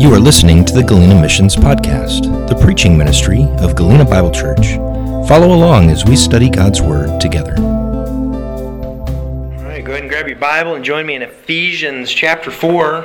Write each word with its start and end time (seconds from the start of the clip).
You 0.00 0.14
are 0.14 0.18
listening 0.18 0.64
to 0.64 0.72
the 0.72 0.82
Galena 0.82 1.20
Missions 1.20 1.54
Podcast, 1.54 2.48
the 2.48 2.54
preaching 2.54 2.96
ministry 2.96 3.42
of 3.58 3.76
Galena 3.76 4.06
Bible 4.06 4.30
Church. 4.30 4.76
Follow 5.28 5.54
along 5.54 5.90
as 5.90 6.06
we 6.06 6.16
study 6.16 6.48
God's 6.48 6.80
Word 6.80 7.20
together. 7.20 7.54
All 7.58 9.04
right, 9.62 9.84
go 9.84 9.92
ahead 9.92 10.00
and 10.00 10.08
grab 10.08 10.26
your 10.26 10.38
Bible 10.38 10.74
and 10.74 10.82
join 10.82 11.04
me 11.04 11.16
in 11.16 11.22
Ephesians 11.22 12.10
chapter 12.10 12.50
4. 12.50 13.04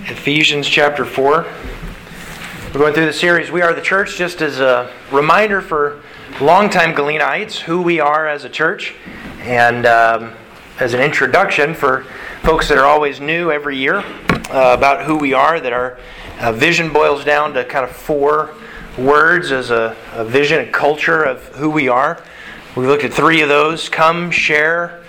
Ephesians 0.00 0.68
chapter 0.68 1.06
4. 1.06 1.46
We're 1.46 2.72
going 2.74 2.92
through 2.92 3.06
the 3.06 3.14
series, 3.14 3.50
We 3.50 3.62
Are 3.62 3.72
the 3.72 3.80
Church, 3.80 4.18
just 4.18 4.42
as 4.42 4.60
a 4.60 4.92
reminder 5.10 5.62
for 5.62 6.02
longtime 6.42 6.92
Galenites 6.92 7.58
who 7.60 7.80
we 7.80 8.00
are 8.00 8.28
as 8.28 8.44
a 8.44 8.50
church, 8.50 8.94
and 9.40 9.86
um, 9.86 10.34
as 10.78 10.94
an 10.94 11.00
introduction 11.00 11.74
for 11.74 12.04
folks 12.42 12.68
that 12.68 12.78
are 12.78 12.86
always 12.86 13.20
new 13.20 13.50
every 13.50 13.76
year 13.76 13.98
uh, 13.98 14.74
about 14.76 15.04
who 15.04 15.16
we 15.16 15.32
are, 15.34 15.60
that 15.60 15.72
our 15.72 15.98
uh, 16.40 16.52
vision 16.52 16.92
boils 16.92 17.24
down 17.24 17.52
to 17.52 17.64
kind 17.64 17.84
of 17.84 17.94
four 17.94 18.54
words 18.96 19.52
as 19.52 19.70
a, 19.70 19.96
a 20.12 20.24
vision 20.24 20.60
and 20.60 20.72
culture 20.72 21.22
of 21.22 21.44
who 21.56 21.70
we 21.70 21.88
are. 21.88 22.22
We've 22.74 22.88
looked 22.88 23.04
at 23.04 23.12
three 23.12 23.42
of 23.42 23.48
those 23.48 23.88
come, 23.88 24.30
share, 24.30 25.02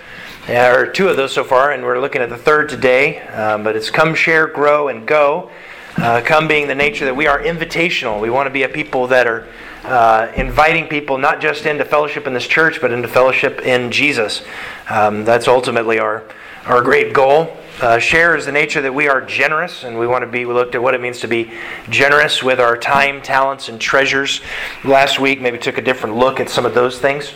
uh, 0.48 0.74
or 0.76 0.86
two 0.86 1.08
of 1.08 1.16
those 1.16 1.32
so 1.32 1.42
far, 1.42 1.72
and 1.72 1.82
we're 1.82 2.00
looking 2.00 2.20
at 2.20 2.28
the 2.28 2.36
third 2.36 2.68
today. 2.68 3.22
Um, 3.28 3.64
but 3.64 3.74
it's 3.74 3.90
come, 3.90 4.14
share, 4.14 4.46
grow, 4.46 4.88
and 4.88 5.06
go. 5.06 5.50
Uh, 5.96 6.20
come 6.24 6.46
being 6.46 6.66
the 6.66 6.74
nature 6.74 7.04
that 7.06 7.16
we 7.16 7.26
are 7.26 7.40
invitational. 7.40 8.20
We 8.20 8.28
want 8.28 8.46
to 8.46 8.50
be 8.50 8.64
a 8.64 8.68
people 8.68 9.06
that 9.06 9.26
are 9.26 9.46
uh, 9.84 10.32
inviting 10.36 10.88
people 10.88 11.18
not 11.18 11.40
just 11.40 11.66
into 11.66 11.84
fellowship 11.84 12.26
in 12.26 12.34
this 12.34 12.46
church, 12.46 12.80
but 12.80 12.90
into 12.90 13.08
fellowship 13.08 13.60
in 13.60 13.90
Jesus. 13.90 14.42
Um, 14.88 15.24
that's 15.24 15.46
ultimately 15.46 15.98
our, 15.98 16.24
our 16.64 16.80
great 16.80 17.12
goal. 17.12 17.54
Uh, 17.80 17.98
share 17.98 18.36
is 18.36 18.46
the 18.46 18.52
nature 18.52 18.80
that 18.80 18.94
we 18.94 19.08
are 19.08 19.20
generous, 19.20 19.82
and 19.82 19.98
we 19.98 20.06
want 20.06 20.22
to 20.22 20.30
be. 20.30 20.44
We 20.44 20.54
looked 20.54 20.74
at 20.74 20.82
what 20.82 20.94
it 20.94 21.00
means 21.00 21.20
to 21.20 21.28
be 21.28 21.52
generous 21.90 22.42
with 22.42 22.60
our 22.60 22.76
time, 22.76 23.20
talents, 23.20 23.68
and 23.68 23.80
treasures. 23.80 24.40
Last 24.84 25.18
week, 25.18 25.40
maybe 25.40 25.58
took 25.58 25.76
a 25.76 25.82
different 25.82 26.16
look 26.16 26.38
at 26.38 26.48
some 26.48 26.64
of 26.64 26.72
those 26.72 27.00
things. 27.00 27.34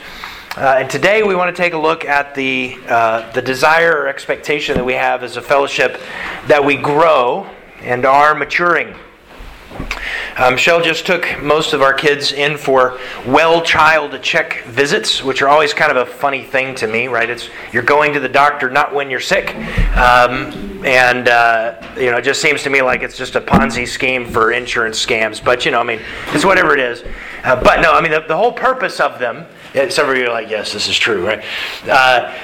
Uh, 0.57 0.77
and 0.79 0.89
today, 0.89 1.25
we 1.25 1.35
want 1.35 1.55
to 1.55 1.61
take 1.61 1.73
a 1.73 1.79
look 1.79 2.05
at 2.05 2.37
the 2.37 2.79
uh, 2.89 3.31
the 3.33 3.43
desire 3.43 3.93
or 3.93 4.09
expectation 4.09 4.77
that 4.77 4.85
we 4.85 4.95
have 4.95 5.25
as 5.25 5.37
a 5.37 5.43
fellowship 5.43 6.01
that 6.47 6.65
we 6.65 6.77
grow 6.77 7.51
and 7.81 8.07
are 8.07 8.35
maturing. 8.35 8.95
Um, 10.39 10.57
just 10.57 11.05
took 11.05 11.43
most 11.43 11.73
of 11.73 11.83
our 11.83 11.93
kids 11.93 12.33
in 12.33 12.57
for 12.57 12.99
well 13.27 13.61
child 13.61 14.23
check 14.23 14.63
visits, 14.65 15.23
which 15.23 15.43
are 15.43 15.49
always 15.49 15.75
kind 15.75 15.91
of 15.91 15.97
a 15.97 16.07
funny 16.07 16.45
thing 16.45 16.77
to 16.77 16.87
me, 16.87 17.09
right? 17.09 17.29
It's 17.29 17.51
you're 17.73 17.83
going 17.83 18.13
to 18.13 18.21
the 18.21 18.29
doctor 18.29 18.71
not 18.71 18.95
when 18.95 19.11
you're 19.11 19.19
sick, 19.19 19.57
um, 19.97 20.85
and 20.87 21.29
uh, 21.29 21.83
you 21.97 22.11
know 22.11 22.19
it 22.19 22.23
just 22.23 22.41
seems 22.41 22.63
to 22.63 22.71
me 22.71 22.83
like 22.83 23.03
it's 23.03 23.17
just 23.17 23.35
a 23.35 23.41
Ponzi 23.41 23.87
scheme 23.87 24.25
for 24.25 24.53
insurance 24.53 25.05
scams. 25.05 25.45
But 25.45 25.65
you 25.65 25.73
know, 25.73 25.81
I 25.81 25.85
mean, 25.85 26.01
it's 26.29 26.45
whatever 26.45 26.73
it 26.73 26.81
is. 26.81 27.03
Uh, 27.43 27.61
but 27.61 27.81
no, 27.81 27.93
I 27.93 28.01
mean 28.01 28.13
the, 28.13 28.21
the 28.21 28.37
whole 28.37 28.53
purpose 28.53 29.01
of 29.01 29.19
them. 29.19 29.45
Some 29.91 30.09
of 30.09 30.17
you 30.17 30.27
are 30.27 30.33
like, 30.33 30.49
yes, 30.49 30.73
this 30.73 30.89
is 30.89 30.97
true, 30.97 31.27
right? 31.27 31.45
Uh, 31.87 32.35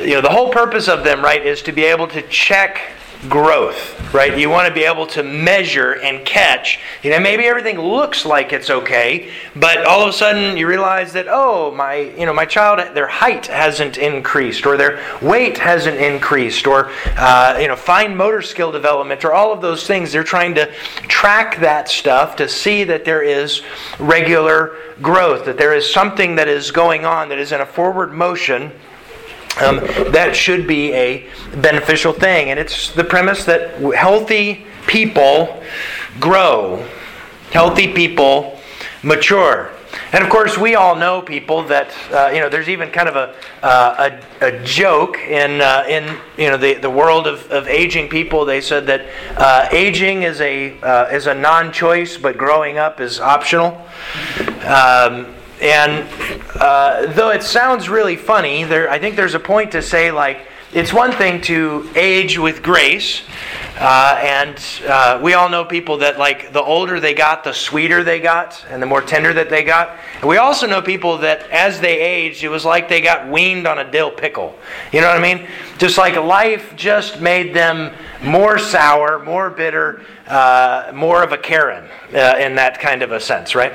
you 0.00 0.14
know, 0.14 0.22
the 0.22 0.30
whole 0.30 0.50
purpose 0.50 0.88
of 0.88 1.04
them, 1.04 1.22
right, 1.22 1.44
is 1.44 1.62
to 1.62 1.72
be 1.72 1.84
able 1.84 2.06
to 2.08 2.22
check 2.22 2.80
growth, 3.28 4.14
right? 4.14 4.38
You 4.38 4.48
want 4.48 4.68
to 4.68 4.74
be 4.74 4.84
able 4.84 5.06
to 5.08 5.22
measure 5.22 5.92
and 5.92 6.24
catch. 6.24 6.80
You 7.02 7.10
know, 7.10 7.20
maybe 7.20 7.44
everything 7.44 7.78
looks 7.78 8.24
like 8.24 8.52
it's 8.52 8.70
okay, 8.70 9.30
but 9.54 9.84
all 9.84 10.02
of 10.02 10.08
a 10.08 10.12
sudden 10.12 10.56
you 10.56 10.66
realize 10.66 11.12
that 11.12 11.26
oh, 11.28 11.70
my, 11.74 11.96
you 11.96 12.24
know, 12.24 12.32
my 12.32 12.46
child, 12.46 12.94
their 12.94 13.06
height 13.06 13.46
hasn't 13.46 13.98
increased, 13.98 14.64
or 14.64 14.76
their 14.76 15.04
weight 15.20 15.58
hasn't 15.58 15.98
increased, 15.98 16.66
or 16.66 16.90
uh, 17.16 17.58
you 17.60 17.68
know, 17.68 17.76
fine 17.76 18.16
motor 18.16 18.40
skill 18.40 18.72
development, 18.72 19.24
or 19.24 19.32
all 19.32 19.52
of 19.52 19.60
those 19.60 19.86
things. 19.86 20.12
They're 20.12 20.24
trying 20.24 20.54
to 20.54 20.72
track 21.08 21.60
that 21.60 21.88
stuff 21.88 22.36
to 22.36 22.48
see 22.48 22.84
that 22.84 23.04
there 23.04 23.22
is 23.22 23.62
regular 23.98 24.76
growth, 25.02 25.44
that 25.44 25.58
there 25.58 25.74
is 25.74 25.92
something 25.92 26.36
that 26.36 26.48
is 26.48 26.70
going 26.70 27.04
on 27.04 27.28
that 27.28 27.38
is 27.38 27.52
in 27.52 27.60
a 27.60 27.66
forward 27.66 28.12
motion 28.12 28.72
um, 29.58 29.78
that 30.12 30.34
should 30.34 30.66
be 30.66 30.92
a 30.92 31.28
beneficial 31.56 32.12
thing. 32.12 32.50
And 32.50 32.58
it's 32.58 32.92
the 32.92 33.04
premise 33.04 33.44
that 33.44 33.80
healthy 33.94 34.64
people 34.86 35.62
grow, 36.18 36.86
healthy 37.50 37.92
people 37.92 38.60
mature. 39.02 39.70
And 40.12 40.22
of 40.22 40.30
course, 40.30 40.56
we 40.56 40.74
all 40.74 40.94
know 40.94 41.20
people 41.20 41.62
that 41.64 41.92
uh, 42.12 42.30
you 42.32 42.40
know. 42.40 42.48
There's 42.48 42.68
even 42.68 42.90
kind 42.90 43.08
of 43.08 43.16
a 43.16 43.34
uh, 43.64 44.10
a, 44.40 44.46
a, 44.46 44.64
joke 44.64 45.18
in 45.18 45.60
uh, 45.60 45.84
in 45.88 46.16
you 46.36 46.48
know 46.48 46.56
the, 46.56 46.74
the 46.74 46.90
world 46.90 47.26
of, 47.26 47.50
of 47.50 47.66
aging 47.66 48.08
people. 48.08 48.44
They 48.44 48.60
said 48.60 48.86
that 48.86 49.06
uh, 49.36 49.68
aging 49.72 50.22
is 50.22 50.40
a 50.40 50.78
uh, 50.80 51.08
is 51.12 51.26
a 51.26 51.34
non-choice, 51.34 52.18
but 52.18 52.38
growing 52.38 52.78
up 52.78 53.00
is 53.00 53.20
optional. 53.20 53.84
Um, 54.64 55.34
and 55.60 56.08
uh, 56.56 57.12
though 57.12 57.30
it 57.30 57.42
sounds 57.42 57.88
really 57.88 58.16
funny, 58.16 58.64
there 58.64 58.90
I 58.90 58.98
think 58.98 59.16
there's 59.16 59.34
a 59.34 59.40
point 59.40 59.72
to 59.72 59.82
say 59.82 60.10
like 60.10 60.46
it's 60.72 60.92
one 60.92 61.10
thing 61.10 61.40
to 61.42 61.90
age 61.96 62.38
with 62.38 62.62
grace, 62.62 63.22
uh, 63.76 64.20
and 64.22 64.56
uh, 64.86 65.18
we 65.20 65.34
all 65.34 65.48
know 65.48 65.64
people 65.64 65.98
that 65.98 66.16
like 66.16 66.52
the 66.52 66.62
older 66.62 67.00
they 67.00 67.12
got, 67.12 67.42
the 67.42 67.52
sweeter 67.52 68.04
they 68.04 68.20
got, 68.20 68.64
and 68.70 68.80
the 68.80 68.86
more 68.86 69.02
tender 69.02 69.32
that 69.32 69.50
they 69.50 69.64
got. 69.64 69.98
And 70.20 70.28
we 70.28 70.36
also 70.36 70.68
know 70.68 70.80
people 70.80 71.18
that 71.18 71.50
as 71.50 71.80
they 71.80 71.98
aged, 71.98 72.44
it 72.44 72.48
was 72.48 72.64
like 72.64 72.88
they 72.88 73.00
got 73.00 73.28
weaned 73.28 73.66
on 73.66 73.80
a 73.80 73.90
dill 73.90 74.12
pickle. 74.12 74.56
You 74.92 75.00
know 75.00 75.08
what 75.08 75.16
I 75.16 75.34
mean? 75.34 75.48
Just 75.78 75.98
like 75.98 76.14
life 76.14 76.72
just 76.76 77.20
made 77.20 77.52
them 77.52 77.92
more 78.22 78.56
sour, 78.56 79.18
more 79.24 79.50
bitter, 79.50 80.04
uh, 80.28 80.92
more 80.94 81.24
of 81.24 81.32
a 81.32 81.38
Karen 81.38 81.90
uh, 82.14 82.36
in 82.38 82.54
that 82.54 82.78
kind 82.78 83.02
of 83.02 83.10
a 83.10 83.18
sense, 83.18 83.56
right? 83.56 83.72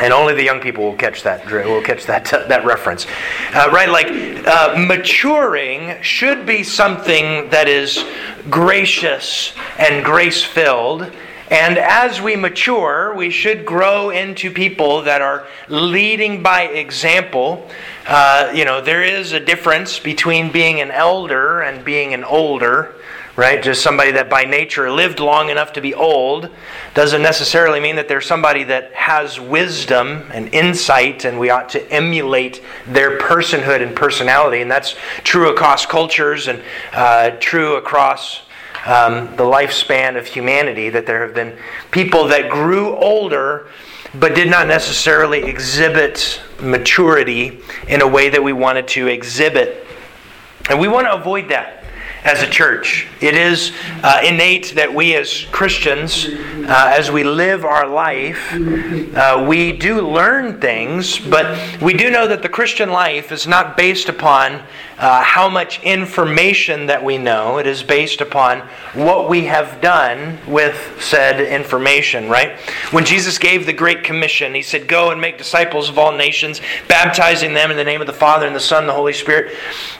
And 0.00 0.12
only 0.12 0.34
the 0.34 0.42
young 0.42 0.60
people 0.60 0.84
will 0.84 0.96
catch 0.96 1.22
that 1.22 1.44
will 1.46 1.82
catch 1.82 2.06
that 2.06 2.32
uh, 2.32 2.46
that 2.46 2.64
reference. 2.64 3.06
Uh, 3.54 3.68
right 3.72 3.88
like 3.88 4.08
uh, 4.46 4.74
maturing 4.78 6.00
should 6.02 6.46
be 6.46 6.62
something 6.62 7.48
that 7.50 7.68
is 7.68 8.04
gracious 8.50 9.52
and 9.78 10.04
grace 10.04 10.42
filled 10.42 11.10
and 11.50 11.76
as 11.76 12.20
we 12.20 12.34
mature 12.36 13.14
we 13.14 13.30
should 13.30 13.66
grow 13.66 14.10
into 14.10 14.50
people 14.50 15.02
that 15.02 15.20
are 15.20 15.46
leading 15.68 16.42
by 16.42 16.62
example. 16.62 17.68
Uh, 18.06 18.50
you 18.54 18.64
know 18.64 18.80
there 18.80 19.02
is 19.02 19.32
a 19.32 19.40
difference 19.40 19.98
between 19.98 20.50
being 20.50 20.80
an 20.80 20.90
elder 20.90 21.60
and 21.60 21.84
being 21.84 22.14
an 22.14 22.24
older 22.24 22.94
right? 23.36 23.62
Just 23.62 23.82
somebody 23.82 24.12
that 24.12 24.28
by 24.28 24.44
nature 24.44 24.90
lived 24.90 25.18
long 25.18 25.48
enough 25.48 25.72
to 25.74 25.80
be 25.80 25.94
old 25.94 26.50
doesn't 26.94 27.22
necessarily 27.22 27.80
mean 27.80 27.96
that 27.96 28.08
they're 28.08 28.20
somebody 28.20 28.64
that 28.64 28.92
has 28.92 29.40
wisdom 29.40 30.30
and 30.32 30.52
insight, 30.54 31.24
and 31.24 31.38
we 31.38 31.48
ought 31.48 31.70
to 31.70 31.90
emulate 31.90 32.62
their 32.86 33.18
personhood 33.18 33.82
and 33.82 33.96
personality. 33.96 34.60
And 34.60 34.70
that's 34.70 34.96
true 35.24 35.50
across 35.50 35.86
cultures 35.86 36.48
and 36.48 36.62
uh, 36.92 37.30
true 37.40 37.76
across. 37.76 38.42
Um, 38.84 39.36
the 39.36 39.44
lifespan 39.44 40.18
of 40.18 40.26
humanity, 40.26 40.88
that 40.88 41.06
there 41.06 41.24
have 41.24 41.36
been 41.36 41.56
people 41.92 42.26
that 42.26 42.50
grew 42.50 42.96
older 42.96 43.68
but 44.14 44.34
did 44.34 44.50
not 44.50 44.66
necessarily 44.66 45.44
exhibit 45.44 46.42
maturity 46.60 47.60
in 47.86 48.02
a 48.02 48.08
way 48.08 48.28
that 48.28 48.42
we 48.42 48.52
wanted 48.52 48.88
to 48.88 49.06
exhibit. 49.06 49.86
And 50.68 50.80
we 50.80 50.88
want 50.88 51.06
to 51.06 51.14
avoid 51.14 51.48
that 51.50 51.81
as 52.24 52.42
a 52.42 52.48
church. 52.48 53.08
It 53.20 53.34
is 53.34 53.72
uh, 54.02 54.20
innate 54.24 54.74
that 54.76 54.92
we 54.92 55.16
as 55.16 55.44
Christians, 55.50 56.26
uh, 56.26 56.94
as 56.96 57.10
we 57.10 57.24
live 57.24 57.64
our 57.64 57.88
life, 57.88 58.52
uh, 58.54 59.44
we 59.48 59.72
do 59.72 60.06
learn 60.08 60.60
things, 60.60 61.18
but 61.18 61.82
we 61.82 61.94
do 61.94 62.10
know 62.10 62.28
that 62.28 62.42
the 62.42 62.48
Christian 62.48 62.90
life 62.90 63.32
is 63.32 63.46
not 63.46 63.76
based 63.76 64.08
upon 64.08 64.62
uh, 65.02 65.20
how 65.20 65.48
much 65.48 65.82
information 65.82 66.86
that 66.86 67.02
we 67.02 67.18
know. 67.18 67.58
It 67.58 67.66
is 67.66 67.82
based 67.82 68.20
upon 68.20 68.60
what 68.94 69.28
we 69.28 69.46
have 69.46 69.80
done 69.80 70.38
with 70.46 70.96
said 71.02 71.40
information, 71.40 72.28
right? 72.28 72.56
When 72.92 73.04
Jesus 73.04 73.36
gave 73.36 73.66
the 73.66 73.72
Great 73.72 74.04
Commission, 74.04 74.54
He 74.54 74.62
said, 74.62 74.86
Go 74.86 75.10
and 75.10 75.20
make 75.20 75.38
disciples 75.38 75.88
of 75.88 75.98
all 75.98 76.12
nations, 76.12 76.60
baptizing 76.86 77.52
them 77.52 77.72
in 77.72 77.76
the 77.76 77.82
name 77.82 78.00
of 78.00 78.06
the 78.06 78.12
Father 78.12 78.46
and 78.46 78.54
the 78.54 78.60
Son 78.60 78.84
and 78.84 78.88
the 78.88 78.94
Holy 78.94 79.12
Spirit. 79.12 79.56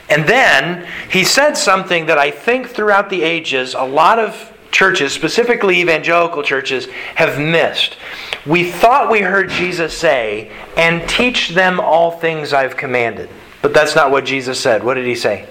And 0.09 0.25
then 0.25 0.87
He 1.11 1.25
said 1.25 1.55
something 1.55 2.05
that 2.05 2.17
I 2.17 2.31
think 2.31 2.69
throughout 2.69 3.09
the 3.09 3.23
ages, 3.23 3.73
a 3.73 3.83
lot 3.83 4.19
of 4.19 4.53
churches, 4.71 5.11
specifically 5.11 5.81
evangelical 5.81 6.43
churches, 6.43 6.85
have 7.15 7.37
missed. 7.37 7.97
We 8.45 8.71
thought 8.71 9.11
we 9.11 9.19
heard 9.19 9.49
Jesus 9.49 9.97
say, 9.97 10.49
and 10.77 11.07
teach 11.09 11.49
them 11.49 11.81
all 11.81 12.11
things 12.11 12.53
I've 12.53 12.77
commanded. 12.77 13.29
But 13.63 13.73
that's 13.73 13.95
not 13.95 14.11
what 14.11 14.25
Jesus 14.25 14.59
said. 14.59 14.83
What 14.83 14.95
did 14.95 15.05
he 15.05 15.15
say? 15.15 15.47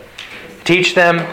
Teach 0.65 0.95
them 0.95 1.27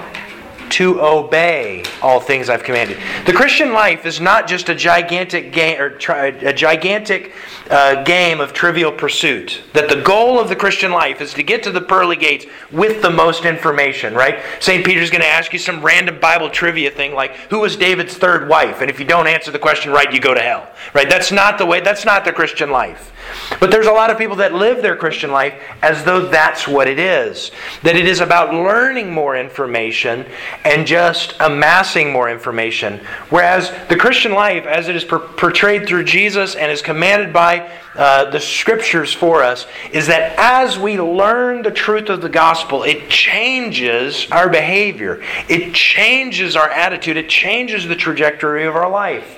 to 0.70 1.02
obey 1.02 1.84
all 2.02 2.22
things 2.22 2.50
I've 2.50 2.64
commanded. 2.64 2.98
The 3.26 3.34
Christian 3.34 3.74
life 3.74 4.06
is 4.06 4.22
not 4.22 4.48
just 4.48 4.70
a 4.70 4.76
gigantic 4.76 5.52
game 5.52 5.80
or 5.80 5.98
a 6.10 6.54
gigantic 6.54 7.34
uh, 7.70 8.04
game 8.04 8.40
of 8.40 8.54
trivial 8.54 8.92
pursuit. 8.92 9.62
That 9.74 9.90
the 9.90 10.02
goal 10.02 10.40
of 10.40 10.48
the 10.48 10.56
Christian 10.56 10.92
life 10.92 11.20
is 11.20 11.34
to 11.34 11.44
get 11.44 11.64
to 11.64 11.72
the 11.72 11.82
pearly 11.82 12.16
gates 12.16 12.46
with 12.72 13.02
the 13.02 13.10
most 13.10 13.44
information, 13.44 14.14
right? 14.14 14.40
St. 14.60 14.86
Peter's 14.86 15.10
going 15.10 15.22
to 15.22 15.28
ask 15.28 15.52
you 15.52 15.60
some 15.60 15.82
random 15.82 16.20
Bible 16.20 16.50
trivia 16.50 16.92
thing 16.92 17.14
like, 17.14 17.36
who 17.50 17.60
was 17.60 17.76
David's 17.76 18.16
third 18.16 18.48
wife? 18.48 18.80
And 18.80 18.90
if 18.90 19.00
you 19.00 19.06
don't 19.06 19.28
answer 19.28 19.52
the 19.52 19.60
question 19.60 19.92
right, 19.92 20.14
you 20.14 20.22
go 20.22 20.34
to 20.34 20.42
hell, 20.42 20.72
right? 20.94 21.10
That's 21.10 21.32
not 21.32 21.58
the 21.58 21.66
way, 21.66 21.82
that's 21.82 22.06
not 22.06 22.24
the 22.24 22.32
Christian 22.32 22.70
life. 22.70 23.12
But 23.60 23.72
there's 23.72 23.88
a 23.88 23.92
lot 23.92 24.10
of 24.10 24.18
people 24.18 24.38
that 24.38 24.54
live 24.54 24.82
their 24.82 24.96
Christian 24.96 25.32
life 25.32 25.54
as 25.82 26.04
though 26.04 26.28
that's 26.28 26.68
what 26.68 26.88
it 26.88 27.00
is. 27.00 27.52
That 27.84 27.96
it 27.96 28.08
is 28.08 28.22
about 28.22 28.54
learning 28.54 29.12
more 29.12 29.36
information 29.36 30.26
and 30.64 30.88
just 30.88 31.36
amassing 31.40 32.12
more 32.12 32.30
information. 32.30 33.00
Whereas 33.30 33.72
the 33.90 33.98
Christian 33.98 34.34
life, 34.34 34.66
as 34.66 34.88
it 34.88 34.96
is 34.96 35.04
per- 35.04 35.20
portrayed 35.20 35.88
through 35.88 36.06
Jesus 36.06 36.56
and 36.56 36.72
is 36.72 36.82
commanded 36.82 37.34
by 37.34 37.70
uh, 37.96 38.30
the 38.30 38.40
scriptures 38.40 39.14
for 39.14 39.44
us, 39.44 39.68
is 39.92 40.08
that 40.08 40.38
as 40.38 40.78
we 40.78 41.00
learn 41.00 41.62
the 41.62 41.72
truth 41.72 42.10
of 42.10 42.22
the 42.22 42.30
gospel, 42.30 42.84
it 42.84 43.10
changes 43.10 44.28
our 44.32 44.50
behavior, 44.50 45.22
it 45.50 45.74
changes 45.74 46.56
our 46.56 46.70
attitude, 46.70 47.18
it 47.18 47.30
changes 47.30 47.88
the 47.88 47.96
trajectory 47.96 48.66
of 48.66 48.76
our 48.76 48.90
life. 48.90 49.38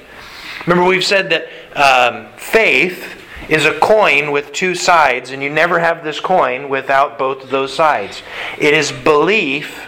Remember, 0.68 0.88
we've 0.88 1.04
said 1.04 1.32
that 1.32 1.48
um, 1.76 2.28
faith 2.38 3.21
is 3.50 3.66
a 3.66 3.80
coin 3.80 4.32
with 4.32 4.54
two 4.54 4.76
sides, 4.76 5.32
and 5.32 5.42
you 5.42 5.50
never 5.50 5.80
have 5.80 6.04
this 6.04 6.20
coin 6.20 6.70
without 6.70 7.18
both 7.18 7.44
of 7.44 7.50
those 7.50 7.74
sides. 7.74 8.22
It 8.58 8.74
is 8.74 8.92
belief 8.92 9.88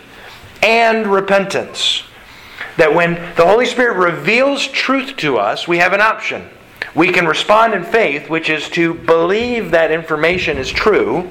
and 0.62 1.08
repentance. 1.08 2.04
That 2.78 2.96
when 2.96 3.14
the 3.36 3.46
Holy 3.46 3.66
Spirit 3.66 3.98
reveals 3.98 4.68
truth 4.68 5.16
to 5.18 5.38
us, 5.38 5.68
we 5.68 5.78
have 5.78 5.94
an 5.94 6.02
option. 6.02 6.50
We 6.96 7.12
can 7.12 7.26
respond 7.26 7.74
in 7.74 7.84
faith, 7.84 8.30
which 8.30 8.50
is 8.50 8.70
to 8.70 8.94
believe 8.94 9.72
that 9.72 9.92
information 9.92 10.58
is 10.58 10.70
true. 10.70 11.30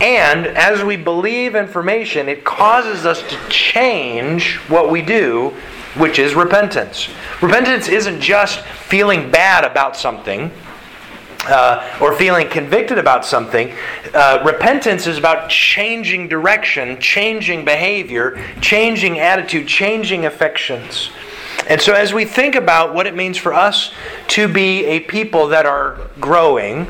And 0.00 0.46
as 0.46 0.84
we 0.84 0.96
believe 0.96 1.56
information, 1.56 2.28
it 2.28 2.44
causes 2.44 3.04
us 3.04 3.22
to 3.22 3.48
change 3.48 4.56
what 4.68 4.90
we 4.90 5.02
do, 5.02 5.52
which 5.96 6.18
is 6.18 6.34
repentance. 6.34 7.08
Repentance 7.40 7.88
isn't 7.88 8.20
just 8.20 8.60
feeling 8.60 9.30
bad 9.30 9.64
about 9.64 9.96
something 9.96 10.50
uh, 11.46 11.98
or 12.00 12.14
feeling 12.14 12.48
convicted 12.48 12.98
about 12.98 13.24
something, 13.24 13.74
uh, 14.14 14.42
repentance 14.44 15.06
is 15.06 15.18
about 15.18 15.48
changing 15.50 16.28
direction, 16.28 17.00
changing 17.00 17.64
behavior, 17.64 18.42
changing 18.60 19.18
attitude, 19.18 19.66
changing 19.66 20.26
affections. 20.26 21.10
And 21.68 21.80
so, 21.80 21.94
as 21.94 22.12
we 22.12 22.24
think 22.24 22.56
about 22.56 22.94
what 22.94 23.06
it 23.06 23.14
means 23.14 23.38
for 23.38 23.54
us 23.54 23.92
to 24.28 24.48
be 24.48 24.84
a 24.84 25.00
people 25.00 25.48
that 25.48 25.66
are 25.66 25.98
growing, 26.20 26.86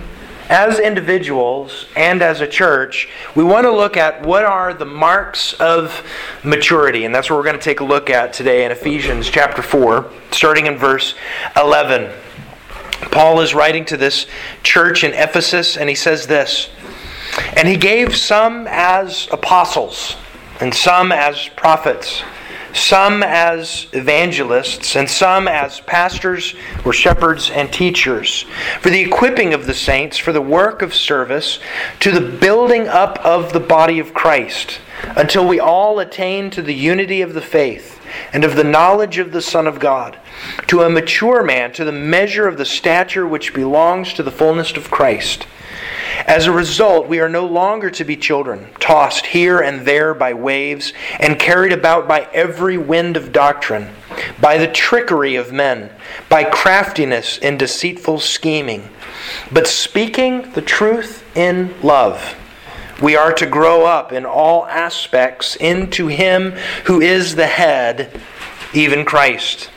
as 0.49 0.79
individuals 0.79 1.87
and 1.97 2.23
as 2.23 2.41
a 2.41 2.47
church, 2.47 3.09
we 3.35 3.43
want 3.43 3.65
to 3.65 3.71
look 3.71 3.97
at 3.97 4.25
what 4.27 4.45
are 4.45 4.75
the 4.75 4.85
marks 4.85 5.55
of 5.55 6.05
maturity. 6.43 7.05
And 7.05 7.15
that's 7.15 7.31
what 7.31 7.37
we're 7.37 7.45
going 7.45 7.59
to 7.59 7.63
take 7.63 7.81
a 7.81 7.85
look 7.85 8.11
at 8.11 8.33
today 8.33 8.65
in 8.65 8.71
Ephesians 8.71 9.31
chapter 9.31 9.63
4, 9.63 10.11
starting 10.33 10.67
in 10.67 10.77
verse 10.77 11.15
11. 11.57 12.13
Paul 13.11 13.41
is 13.41 13.55
writing 13.55 13.85
to 13.87 13.97
this 13.97 14.27
church 14.63 15.05
in 15.05 15.13
Ephesus, 15.13 15.77
and 15.77 15.89
he 15.89 15.95
says 15.95 16.27
this 16.27 16.69
And 17.57 17.69
he 17.69 17.77
gave 17.77 18.17
some 18.17 18.67
as 18.69 19.29
apostles, 19.31 20.17
and 20.61 20.75
some 20.75 21.13
as 21.13 21.49
prophets, 21.57 22.23
some 22.73 23.23
as 23.23 23.87
evangelists, 23.93 24.97
and 24.97 25.09
some 25.09 25.47
as 25.49 25.81
pastors 25.81 26.55
or 26.85 26.93
shepherds 26.93 27.51
and 27.51 27.73
teachers, 27.73 28.45
for 28.81 28.91
the 28.91 29.01
equipping 29.01 29.55
of 29.55 29.67
the 29.67 29.75
saints, 29.75 30.19
for 30.19 30.33
the 30.33 30.43
work 30.43 30.83
of 30.83 30.95
service, 30.95 31.59
to 32.01 32.11
the 32.11 32.39
building 32.39 32.89
up 32.89 33.19
of 33.19 33.53
the 33.53 33.61
body 33.61 33.99
of 33.99 34.15
Christ, 34.15 34.81
until 35.17 35.47
we 35.47 35.61
all 35.61 35.99
attain 35.99 36.51
to 36.51 36.63
the 36.63 36.75
unity 36.75 37.23
of 37.23 37.35
the 37.35 37.43
faith 37.43 38.01
and 38.33 38.45
of 38.45 38.57
the 38.57 38.65
knowledge 38.65 39.19
of 39.19 39.33
the 39.33 39.43
Son 39.43 39.67
of 39.67 39.79
God 39.79 40.19
to 40.67 40.83
a 40.83 40.91
mature 40.91 41.43
man, 41.43 41.73
to 41.73 41.85
the 41.85 41.93
measure 41.93 42.49
of 42.49 42.59
the 42.59 42.65
stature 42.65 43.27
which 43.27 43.55
belongs 43.55 44.13
to 44.15 44.23
the 44.23 44.31
fullness 44.31 44.73
of 44.73 44.91
Christ. 44.91 45.47
As 46.27 46.47
a 46.47 46.53
result, 46.53 47.09
we 47.09 47.21
are 47.21 47.29
no 47.29 47.45
longer 47.45 47.91
to 47.91 48.05
be 48.05 48.17
children, 48.17 48.69
tossed 48.79 49.27
here 49.27 49.61
and 49.61 49.85
there 49.85 50.15
by 50.15 50.33
waves, 50.33 50.93
and 51.19 51.39
carried 51.39 51.73
about 51.73 52.07
by 52.07 52.29
every 52.33 52.79
wind 52.79 53.17
of 53.17 53.33
doctrine, 53.33 53.91
by 54.41 54.57
the 54.57 54.69
trickery 54.69 55.35
of 55.35 55.53
men, 55.53 55.91
by 56.29 56.45
craftiness 56.45 57.39
and 57.39 57.59
deceitful 57.59 58.21
scheming. 58.21 58.89
But 59.51 59.67
speaking 59.67 60.53
the 60.53 60.63
truth 60.63 61.25
in 61.37 61.75
love, 61.83 62.37
we 63.03 63.17
are 63.17 63.33
to 63.35 63.47
grow 63.47 63.85
up 63.85 64.13
in 64.13 64.25
all 64.25 64.67
aspects 64.67 65.57
into 65.57 66.07
Him 66.09 66.53
who 66.87 67.01
is 67.01 67.35
the 67.35 67.47
head, 67.47 68.21
even 68.73 69.05
Christ 69.05 69.71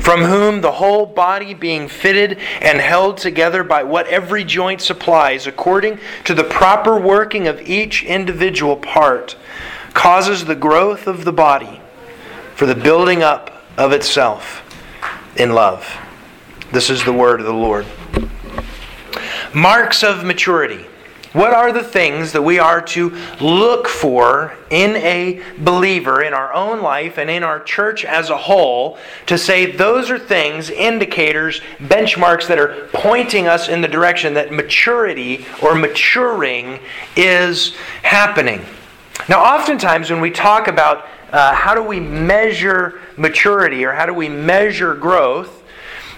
from 0.00 0.22
whom 0.22 0.60
the 0.60 0.72
whole 0.72 1.06
body 1.06 1.54
being 1.54 1.88
fitted 1.88 2.38
and 2.60 2.80
held 2.80 3.16
together 3.16 3.62
by 3.62 3.82
what 3.82 4.06
every 4.08 4.44
joint 4.44 4.80
supplies, 4.80 5.46
according 5.46 5.98
to 6.24 6.34
the 6.34 6.44
proper 6.44 6.98
working 6.98 7.46
of 7.46 7.60
each 7.62 8.02
individual 8.04 8.76
part, 8.76 9.36
causes 9.94 10.44
the 10.44 10.54
growth 10.54 11.06
of 11.06 11.24
the 11.24 11.32
body 11.32 11.80
for 12.54 12.66
the 12.66 12.74
building 12.74 13.22
up 13.22 13.64
of 13.76 13.92
itself 13.92 14.62
in 15.36 15.52
love. 15.52 15.98
This 16.72 16.90
is 16.90 17.04
the 17.04 17.12
word 17.12 17.40
of 17.40 17.46
the 17.46 17.52
Lord. 17.52 17.86
Marks 19.54 20.04
of 20.04 20.24
maturity. 20.24 20.86
What 21.32 21.52
are 21.52 21.72
the 21.72 21.84
things 21.84 22.32
that 22.32 22.42
we 22.42 22.58
are 22.58 22.82
to 22.82 23.16
look 23.40 23.86
for 23.86 24.52
in 24.68 24.96
a 24.96 25.40
believer, 25.58 26.22
in 26.22 26.34
our 26.34 26.52
own 26.52 26.82
life, 26.82 27.18
and 27.18 27.30
in 27.30 27.44
our 27.44 27.60
church 27.60 28.04
as 28.04 28.30
a 28.30 28.36
whole, 28.36 28.98
to 29.26 29.38
say 29.38 29.70
those 29.70 30.10
are 30.10 30.18
things, 30.18 30.70
indicators, 30.70 31.60
benchmarks 31.78 32.48
that 32.48 32.58
are 32.58 32.88
pointing 32.92 33.46
us 33.46 33.68
in 33.68 33.80
the 33.80 33.86
direction 33.86 34.34
that 34.34 34.50
maturity 34.50 35.46
or 35.62 35.76
maturing 35.76 36.80
is 37.14 37.76
happening? 38.02 38.64
Now, 39.28 39.40
oftentimes 39.40 40.10
when 40.10 40.20
we 40.20 40.32
talk 40.32 40.66
about 40.66 41.06
uh, 41.30 41.54
how 41.54 41.74
do 41.74 41.82
we 41.82 42.00
measure 42.00 43.00
maturity 43.16 43.84
or 43.84 43.92
how 43.92 44.06
do 44.06 44.14
we 44.14 44.28
measure 44.28 44.96
growth, 44.96 45.59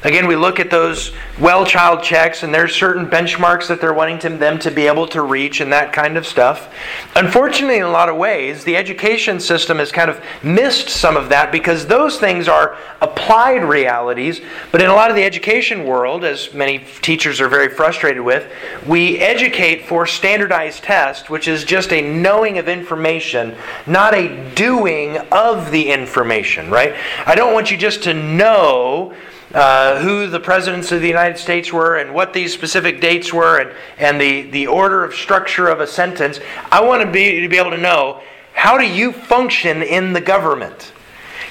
Again, 0.05 0.27
we 0.27 0.35
look 0.35 0.59
at 0.59 0.69
those 0.69 1.13
well 1.39 1.65
child 1.65 2.03
checks, 2.03 2.43
and 2.43 2.53
there's 2.53 2.75
certain 2.75 3.07
benchmarks 3.07 3.69
that 3.69 3.81
they're 3.81 3.95
wanting 3.95 4.19
to, 4.21 4.31
them 4.31 4.59
to 4.61 4.71
be 4.73 4.89
able 4.89 5.07
to 5.09 5.23
reach 5.23 5.61
and 5.61 5.73
that 5.73 5.93
kind 5.93 6.17
of 6.17 6.27
stuff. 6.27 6.75
Unfortunately, 7.15 7.77
in 7.77 7.85
a 7.85 7.91
lot 7.91 8.09
of 8.09 8.17
ways, 8.17 8.65
the 8.65 8.77
education 8.77 9.39
system 9.39 9.79
has 9.79 9.93
kind 9.93 10.11
of 10.11 10.21
missed 10.43 10.89
some 10.89 11.17
of 11.17 11.29
that 11.29 11.53
because 11.53 11.87
those 11.87 12.19
things 12.19 12.49
are 12.49 12.77
applied 13.01 13.63
realities. 13.63 14.41
But 14.73 14.83
in 14.83 14.91
a 14.91 14.95
lot 14.95 15.11
of 15.11 15.17
the 15.17 15.23
education 15.23 15.85
world, 15.85 16.25
as 16.25 16.53
many 16.53 16.85
teachers 17.01 17.41
are 17.41 17.49
very 17.49 17.69
frustrated 17.69 18.23
with, 18.23 18.51
we 18.85 19.21
educate 19.21 19.87
for 19.87 20.05
standardized 20.05 20.83
tests, 20.83 21.31
which 21.31 21.47
is 21.47 21.63
just 21.63 21.93
a 21.93 22.01
knowing 22.03 22.59
of 22.59 22.69
information, 22.69 23.55
not 23.87 24.15
a 24.15 24.53
doing 24.57 25.19
of 25.31 25.71
the 25.71 25.91
information, 25.91 26.71
right? 26.71 26.97
I 27.25 27.37
don't 27.37 27.55
want 27.55 27.71
you 27.71 27.77
just 27.77 28.03
to 28.05 28.15
know 28.15 29.15
uh, 29.55 30.01
who 30.01 30.27
the 30.27 30.41
presidents 30.41 30.93
of 30.93 31.01
the 31.01 31.09
United 31.09 31.39
States 31.39 31.73
were 31.73 31.97
and 31.97 32.15
what 32.15 32.33
these 32.33 32.53
specific 32.53 33.01
dates 33.01 33.33
were 33.33 33.61
and, 33.61 33.73
and 33.99 34.21
the, 34.21 34.43
the 34.51 34.67
order 34.67 35.05
of 35.05 35.15
structure 35.15 35.69
of 35.69 35.81
a 35.81 35.87
sentence. 35.87 36.41
I 36.71 36.83
want 36.83 37.03
to 37.03 37.11
be, 37.11 37.41
to 37.41 37.49
be 37.49 37.59
able 37.59 37.71
to 37.71 37.79
know 37.79 38.23
how 38.55 38.79
do 38.79 38.87
you 38.87 39.13
function 39.13 39.83
in 39.83 40.13
the 40.13 40.21
government? 40.21 40.93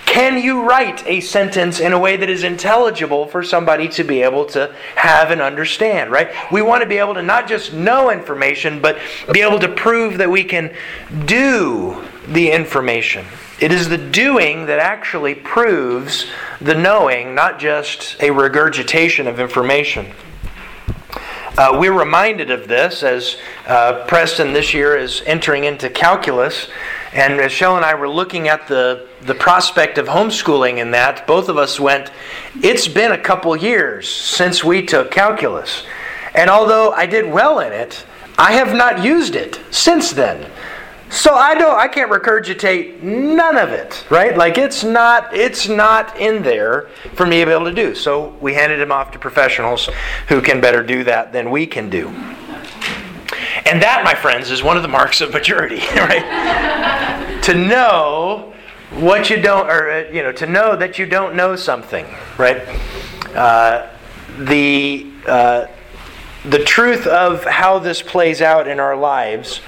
Can 0.05 0.43
you 0.43 0.63
write 0.63 1.05
a 1.07 1.21
sentence 1.21 1.79
in 1.79 1.93
a 1.93 1.99
way 1.99 2.17
that 2.17 2.29
is 2.29 2.43
intelligible 2.43 3.27
for 3.27 3.43
somebody 3.43 3.87
to 3.89 4.03
be 4.03 4.23
able 4.23 4.45
to 4.47 4.75
have 4.95 5.31
and 5.31 5.41
understand, 5.41 6.11
right? 6.11 6.33
We 6.51 6.61
want 6.61 6.81
to 6.81 6.89
be 6.89 6.97
able 6.97 7.13
to 7.13 7.21
not 7.21 7.47
just 7.47 7.71
know 7.73 8.11
information, 8.11 8.81
but 8.81 8.99
be 9.31 9.41
able 9.41 9.59
to 9.59 9.69
prove 9.69 10.17
that 10.17 10.29
we 10.29 10.43
can 10.43 10.73
do 11.25 12.03
the 12.27 12.51
information. 12.51 13.25
It 13.61 13.71
is 13.71 13.89
the 13.89 13.97
doing 13.99 14.65
that 14.65 14.79
actually 14.79 15.35
proves 15.35 16.25
the 16.59 16.73
knowing, 16.73 17.35
not 17.35 17.59
just 17.59 18.17
a 18.19 18.31
regurgitation 18.31 19.27
of 19.27 19.39
information. 19.39 20.07
Uh, 21.55 21.77
we're 21.79 21.93
reminded 21.93 22.49
of 22.49 22.67
this 22.67 23.03
as 23.03 23.37
uh, 23.67 24.03
Preston 24.07 24.51
this 24.51 24.73
year 24.73 24.97
is 24.97 25.21
entering 25.27 25.65
into 25.65 25.91
calculus. 25.91 26.69
And 27.13 27.39
as 27.39 27.51
Shell 27.51 27.75
and 27.75 27.85
I 27.85 27.93
were 27.93 28.09
looking 28.09 28.47
at 28.47 28.67
the, 28.67 29.07
the 29.21 29.35
prospect 29.35 29.99
of 29.99 30.07
homeschooling 30.07 30.79
in 30.79 30.89
that, 30.91 31.27
both 31.27 31.47
of 31.47 31.57
us 31.57 31.79
went, 31.79 32.09
It's 32.63 32.87
been 32.87 33.11
a 33.11 33.17
couple 33.17 33.55
years 33.55 34.09
since 34.09 34.63
we 34.63 34.83
took 34.83 35.11
calculus. 35.11 35.83
And 36.33 36.49
although 36.49 36.93
I 36.93 37.05
did 37.05 37.31
well 37.31 37.59
in 37.59 37.73
it, 37.73 38.07
I 38.39 38.53
have 38.53 38.73
not 38.73 39.03
used 39.03 39.35
it 39.35 39.59
since 39.69 40.09
then. 40.09 40.49
So 41.11 41.35
I 41.35 41.55
don't 41.55 41.77
I 41.77 41.89
can't 41.89 42.09
regurgitate 42.09 43.03
none 43.03 43.57
of 43.57 43.69
it, 43.69 44.05
right? 44.09 44.35
Like 44.37 44.57
it's 44.57 44.83
not 44.83 45.35
it's 45.35 45.67
not 45.67 46.17
in 46.17 46.41
there 46.41 46.87
for 47.15 47.25
me 47.25 47.41
to 47.41 47.45
be 47.45 47.51
able 47.51 47.65
to 47.65 47.73
do. 47.73 47.93
So 47.93 48.29
we 48.39 48.53
handed 48.53 48.79
him 48.79 48.93
off 48.93 49.11
to 49.11 49.19
professionals 49.19 49.89
who 50.29 50.41
can 50.41 50.61
better 50.61 50.81
do 50.81 51.03
that 51.03 51.33
than 51.33 51.51
we 51.51 51.67
can 51.67 51.89
do. 51.89 52.07
And 53.65 53.81
that, 53.81 54.03
my 54.03 54.15
friends, 54.15 54.51
is 54.51 54.63
one 54.63 54.77
of 54.77 54.83
the 54.83 54.89
marks 54.89 55.21
of 55.21 55.33
maturity, 55.33 55.79
right? 55.95 57.41
to 57.43 57.53
know 57.55 58.53
what 58.91 59.29
you 59.29 59.41
don't, 59.41 59.69
or 59.69 59.91
uh, 59.91 60.09
you 60.11 60.23
know, 60.23 60.31
to 60.31 60.45
know 60.45 60.75
that 60.75 60.97
you 60.97 61.05
don't 61.05 61.35
know 61.35 61.55
something, 61.55 62.05
right? 62.37 62.61
Uh, 63.35 63.89
the 64.39 65.11
uh, 65.27 65.67
the 66.45 66.63
truth 66.63 67.05
of 67.07 67.43
how 67.43 67.79
this 67.79 68.01
plays 68.01 68.41
out 68.41 68.67
in 68.67 68.79
our 68.79 68.95
lives, 68.95 69.61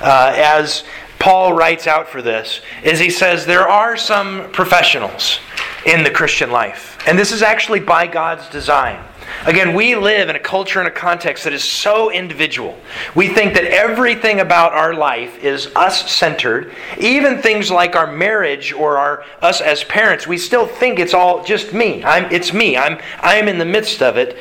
uh, 0.00 0.34
as 0.36 0.84
Paul 1.18 1.52
writes 1.52 1.86
out 1.86 2.08
for 2.08 2.22
this, 2.22 2.60
is 2.82 2.98
he 2.98 3.10
says 3.10 3.46
there 3.46 3.68
are 3.68 3.96
some 3.96 4.50
professionals 4.52 5.40
in 5.86 6.04
the 6.04 6.10
Christian 6.10 6.50
life. 6.50 6.98
And 7.06 7.18
this 7.18 7.32
is 7.32 7.42
actually 7.42 7.80
by 7.80 8.06
God's 8.06 8.48
design. 8.50 9.02
Again, 9.44 9.74
we 9.74 9.94
live 9.94 10.28
in 10.28 10.36
a 10.36 10.40
culture 10.40 10.78
and 10.78 10.88
a 10.88 10.92
context 10.92 11.44
that 11.44 11.52
is 11.52 11.64
so 11.64 12.10
individual. 12.10 12.78
We 13.14 13.28
think 13.28 13.54
that 13.54 13.64
everything 13.64 14.40
about 14.40 14.72
our 14.72 14.94
life 14.94 15.42
is 15.42 15.68
us 15.76 16.10
centered. 16.10 16.72
Even 16.98 17.40
things 17.40 17.70
like 17.70 17.96
our 17.96 18.10
marriage 18.10 18.72
or 18.72 18.98
our 18.98 19.24
us 19.40 19.60
as 19.60 19.84
parents, 19.84 20.26
we 20.26 20.38
still 20.38 20.66
think 20.66 20.98
it's 20.98 21.14
all 21.14 21.44
just 21.44 21.72
me. 21.72 22.04
I'm, 22.04 22.24
it's 22.32 22.52
me. 22.52 22.76
I'm, 22.76 22.98
I'm 23.20 23.48
in 23.48 23.58
the 23.58 23.64
midst 23.64 24.02
of 24.02 24.16
it. 24.16 24.36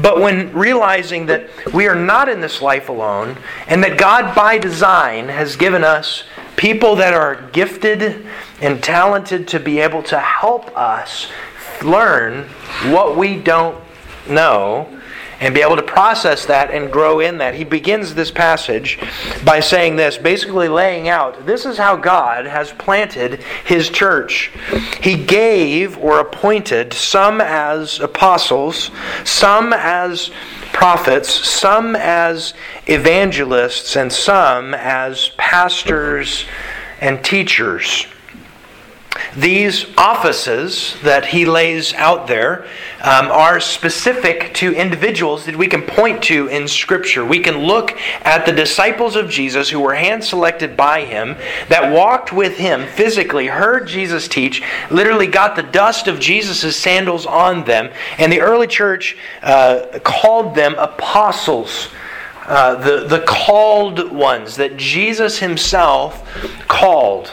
But 0.00 0.20
when 0.20 0.52
realizing 0.52 1.26
that 1.26 1.48
we 1.72 1.86
are 1.86 1.94
not 1.94 2.28
in 2.28 2.40
this 2.40 2.62
life 2.62 2.88
alone 2.88 3.36
and 3.68 3.82
that 3.84 3.98
God 3.98 4.34
by 4.34 4.58
design 4.58 5.28
has 5.28 5.56
given 5.56 5.84
us 5.84 6.24
people 6.56 6.96
that 6.96 7.12
are 7.12 7.48
gifted 7.52 8.26
and 8.60 8.82
talented 8.82 9.48
to 9.48 9.60
be 9.60 9.80
able 9.80 10.02
to 10.04 10.18
help 10.18 10.76
us 10.76 11.28
learn 11.82 12.48
what 12.92 13.16
we 13.16 13.36
don't 13.36 13.82
know 14.28 14.88
and 15.42 15.52
be 15.52 15.60
able 15.60 15.74
to 15.74 15.82
process 15.82 16.46
that 16.46 16.70
and 16.70 16.90
grow 16.92 17.18
in 17.18 17.38
that. 17.38 17.54
He 17.54 17.64
begins 17.64 18.14
this 18.14 18.30
passage 18.30 19.00
by 19.44 19.58
saying 19.58 19.96
this, 19.96 20.16
basically 20.16 20.68
laying 20.68 21.08
out 21.08 21.44
this 21.46 21.66
is 21.66 21.76
how 21.76 21.96
God 21.96 22.46
has 22.46 22.70
planted 22.72 23.42
his 23.64 23.90
church. 23.90 24.52
He 25.00 25.16
gave 25.16 25.98
or 25.98 26.20
appointed 26.20 26.92
some 26.92 27.40
as 27.40 27.98
apostles, 27.98 28.92
some 29.24 29.72
as 29.72 30.30
prophets, 30.72 31.28
some 31.28 31.96
as 31.96 32.54
evangelists, 32.86 33.96
and 33.96 34.12
some 34.12 34.74
as 34.74 35.30
pastors 35.36 36.46
and 37.00 37.24
teachers 37.24 38.06
these 39.36 39.86
offices 39.96 40.94
that 41.02 41.26
he 41.26 41.46
lays 41.46 41.94
out 41.94 42.26
there 42.26 42.64
um, 43.02 43.30
are 43.30 43.60
specific 43.60 44.52
to 44.54 44.74
individuals 44.74 45.46
that 45.46 45.56
we 45.56 45.66
can 45.66 45.82
point 45.82 46.22
to 46.24 46.48
in 46.48 46.68
Scripture. 46.68 47.24
We 47.24 47.40
can 47.40 47.58
look 47.58 47.98
at 48.22 48.44
the 48.44 48.52
disciples 48.52 49.16
of 49.16 49.30
Jesus 49.30 49.70
who 49.70 49.80
were 49.80 49.94
hand 49.94 50.22
selected 50.22 50.76
by 50.76 51.04
him, 51.04 51.36
that 51.68 51.92
walked 51.92 52.32
with 52.32 52.58
him 52.58 52.86
physically, 52.88 53.46
heard 53.46 53.88
Jesus 53.88 54.28
teach, 54.28 54.62
literally 54.90 55.26
got 55.26 55.56
the 55.56 55.62
dust 55.62 56.08
of 56.08 56.20
Jesus' 56.20 56.76
sandals 56.76 57.24
on 57.24 57.64
them, 57.64 57.90
and 58.18 58.30
the 58.30 58.40
early 58.40 58.66
church 58.66 59.16
uh, 59.42 59.98
called 60.04 60.54
them 60.54 60.74
apostles. 60.78 61.88
Uh, 62.44 62.74
the, 62.74 63.06
the 63.06 63.20
called 63.20 64.10
ones 64.10 64.56
that 64.56 64.76
Jesus 64.76 65.38
himself 65.38 66.28
called. 66.66 67.30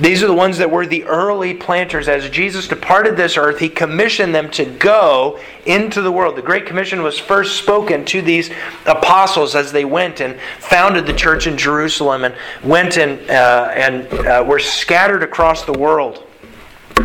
These 0.00 0.22
are 0.22 0.26
the 0.26 0.34
ones 0.34 0.56
that 0.58 0.70
were 0.70 0.86
the 0.86 1.04
early 1.04 1.52
planters. 1.52 2.08
As 2.08 2.30
Jesus 2.30 2.66
departed 2.66 3.18
this 3.18 3.36
earth, 3.36 3.58
he 3.58 3.68
commissioned 3.68 4.34
them 4.34 4.50
to 4.52 4.64
go 4.64 5.38
into 5.66 6.00
the 6.00 6.10
world. 6.10 6.36
The 6.36 6.42
Great 6.42 6.64
Commission 6.64 7.02
was 7.02 7.18
first 7.18 7.58
spoken 7.58 8.06
to 8.06 8.22
these 8.22 8.50
apostles 8.86 9.54
as 9.54 9.72
they 9.72 9.84
went 9.84 10.20
and 10.20 10.40
founded 10.58 11.04
the 11.04 11.12
church 11.12 11.46
in 11.46 11.58
Jerusalem 11.58 12.24
and 12.24 12.34
went 12.64 12.96
and, 12.96 13.20
uh, 13.30 13.72
and 13.74 14.06
uh, 14.26 14.42
were 14.46 14.58
scattered 14.58 15.22
across 15.22 15.66
the 15.66 15.74
world. 15.74 16.26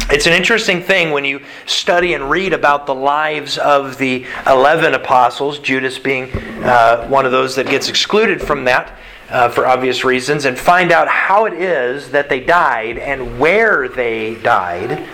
It's 0.10 0.26
an 0.26 0.34
interesting 0.34 0.82
thing 0.82 1.12
when 1.12 1.26
you 1.26 1.42
study 1.66 2.14
and 2.14 2.30
read 2.30 2.54
about 2.54 2.86
the 2.86 2.96
lives 2.96 3.58
of 3.58 3.98
the 3.98 4.26
11 4.48 4.94
apostles, 4.94 5.60
Judas 5.60 6.00
being 6.00 6.32
uh, 6.64 7.08
one 7.10 7.26
of 7.26 7.34
those 7.34 7.56
that 7.58 7.68
gets 7.68 7.90
excluded 7.90 8.42
from 8.42 8.64
that 8.66 8.98
uh, 9.30 9.50
for 9.50 9.66
obvious 9.66 10.04
reasons, 10.04 10.46
and 10.46 10.58
find 10.58 10.92
out 10.92 11.08
how 11.08 11.46
it 11.46 11.54
is 11.54 12.12
that 12.12 12.30
they 12.30 12.40
died 12.40 12.98
and 12.98 13.40
where 13.40 13.88
they 13.88 14.36
died. 14.36 15.08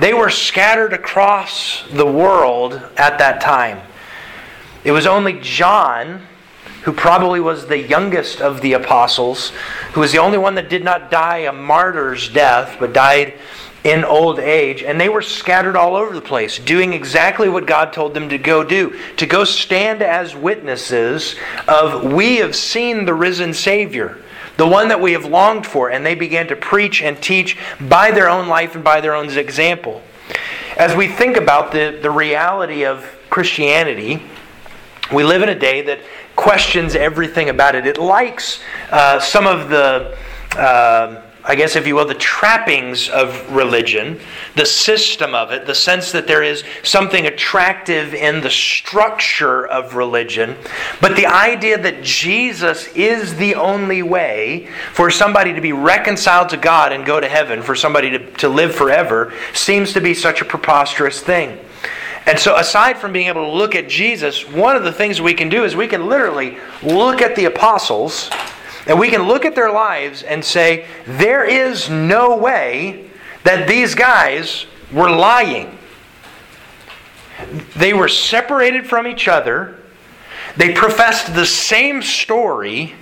They 0.00 0.12
were 0.12 0.30
scattered 0.30 0.92
across 0.92 1.84
the 1.90 2.06
world 2.06 2.74
at 2.96 3.18
that 3.18 3.40
time. 3.40 3.80
It 4.82 4.92
was 4.92 5.06
only 5.06 5.40
John, 5.40 6.26
who 6.82 6.92
probably 6.92 7.40
was 7.40 7.66
the 7.66 7.78
youngest 7.78 8.40
of 8.40 8.60
the 8.60 8.74
apostles, 8.74 9.50
who 9.92 10.00
was 10.00 10.12
the 10.12 10.18
only 10.18 10.36
one 10.36 10.56
that 10.56 10.68
did 10.68 10.84
not 10.84 11.10
die 11.10 11.38
a 11.38 11.52
martyr's 11.52 12.28
death, 12.28 12.76
but 12.78 12.92
died 12.92 13.34
in 13.84 14.02
old 14.02 14.38
age, 14.40 14.82
and 14.82 14.98
they 14.98 15.10
were 15.10 15.20
scattered 15.20 15.76
all 15.76 15.94
over 15.94 16.14
the 16.14 16.22
place, 16.22 16.58
doing 16.58 16.94
exactly 16.94 17.50
what 17.50 17.66
God 17.66 17.92
told 17.92 18.14
them 18.14 18.30
to 18.30 18.38
go 18.38 18.64
do 18.64 18.98
to 19.18 19.26
go 19.26 19.44
stand 19.44 20.02
as 20.02 20.34
witnesses 20.34 21.36
of, 21.68 22.10
We 22.12 22.36
have 22.36 22.56
seen 22.56 23.04
the 23.04 23.12
risen 23.12 23.52
Savior, 23.52 24.22
the 24.56 24.66
one 24.66 24.88
that 24.88 25.00
we 25.00 25.12
have 25.12 25.26
longed 25.26 25.66
for. 25.66 25.90
And 25.90 26.04
they 26.04 26.14
began 26.14 26.46
to 26.48 26.56
preach 26.56 27.02
and 27.02 27.22
teach 27.22 27.58
by 27.78 28.10
their 28.10 28.28
own 28.28 28.48
life 28.48 28.74
and 28.74 28.82
by 28.82 29.02
their 29.02 29.14
own 29.14 29.28
example. 29.36 30.00
As 30.78 30.96
we 30.96 31.06
think 31.06 31.36
about 31.36 31.70
the, 31.70 31.98
the 32.00 32.10
reality 32.10 32.86
of 32.86 33.04
Christianity, 33.28 34.22
we 35.12 35.24
live 35.24 35.42
in 35.42 35.50
a 35.50 35.58
day 35.58 35.82
that 35.82 36.00
questions 36.36 36.94
everything 36.94 37.50
about 37.50 37.74
it. 37.74 37.86
It 37.86 37.98
likes 37.98 38.60
uh, 38.90 39.20
some 39.20 39.46
of 39.46 39.68
the. 39.68 40.16
Uh, 40.56 41.20
I 41.46 41.56
guess, 41.56 41.76
if 41.76 41.86
you 41.86 41.94
will, 41.94 42.06
the 42.06 42.14
trappings 42.14 43.10
of 43.10 43.54
religion, 43.54 44.18
the 44.56 44.64
system 44.64 45.34
of 45.34 45.52
it, 45.52 45.66
the 45.66 45.74
sense 45.74 46.10
that 46.12 46.26
there 46.26 46.42
is 46.42 46.64
something 46.82 47.26
attractive 47.26 48.14
in 48.14 48.40
the 48.40 48.48
structure 48.48 49.66
of 49.66 49.94
religion, 49.94 50.56
but 51.02 51.16
the 51.16 51.26
idea 51.26 51.76
that 51.76 52.02
Jesus 52.02 52.86
is 52.94 53.36
the 53.36 53.56
only 53.56 54.02
way 54.02 54.70
for 54.94 55.10
somebody 55.10 55.52
to 55.52 55.60
be 55.60 55.72
reconciled 55.72 56.48
to 56.48 56.56
God 56.56 56.92
and 56.92 57.04
go 57.04 57.20
to 57.20 57.28
heaven, 57.28 57.62
for 57.62 57.74
somebody 57.74 58.08
to, 58.10 58.30
to 58.36 58.48
live 58.48 58.74
forever, 58.74 59.34
seems 59.52 59.92
to 59.92 60.00
be 60.00 60.14
such 60.14 60.40
a 60.40 60.46
preposterous 60.46 61.20
thing. 61.20 61.58
And 62.26 62.38
so, 62.38 62.56
aside 62.56 62.96
from 62.96 63.12
being 63.12 63.26
able 63.26 63.44
to 63.44 63.52
look 63.52 63.74
at 63.74 63.86
Jesus, 63.86 64.48
one 64.48 64.76
of 64.76 64.82
the 64.82 64.92
things 64.92 65.20
we 65.20 65.34
can 65.34 65.50
do 65.50 65.64
is 65.64 65.76
we 65.76 65.88
can 65.88 66.08
literally 66.08 66.56
look 66.82 67.20
at 67.20 67.36
the 67.36 67.44
apostles 67.44 68.30
and 68.86 68.98
we 68.98 69.08
can 69.08 69.22
look 69.22 69.44
at 69.44 69.54
their 69.54 69.72
lives 69.72 70.22
and 70.22 70.44
say, 70.44 70.86
there 71.06 71.44
is 71.44 71.88
no 71.88 72.36
way 72.36 73.10
that 73.44 73.66
these 73.66 73.94
guys 73.94 74.66
were 74.92 75.10
lying. 75.10 75.78
They 77.76 77.94
were 77.94 78.08
separated 78.08 78.86
from 78.86 79.06
each 79.06 79.26
other. 79.28 79.78
They 80.56 80.72
professed 80.72 81.34
the 81.34 81.46
same 81.46 82.02
story 82.02 82.94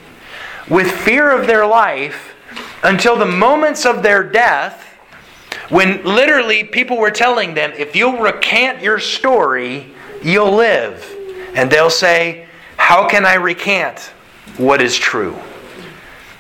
with 0.69 0.91
fear 0.91 1.31
of 1.31 1.47
their 1.47 1.67
life 1.67 2.35
until 2.83 3.17
the 3.17 3.27
moments 3.27 3.85
of 3.85 4.03
their 4.03 4.23
death 4.23 4.89
when 5.69 6.05
literally 6.05 6.65
people 6.65 6.99
were 6.99 7.11
telling 7.11 7.55
them, 7.55 7.73
if 7.77 7.97
you'll 7.97 8.19
recant 8.19 8.83
your 8.83 8.99
story, 8.99 9.87
you'll 10.23 10.55
live. 10.55 11.05
And 11.55 11.71
they'll 11.71 11.91
say, 11.91 12.47
How 12.77 13.09
can 13.09 13.25
I 13.25 13.35
recant 13.35 13.99
what 14.57 14.83
is 14.83 14.97
true? 14.97 15.39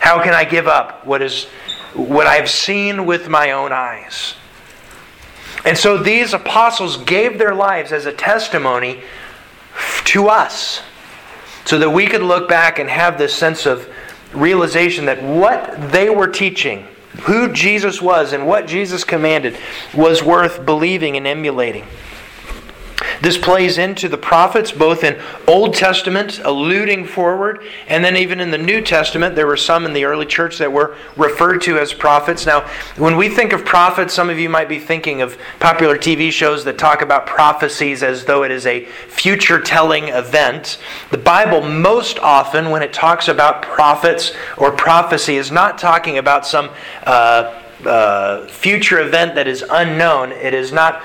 How 0.02 0.20
can 0.20 0.34
I 0.34 0.42
give 0.42 0.66
up 0.66 1.06
what 1.06 1.22
is 1.22 1.44
what 1.94 2.26
I've 2.26 2.50
seen 2.50 3.06
with 3.06 3.28
my 3.28 3.52
own 3.52 3.70
eyes? 3.70 4.34
And 5.64 5.78
so 5.78 5.96
these 5.96 6.34
apostles 6.34 6.96
gave 6.96 7.38
their 7.38 7.54
lives 7.54 7.92
as 7.92 8.04
a 8.04 8.12
testimony 8.12 9.02
to 10.06 10.26
us 10.26 10.82
so 11.64 11.78
that 11.78 11.88
we 11.88 12.08
could 12.08 12.20
look 12.24 12.48
back 12.48 12.80
and 12.80 12.90
have 12.90 13.16
this 13.16 13.32
sense 13.32 13.64
of 13.64 13.88
realization 14.32 15.04
that 15.04 15.22
what 15.22 15.92
they 15.92 16.10
were 16.10 16.26
teaching, 16.26 16.84
who 17.20 17.52
Jesus 17.52 18.02
was, 18.02 18.32
and 18.32 18.44
what 18.44 18.66
Jesus 18.66 19.04
commanded 19.04 19.56
was 19.94 20.20
worth 20.20 20.66
believing 20.66 21.16
and 21.16 21.28
emulating. 21.28 21.86
This 23.22 23.38
plays 23.38 23.78
into 23.78 24.08
the 24.08 24.18
prophets, 24.18 24.72
both 24.72 25.04
in 25.04 25.16
Old 25.46 25.74
Testament, 25.74 26.40
alluding 26.44 27.06
forward, 27.06 27.64
and 27.86 28.02
then 28.02 28.16
even 28.16 28.40
in 28.40 28.50
the 28.50 28.58
New 28.58 28.80
Testament, 28.80 29.36
there 29.36 29.46
were 29.46 29.56
some 29.56 29.86
in 29.86 29.92
the 29.92 30.04
early 30.04 30.26
church 30.26 30.58
that 30.58 30.72
were 30.72 30.96
referred 31.16 31.60
to 31.62 31.78
as 31.78 31.94
prophets. 31.94 32.46
Now, 32.46 32.68
when 32.96 33.16
we 33.16 33.28
think 33.28 33.52
of 33.52 33.64
prophets, 33.64 34.12
some 34.12 34.28
of 34.28 34.40
you 34.40 34.48
might 34.48 34.68
be 34.68 34.80
thinking 34.80 35.22
of 35.22 35.38
popular 35.60 35.96
TV 35.96 36.32
shows 36.32 36.64
that 36.64 36.78
talk 36.78 37.00
about 37.00 37.24
prophecies 37.26 38.02
as 38.02 38.24
though 38.24 38.42
it 38.42 38.50
is 38.50 38.66
a 38.66 38.86
future 39.06 39.60
telling 39.60 40.08
event. 40.08 40.78
The 41.12 41.18
Bible, 41.18 41.62
most 41.62 42.18
often, 42.18 42.70
when 42.70 42.82
it 42.82 42.92
talks 42.92 43.28
about 43.28 43.62
prophets 43.62 44.32
or 44.56 44.72
prophecy, 44.72 45.36
is 45.36 45.52
not 45.52 45.78
talking 45.78 46.18
about 46.18 46.44
some 46.44 46.70
uh, 47.04 47.62
uh, 47.86 48.46
future 48.46 49.00
event 49.00 49.34
that 49.34 49.46
is 49.46 49.64
unknown. 49.70 50.32
It 50.32 50.54
is 50.54 50.72
not 50.72 51.02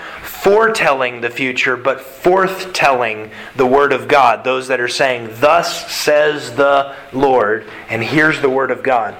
foretelling 0.47 1.19
the 1.19 1.29
future, 1.29 1.75
but 1.75 1.99
forthtelling 1.99 3.29
the 3.57 3.65
Word 3.65 3.91
of 3.91 4.07
God. 4.07 4.45
Those 4.45 4.69
that 4.69 4.79
are 4.79 4.87
saying, 4.87 5.27
Thus 5.41 5.91
says 5.91 6.55
the 6.55 6.95
Lord, 7.11 7.69
and 7.89 8.01
here's 8.01 8.39
the 8.39 8.49
Word 8.49 8.71
of 8.71 8.81
God. 8.81 9.17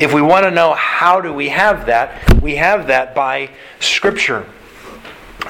If 0.00 0.12
we 0.12 0.20
want 0.20 0.46
to 0.46 0.50
know 0.50 0.74
how 0.74 1.20
do 1.20 1.32
we 1.32 1.50
have 1.50 1.86
that, 1.86 2.42
we 2.42 2.56
have 2.56 2.88
that 2.88 3.14
by 3.14 3.50
Scripture. 3.78 4.46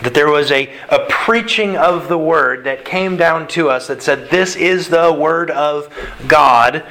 That 0.03 0.13
there 0.13 0.29
was 0.29 0.51
a, 0.51 0.71
a 0.91 1.07
preaching 1.09 1.79
of 1.79 2.09
the 2.09 2.19
Word 2.19 2.65
that 2.65 2.85
came 2.85 3.17
down 3.17 3.49
to 3.49 3.71
us 3.71 3.87
that 3.87 4.03
said, 4.03 4.29
This 4.29 4.57
is 4.57 4.91
the 4.91 5.11
Word 5.11 5.51
of 5.51 5.91
God, 6.29 6.85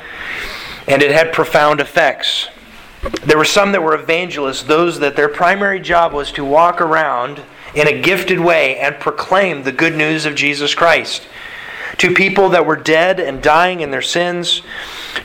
and 0.88 1.04
it 1.04 1.12
had 1.12 1.34
profound 1.34 1.80
effects. 1.80 2.48
There 3.25 3.38
were 3.38 3.46
some 3.46 3.74
that 3.74 3.84
were 3.84 3.94
evangelists, 3.94 4.63
those 4.63 5.02
that 5.02 5.16
their 5.16 5.30
primary 5.30 5.80
job 5.80 6.13
was 6.13 6.32
to 6.32 6.44
walk 6.44 6.82
around 6.82 7.44
in 7.75 7.88
a 7.88 8.01
gifted 8.01 8.39
way 8.39 8.77
and 8.77 9.00
proclaim 9.00 9.63
the 9.63 9.72
good 9.72 9.96
news 9.96 10.25
of 10.25 10.36
Jesus 10.36 10.75
Christ 10.75 11.27
to 11.98 12.13
people 12.13 12.50
that 12.50 12.65
were 12.65 12.75
dead 12.75 13.20
and 13.20 13.42
dying 13.42 13.82
in 13.82 13.92
their 13.92 14.01
sins, 14.01 14.62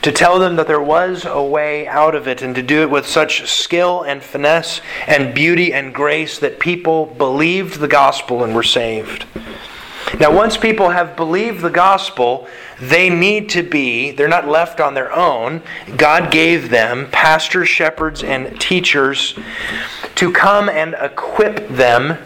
to 0.01 0.11
tell 0.11 0.39
them 0.39 0.55
that 0.55 0.67
there 0.67 0.81
was 0.81 1.25
a 1.25 1.41
way 1.41 1.87
out 1.87 2.15
of 2.15 2.27
it, 2.27 2.41
and 2.41 2.55
to 2.55 2.61
do 2.61 2.81
it 2.81 2.89
with 2.89 3.07
such 3.07 3.49
skill 3.49 4.03
and 4.03 4.21
finesse 4.21 4.81
and 5.07 5.33
beauty 5.33 5.73
and 5.73 5.93
grace 5.93 6.39
that 6.39 6.59
people 6.59 7.07
believed 7.07 7.79
the 7.79 7.87
gospel 7.87 8.43
and 8.43 8.53
were 8.55 8.63
saved. 8.63 9.25
Now, 10.19 10.35
once 10.35 10.57
people 10.57 10.89
have 10.89 11.15
believed 11.15 11.61
the 11.61 11.69
gospel, 11.69 12.47
they 12.79 13.09
need 13.09 13.49
to 13.49 13.63
be, 13.63 14.11
they're 14.11 14.27
not 14.27 14.47
left 14.47 14.79
on 14.79 14.93
their 14.93 15.11
own. 15.11 15.61
God 15.97 16.31
gave 16.31 16.69
them 16.69 17.09
pastors, 17.11 17.69
shepherds, 17.69 18.23
and 18.23 18.59
teachers 18.59 19.37
to 20.15 20.31
come 20.31 20.69
and 20.69 20.95
equip 20.99 21.67
them 21.67 22.17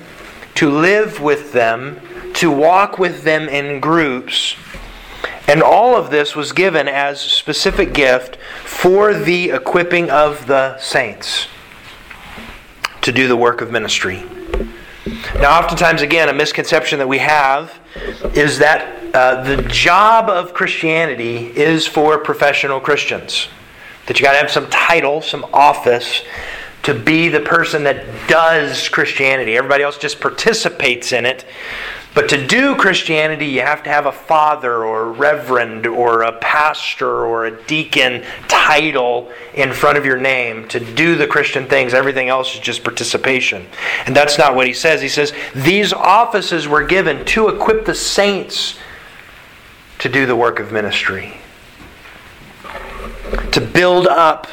to 0.55 0.69
live 0.69 1.21
with 1.21 1.53
them, 1.53 1.99
to 2.35 2.51
walk 2.51 2.99
with 2.99 3.23
them 3.23 3.49
in 3.49 3.79
groups. 3.79 4.55
And 5.47 5.61
all 5.61 5.95
of 5.95 6.09
this 6.09 6.35
was 6.35 6.51
given 6.51 6.87
as 6.87 7.19
specific 7.19 7.93
gift 7.93 8.37
for 8.63 9.13
the 9.13 9.51
equipping 9.51 10.09
of 10.09 10.47
the 10.47 10.77
saints 10.77 11.47
to 13.01 13.11
do 13.11 13.27
the 13.27 13.35
work 13.35 13.61
of 13.61 13.71
ministry. 13.71 14.23
Now, 15.35 15.59
oftentimes, 15.59 16.01
again, 16.01 16.29
a 16.29 16.33
misconception 16.33 16.99
that 16.99 17.07
we 17.07 17.17
have 17.17 17.77
is 18.33 18.59
that 18.59 19.13
uh, 19.13 19.43
the 19.43 19.61
job 19.63 20.29
of 20.29 20.53
Christianity 20.53 21.47
is 21.57 21.85
for 21.85 22.17
professional 22.17 22.79
Christians. 22.79 23.49
That 24.05 24.19
you 24.19 24.25
got 24.25 24.31
to 24.33 24.37
have 24.37 24.51
some 24.51 24.69
title, 24.69 25.21
some 25.21 25.45
office, 25.53 26.23
to 26.83 26.93
be 26.93 27.29
the 27.29 27.39
person 27.39 27.83
that 27.85 28.05
does 28.27 28.89
Christianity. 28.89 29.57
Everybody 29.57 29.83
else 29.83 29.97
just 29.97 30.19
participates 30.19 31.11
in 31.13 31.25
it. 31.25 31.45
But 32.13 32.29
to 32.29 32.45
do 32.45 32.75
Christianity, 32.75 33.47
you 33.47 33.61
have 33.61 33.81
to 33.83 33.89
have 33.89 34.05
a 34.05 34.11
father 34.11 34.83
or 34.83 35.03
a 35.03 35.11
reverend 35.11 35.87
or 35.87 36.21
a 36.21 36.33
pastor 36.33 37.25
or 37.25 37.45
a 37.45 37.65
deacon 37.65 38.23
title 38.47 39.31
in 39.55 39.73
front 39.73 39.97
of 39.97 40.05
your 40.05 40.17
name 40.17 40.67
to 40.67 40.79
do 40.79 41.15
the 41.15 41.25
Christian 41.25 41.67
things. 41.67 41.93
Everything 41.93 42.29
else 42.29 42.53
is 42.53 42.59
just 42.59 42.83
participation. 42.83 43.65
And 44.05 44.15
that's 44.15 44.37
not 44.37 44.55
what 44.55 44.67
he 44.67 44.73
says. 44.73 45.01
He 45.01 45.09
says 45.09 45.33
these 45.55 45.91
offices 45.91 46.67
were 46.67 46.83
given 46.83 47.25
to 47.25 47.47
equip 47.47 47.85
the 47.85 47.95
saints 47.95 48.77
to 49.97 50.09
do 50.09 50.27
the 50.27 50.35
work 50.35 50.59
of 50.59 50.71
ministry, 50.71 51.37
to 53.51 53.61
build 53.61 54.05
up 54.05 54.47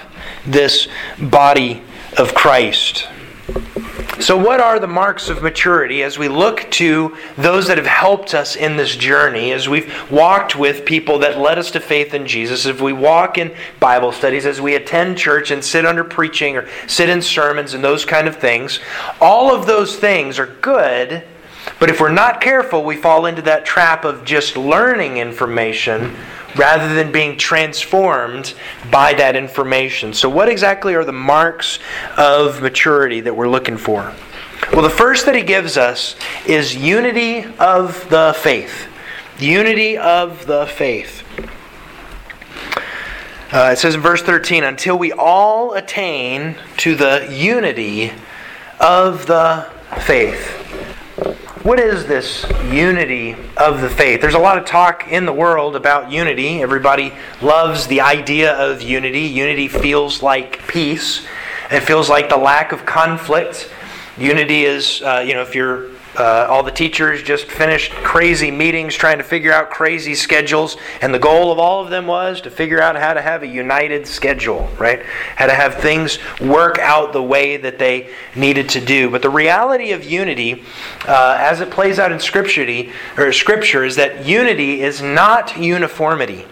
this 0.46 0.88
body 1.18 1.82
of 2.16 2.34
Christ. 2.34 3.08
So, 4.20 4.36
what 4.36 4.60
are 4.60 4.78
the 4.78 4.86
marks 4.86 5.30
of 5.30 5.42
maturity 5.42 6.02
as 6.02 6.18
we 6.18 6.28
look 6.28 6.70
to 6.72 7.16
those 7.38 7.68
that 7.68 7.78
have 7.78 7.86
helped 7.86 8.34
us 8.34 8.54
in 8.54 8.76
this 8.76 8.94
journey, 8.94 9.50
as 9.52 9.66
we've 9.66 9.90
walked 10.10 10.54
with 10.54 10.84
people 10.84 11.20
that 11.20 11.38
led 11.38 11.58
us 11.58 11.70
to 11.70 11.80
faith 11.80 12.12
in 12.12 12.26
Jesus, 12.26 12.66
as 12.66 12.80
we 12.82 12.92
walk 12.92 13.38
in 13.38 13.54
Bible 13.80 14.12
studies, 14.12 14.44
as 14.44 14.60
we 14.60 14.74
attend 14.74 15.16
church 15.16 15.50
and 15.50 15.64
sit 15.64 15.86
under 15.86 16.04
preaching 16.04 16.58
or 16.58 16.68
sit 16.86 17.08
in 17.08 17.22
sermons 17.22 17.72
and 17.72 17.82
those 17.82 18.04
kind 18.04 18.28
of 18.28 18.36
things? 18.36 18.78
All 19.22 19.54
of 19.54 19.66
those 19.66 19.96
things 19.96 20.38
are 20.38 20.54
good, 20.60 21.24
but 21.78 21.88
if 21.88 21.98
we're 21.98 22.12
not 22.12 22.42
careful, 22.42 22.84
we 22.84 22.96
fall 22.96 23.24
into 23.24 23.42
that 23.42 23.64
trap 23.64 24.04
of 24.04 24.26
just 24.26 24.54
learning 24.54 25.16
information 25.16 26.14
rather 26.56 26.94
than 26.94 27.12
being 27.12 27.36
transformed 27.36 28.54
by 28.90 29.14
that 29.14 29.36
information. 29.36 30.12
So, 30.12 30.28
what 30.28 30.48
exactly 30.48 30.94
are 30.94 31.04
the 31.04 31.12
marks 31.12 31.78
of 32.16 32.62
maturity 32.62 33.20
that 33.20 33.34
we're 33.34 33.48
looking 33.48 33.76
for? 33.76 34.14
Well, 34.72 34.82
the 34.82 34.90
first 34.90 35.26
that 35.26 35.34
he 35.34 35.42
gives 35.42 35.76
us 35.76 36.16
is 36.46 36.76
unity 36.76 37.44
of 37.58 38.08
the 38.08 38.34
faith. 38.38 38.86
Unity 39.38 39.96
of 39.96 40.46
the 40.46 40.66
faith. 40.66 41.24
Uh, 43.52 43.70
it 43.72 43.78
says 43.78 43.96
in 43.96 44.00
verse 44.00 44.22
13, 44.22 44.62
until 44.62 44.96
we 44.96 45.10
all 45.10 45.74
attain 45.74 46.54
to 46.76 46.94
the 46.94 47.26
unity 47.32 48.12
of 48.78 49.26
the 49.26 49.68
faith. 50.02 50.59
What 51.62 51.78
is 51.78 52.06
this 52.06 52.46
unity 52.72 53.36
of 53.58 53.82
the 53.82 53.90
faith? 53.90 54.22
There's 54.22 54.32
a 54.32 54.38
lot 54.38 54.56
of 54.56 54.64
talk 54.64 55.08
in 55.08 55.26
the 55.26 55.32
world 55.32 55.76
about 55.76 56.10
unity. 56.10 56.62
Everybody 56.62 57.12
loves 57.42 57.86
the 57.86 58.00
idea 58.00 58.54
of 58.54 58.80
unity. 58.80 59.24
Unity 59.24 59.68
feels 59.68 60.22
like 60.22 60.66
peace, 60.68 61.26
it 61.70 61.80
feels 61.80 62.08
like 62.08 62.30
the 62.30 62.38
lack 62.38 62.72
of 62.72 62.86
conflict. 62.86 63.70
Unity 64.16 64.64
is, 64.64 65.02
uh, 65.02 65.22
you 65.26 65.34
know, 65.34 65.42
if 65.42 65.54
you're 65.54 65.90
uh, 66.16 66.46
all 66.48 66.62
the 66.62 66.70
teachers 66.70 67.22
just 67.22 67.46
finished 67.46 67.92
crazy 67.92 68.50
meetings 68.50 68.94
trying 68.94 69.18
to 69.18 69.24
figure 69.24 69.52
out 69.52 69.70
crazy 69.70 70.14
schedules, 70.14 70.76
and 71.02 71.14
the 71.14 71.18
goal 71.18 71.52
of 71.52 71.58
all 71.58 71.82
of 71.82 71.90
them 71.90 72.06
was 72.06 72.40
to 72.40 72.50
figure 72.50 72.80
out 72.80 72.96
how 72.96 73.12
to 73.14 73.22
have 73.22 73.42
a 73.42 73.46
united 73.46 74.06
schedule, 74.06 74.68
right? 74.78 75.04
How 75.36 75.46
to 75.46 75.54
have 75.54 75.74
things 75.76 76.18
work 76.40 76.78
out 76.78 77.12
the 77.12 77.22
way 77.22 77.56
that 77.56 77.78
they 77.78 78.10
needed 78.34 78.68
to 78.70 78.80
do. 78.84 79.10
But 79.10 79.22
the 79.22 79.30
reality 79.30 79.92
of 79.92 80.04
unity, 80.04 80.64
uh, 81.06 81.36
as 81.38 81.60
it 81.60 81.70
plays 81.70 81.98
out 81.98 82.12
in 82.12 82.18
Scripture, 82.18 82.90
or 83.16 83.32
Scripture, 83.32 83.84
is 83.84 83.96
that 83.96 84.26
unity 84.26 84.80
is 84.80 85.00
not 85.00 85.56
uniformity. 85.56 86.44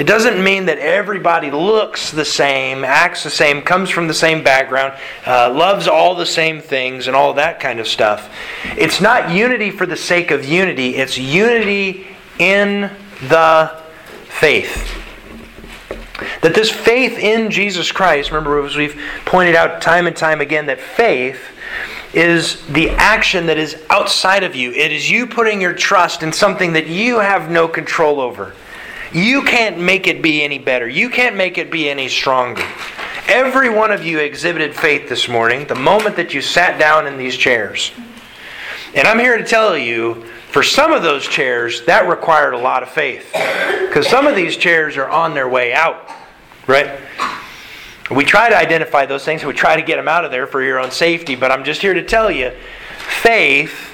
It 0.00 0.06
doesn't 0.06 0.42
mean 0.42 0.64
that 0.64 0.78
everybody 0.78 1.50
looks 1.50 2.10
the 2.10 2.24
same, 2.24 2.84
acts 2.84 3.22
the 3.22 3.28
same, 3.28 3.60
comes 3.60 3.90
from 3.90 4.08
the 4.08 4.14
same 4.14 4.42
background, 4.42 4.94
uh, 5.26 5.52
loves 5.52 5.86
all 5.86 6.14
the 6.14 6.24
same 6.24 6.62
things, 6.62 7.06
and 7.06 7.14
all 7.14 7.34
that 7.34 7.60
kind 7.60 7.78
of 7.78 7.86
stuff. 7.86 8.34
It's 8.78 9.02
not 9.02 9.30
unity 9.30 9.70
for 9.70 9.84
the 9.84 9.98
sake 9.98 10.30
of 10.30 10.42
unity, 10.42 10.96
it's 10.96 11.18
unity 11.18 12.06
in 12.38 12.90
the 13.28 13.78
faith. 14.24 14.90
That 16.40 16.54
this 16.54 16.70
faith 16.70 17.18
in 17.18 17.50
Jesus 17.50 17.92
Christ, 17.92 18.30
remember, 18.30 18.64
as 18.64 18.76
we've 18.76 18.98
pointed 19.26 19.54
out 19.54 19.82
time 19.82 20.06
and 20.06 20.16
time 20.16 20.40
again, 20.40 20.64
that 20.64 20.80
faith 20.80 21.42
is 22.14 22.66
the 22.68 22.88
action 22.88 23.44
that 23.46 23.58
is 23.58 23.76
outside 23.90 24.44
of 24.44 24.56
you. 24.56 24.72
It 24.72 24.92
is 24.92 25.10
you 25.10 25.26
putting 25.26 25.60
your 25.60 25.74
trust 25.74 26.22
in 26.22 26.32
something 26.32 26.72
that 26.72 26.86
you 26.86 27.18
have 27.18 27.50
no 27.50 27.68
control 27.68 28.18
over. 28.18 28.54
You 29.12 29.42
can't 29.42 29.78
make 29.78 30.06
it 30.06 30.22
be 30.22 30.42
any 30.42 30.58
better. 30.58 30.88
You 30.88 31.10
can't 31.10 31.34
make 31.34 31.58
it 31.58 31.70
be 31.70 31.90
any 31.90 32.08
stronger. 32.08 32.64
Every 33.26 33.68
one 33.68 33.90
of 33.90 34.04
you 34.04 34.20
exhibited 34.20 34.74
faith 34.74 35.08
this 35.08 35.28
morning 35.28 35.66
the 35.66 35.74
moment 35.74 36.16
that 36.16 36.32
you 36.32 36.40
sat 36.40 36.78
down 36.78 37.08
in 37.08 37.16
these 37.16 37.36
chairs. 37.36 37.90
And 38.94 39.08
I'm 39.08 39.18
here 39.18 39.36
to 39.36 39.44
tell 39.44 39.76
you, 39.76 40.24
for 40.50 40.62
some 40.62 40.92
of 40.92 41.02
those 41.02 41.26
chairs, 41.26 41.84
that 41.86 42.08
required 42.08 42.54
a 42.54 42.58
lot 42.58 42.82
of 42.82 42.88
faith. 42.88 43.30
Because 43.32 44.08
some 44.08 44.26
of 44.26 44.36
these 44.36 44.56
chairs 44.56 44.96
are 44.96 45.08
on 45.08 45.34
their 45.34 45.48
way 45.48 45.72
out, 45.72 46.08
right? 46.68 47.00
We 48.10 48.24
try 48.24 48.48
to 48.48 48.56
identify 48.56 49.06
those 49.06 49.24
things, 49.24 49.44
we 49.44 49.52
try 49.52 49.76
to 49.76 49.82
get 49.82 49.96
them 49.96 50.08
out 50.08 50.24
of 50.24 50.30
there 50.30 50.46
for 50.46 50.62
your 50.62 50.78
own 50.80 50.90
safety, 50.90 51.36
but 51.36 51.50
I'm 51.50 51.64
just 51.64 51.80
here 51.80 51.94
to 51.94 52.04
tell 52.04 52.30
you 52.30 52.52
faith 53.22 53.90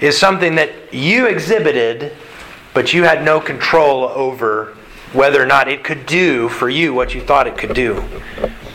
is 0.00 0.18
something 0.18 0.54
that 0.56 0.94
you 0.94 1.26
exhibited 1.26 2.12
but 2.74 2.92
you 2.92 3.04
had 3.04 3.24
no 3.24 3.40
control 3.40 4.04
over 4.04 4.74
whether 5.12 5.42
or 5.42 5.46
not 5.46 5.68
it 5.68 5.82
could 5.82 6.06
do 6.06 6.48
for 6.48 6.68
you 6.68 6.92
what 6.92 7.14
you 7.14 7.20
thought 7.20 7.46
it 7.46 7.56
could 7.56 7.74
do. 7.74 8.04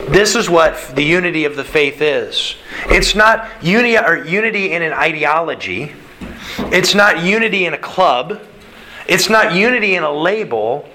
This 0.08 0.34
is 0.34 0.50
what 0.50 0.94
the 0.94 1.02
unity 1.02 1.44
of 1.44 1.56
the 1.56 1.64
faith 1.64 2.00
is. 2.00 2.56
It's 2.86 3.14
not 3.14 3.48
unity 3.62 3.96
or 3.96 4.24
unity 4.24 4.72
in 4.72 4.82
an 4.82 4.92
ideology. 4.92 5.92
It's 6.58 6.94
not 6.94 7.22
unity 7.22 7.66
in 7.66 7.74
a 7.74 7.78
club. 7.78 8.40
It's 9.06 9.28
not 9.28 9.54
unity 9.54 9.94
in 9.94 10.02
a 10.02 10.12
label. 10.12 10.88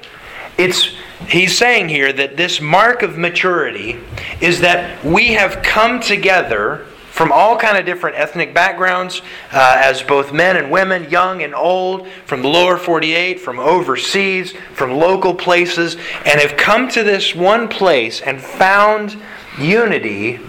It's 0.58 0.94
he's 1.28 1.58
saying 1.58 1.90
here 1.90 2.12
that 2.14 2.38
this 2.38 2.60
mark 2.62 3.02
of 3.02 3.18
maturity 3.18 4.00
is 4.42 4.62
that 4.62 5.04
we 5.04 5.34
have 5.34 5.62
come 5.64 6.00
together 6.00 6.86
from 7.20 7.34
all 7.34 7.58
kind 7.58 7.78
of 7.78 7.86
different 7.86 8.16
ethnic 8.16 8.54
backgrounds 8.54 9.22
uh, 9.52 9.76
as 9.84 10.02
both 10.02 10.32
men 10.32 10.56
and 10.56 10.72
women 10.72 11.10
young 11.10 11.44
and 11.44 11.54
old 11.54 12.08
from 12.24 12.42
the 12.42 12.48
lower 12.48 12.78
48 12.78 13.42
from 13.42 13.60
overseas 13.60 14.54
from 14.74 14.94
local 14.94 15.36
places 15.36 15.98
and 16.26 16.40
have 16.40 16.56
come 16.56 16.88
to 16.88 17.04
this 17.04 17.36
one 17.36 17.68
place 17.68 18.22
and 18.22 18.40
found 18.40 19.22
unity 19.60 20.40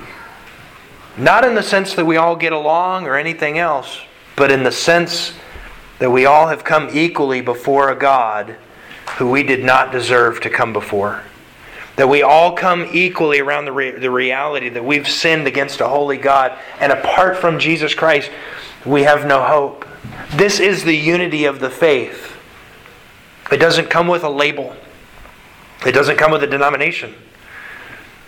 not 1.19 1.45
in 1.45 1.57
the 1.57 1.63
sense 1.65 1.95
that 1.95 2.05
we 2.05 2.17
all 2.17 2.37
get 2.37 2.53
along 2.53 3.05
or 3.05 3.17
anything 3.17 3.59
else 3.59 4.03
but 4.37 4.53
in 4.53 4.63
the 4.63 4.71
sense 4.71 5.33
that 5.99 6.13
we 6.13 6.25
all 6.25 6.47
have 6.47 6.63
come 6.63 6.89
equally 6.93 7.41
before 7.41 7.91
a 7.91 7.97
god 7.97 8.55
who 9.19 9.29
we 9.29 9.43
did 9.43 9.65
not 9.65 9.91
deserve 9.91 10.41
to 10.41 10.49
come 10.49 10.73
before 10.73 11.25
that 11.97 12.09
we 12.09 12.23
all 12.23 12.53
come 12.53 12.89
equally 12.93 13.41
around 13.41 13.65
the, 13.65 13.73
re- 13.73 13.91
the 13.91 14.11
reality 14.11 14.69
that 14.69 14.85
we've 14.85 15.09
sinned 15.09 15.47
against 15.47 15.81
a 15.81 15.89
holy 15.89 16.17
God, 16.17 16.59
and 16.79 16.93
apart 16.93 17.37
from 17.37 17.59
Jesus 17.59 17.95
Christ, 17.95 18.31
we 18.85 19.03
have 19.03 19.27
no 19.27 19.43
hope. 19.43 19.87
This 20.35 20.61
is 20.61 20.85
the 20.85 20.97
unity 20.97 21.45
of 21.45 21.61
the 21.61 21.71
faith. 21.71 22.37
It 23.51 23.59
doesn't 23.59 23.91
come 23.91 24.07
with 24.07 24.23
a 24.23 24.31
label, 24.31 24.75
it 25.85 25.93
doesn't 25.93 26.17
come 26.17 26.31
with 26.31 26.43
a 26.43 26.47
denomination. 26.47 27.15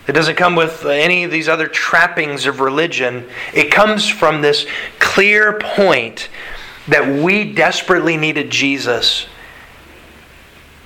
It 0.05 0.11
doesn't 0.11 0.35
come 0.35 0.55
with 0.55 0.83
any 0.83 1.23
of 1.23 1.31
these 1.31 1.47
other 1.47 1.67
trappings 1.67 2.45
of 2.45 2.59
religion. 2.59 3.25
It 3.53 3.71
comes 3.71 4.09
from 4.09 4.41
this 4.41 4.65
clear 4.99 5.59
point 5.59 6.27
that 6.89 7.23
we 7.23 7.53
desperately 7.53 8.17
needed 8.17 8.49
Jesus 8.49 9.27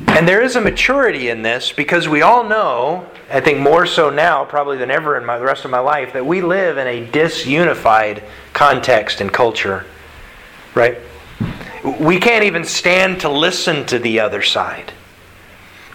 and 0.05 0.27
there 0.27 0.43
is 0.43 0.55
a 0.55 0.61
maturity 0.61 1.29
in 1.29 1.41
this 1.41 1.71
because 1.71 2.07
we 2.07 2.21
all 2.21 2.43
know, 2.47 3.09
I 3.31 3.39
think 3.39 3.59
more 3.59 3.87
so 3.87 4.11
now 4.11 4.45
probably 4.45 4.77
than 4.77 4.91
ever 4.91 5.17
in 5.17 5.25
my, 5.25 5.39
the 5.39 5.45
rest 5.45 5.65
of 5.65 5.71
my 5.71 5.79
life, 5.79 6.13
that 6.13 6.25
we 6.25 6.41
live 6.41 6.77
in 6.77 6.85
a 6.85 7.05
disunified 7.07 8.23
context 8.53 9.21
and 9.21 9.33
culture. 9.33 9.85
Right? 10.75 10.99
We 11.99 12.19
can't 12.19 12.43
even 12.43 12.63
stand 12.63 13.21
to 13.21 13.29
listen 13.29 13.87
to 13.87 13.97
the 13.97 14.19
other 14.19 14.43
side. 14.43 14.93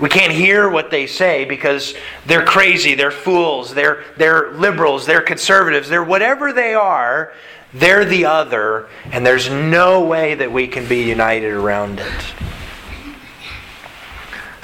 We 0.01 0.09
can't 0.09 0.33
hear 0.33 0.69
what 0.69 0.91
they 0.91 1.07
say 1.07 1.45
because 1.45 1.95
they're 2.27 2.45
crazy, 2.45 2.97
they're 2.97 3.12
fools, 3.12 3.73
they're, 3.73 4.03
they're 4.17 4.51
liberals, 4.53 5.07
they're 5.07 5.21
conservatives, 5.21 5.88
they're 5.88 6.03
whatever 6.03 6.53
they 6.53 6.75
are, 6.75 7.33
they're 7.73 8.05
the 8.05 8.25
other, 8.25 8.88
and 9.12 9.25
there's 9.25 9.49
no 9.49 10.05
way 10.05 10.35
that 10.35 10.51
we 10.51 10.67
can 10.67 10.88
be 10.88 11.05
united 11.05 11.53
around 11.53 12.01
it 12.01 12.35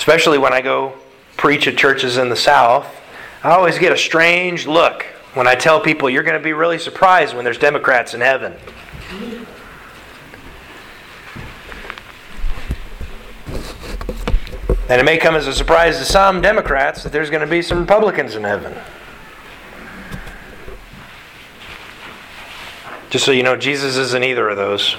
especially 0.09 0.39
when 0.39 0.55
I 0.55 0.63
go 0.63 0.95
preach 1.37 1.69
at 1.69 1.77
churches 1.77 2.17
in 2.17 2.31
the 2.31 2.35
South, 2.35 2.87
I 3.45 3.51
always 3.51 3.79
get 3.79 3.93
a 3.93 3.97
strange 3.99 4.67
look 4.67 5.03
when 5.35 5.47
I 5.47 5.55
tell 5.55 5.81
people 5.81 6.09
you're 6.09 6.23
going 6.23 6.39
to 6.39 6.43
be 6.43 6.55
really 6.55 6.79
surprised 6.79 7.37
when 7.37 7.45
there's 7.45 7.59
Democrats 7.59 8.15
in 8.15 8.23
heaven. 8.23 8.55
And 14.89 14.99
it 14.99 15.05
may 15.05 15.19
come 15.19 15.35
as 15.35 15.47
a 15.47 15.53
surprise 15.53 15.99
to 15.99 16.07
some 16.07 16.41
Democrats 16.41 17.03
that 17.03 17.13
there's 17.13 17.29
going 17.29 17.43
to 17.43 17.47
be 17.47 17.61
some 17.61 17.81
Republicans 17.81 18.35
in 18.35 18.45
heaven. 18.45 18.75
Just 23.11 23.27
so 23.27 23.31
you 23.31 23.43
know, 23.43 23.57
Jesus 23.57 23.99
isn't 23.99 24.25
either 24.25 24.49
of 24.49 24.57
those. 24.57 24.97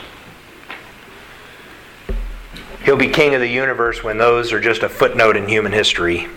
He'll 2.89 2.97
be 2.97 3.08
king 3.08 3.36
of 3.36 3.39
the 3.39 3.47
universe 3.47 4.04
when 4.04 4.17
those 4.17 4.52
are 4.52 4.60
just 4.60 4.82
a 4.82 4.89
footnote 4.89 5.38
in 5.38 5.47
human 5.47 5.71
history. 5.71 6.28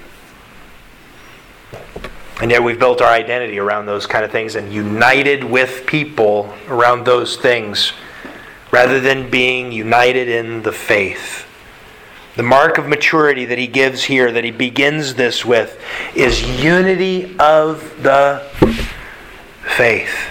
And 2.43 2.51
yet 2.51 2.63
we've 2.63 2.79
built 2.79 3.01
our 3.01 3.11
identity 3.11 3.59
around 3.59 3.87
those 3.87 4.07
kind 4.07 4.23
of 4.23 4.31
things 4.31 4.55
and 4.55 4.71
united 4.71 5.45
with 5.45 5.87
people 5.87 6.55
around 6.69 7.07
those 7.07 7.39
things 7.39 7.95
rather 8.71 9.01
than 9.01 9.31
being 9.31 9.73
united 9.73 10.29
in 10.29 10.63
the 10.63 10.73
faith. 10.73 11.47
The 12.37 12.43
mark 12.43 12.77
of 12.77 12.87
maturity 12.87 13.47
that 13.47 13.57
he 13.57 13.67
gives 13.67 14.05
here, 14.05 14.31
that 14.31 14.45
he 14.45 14.51
begins 14.51 15.15
this 15.15 15.47
with, 15.47 15.81
is 16.15 16.43
unity 16.63 17.35
of 17.39 18.03
the 18.03 18.47
faith. 19.63 20.29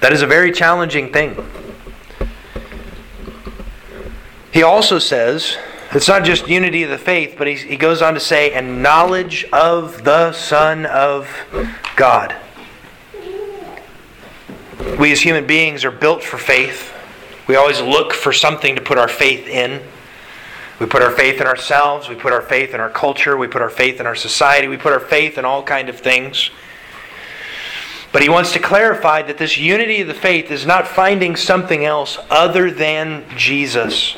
That 0.00 0.14
is 0.14 0.22
a 0.22 0.26
very 0.26 0.50
challenging 0.50 1.12
thing. 1.12 1.36
He 4.52 4.62
also 4.62 4.98
says, 4.98 5.56
it's 5.90 6.08
not 6.08 6.22
just 6.24 6.48
unity 6.48 6.82
of 6.82 6.90
the 6.90 6.98
faith, 6.98 7.36
but 7.38 7.46
he 7.46 7.56
he 7.56 7.76
goes 7.76 8.02
on 8.02 8.12
to 8.12 8.20
say, 8.20 8.52
and 8.52 8.82
knowledge 8.82 9.46
of 9.52 10.04
the 10.04 10.32
Son 10.32 10.84
of 10.84 11.28
God. 11.96 12.36
We 14.98 15.12
as 15.12 15.20
human 15.22 15.46
beings 15.46 15.84
are 15.84 15.90
built 15.90 16.22
for 16.22 16.36
faith. 16.36 16.92
We 17.46 17.56
always 17.56 17.80
look 17.80 18.12
for 18.12 18.34
something 18.34 18.76
to 18.76 18.82
put 18.82 18.98
our 18.98 19.08
faith 19.08 19.48
in. 19.48 19.82
We 20.78 20.86
put 20.86 21.02
our 21.02 21.10
faith 21.10 21.40
in 21.40 21.46
ourselves, 21.46 22.08
we 22.08 22.14
put 22.14 22.32
our 22.32 22.42
faith 22.42 22.74
in 22.74 22.80
our 22.80 22.90
culture, 22.90 23.36
we 23.36 23.48
put 23.48 23.62
our 23.62 23.70
faith 23.70 23.98
in 23.98 24.06
our 24.06 24.14
society, 24.14 24.68
we 24.68 24.76
put 24.76 24.92
our 24.92 25.00
faith 25.00 25.36
in 25.36 25.44
all 25.44 25.62
kind 25.62 25.88
of 25.88 25.98
things. 25.98 26.50
But 28.12 28.22
he 28.22 28.28
wants 28.28 28.52
to 28.52 28.58
clarify 28.58 29.22
that 29.22 29.38
this 29.38 29.58
unity 29.58 30.02
of 30.02 30.08
the 30.08 30.14
faith 30.14 30.50
is 30.50 30.66
not 30.66 30.86
finding 30.86 31.34
something 31.34 31.84
else 31.84 32.18
other 32.30 32.70
than 32.70 33.24
Jesus 33.36 34.16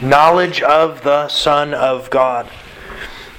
knowledge 0.00 0.62
of 0.62 1.02
the 1.02 1.28
Son 1.28 1.74
of 1.74 2.08
God. 2.10 2.46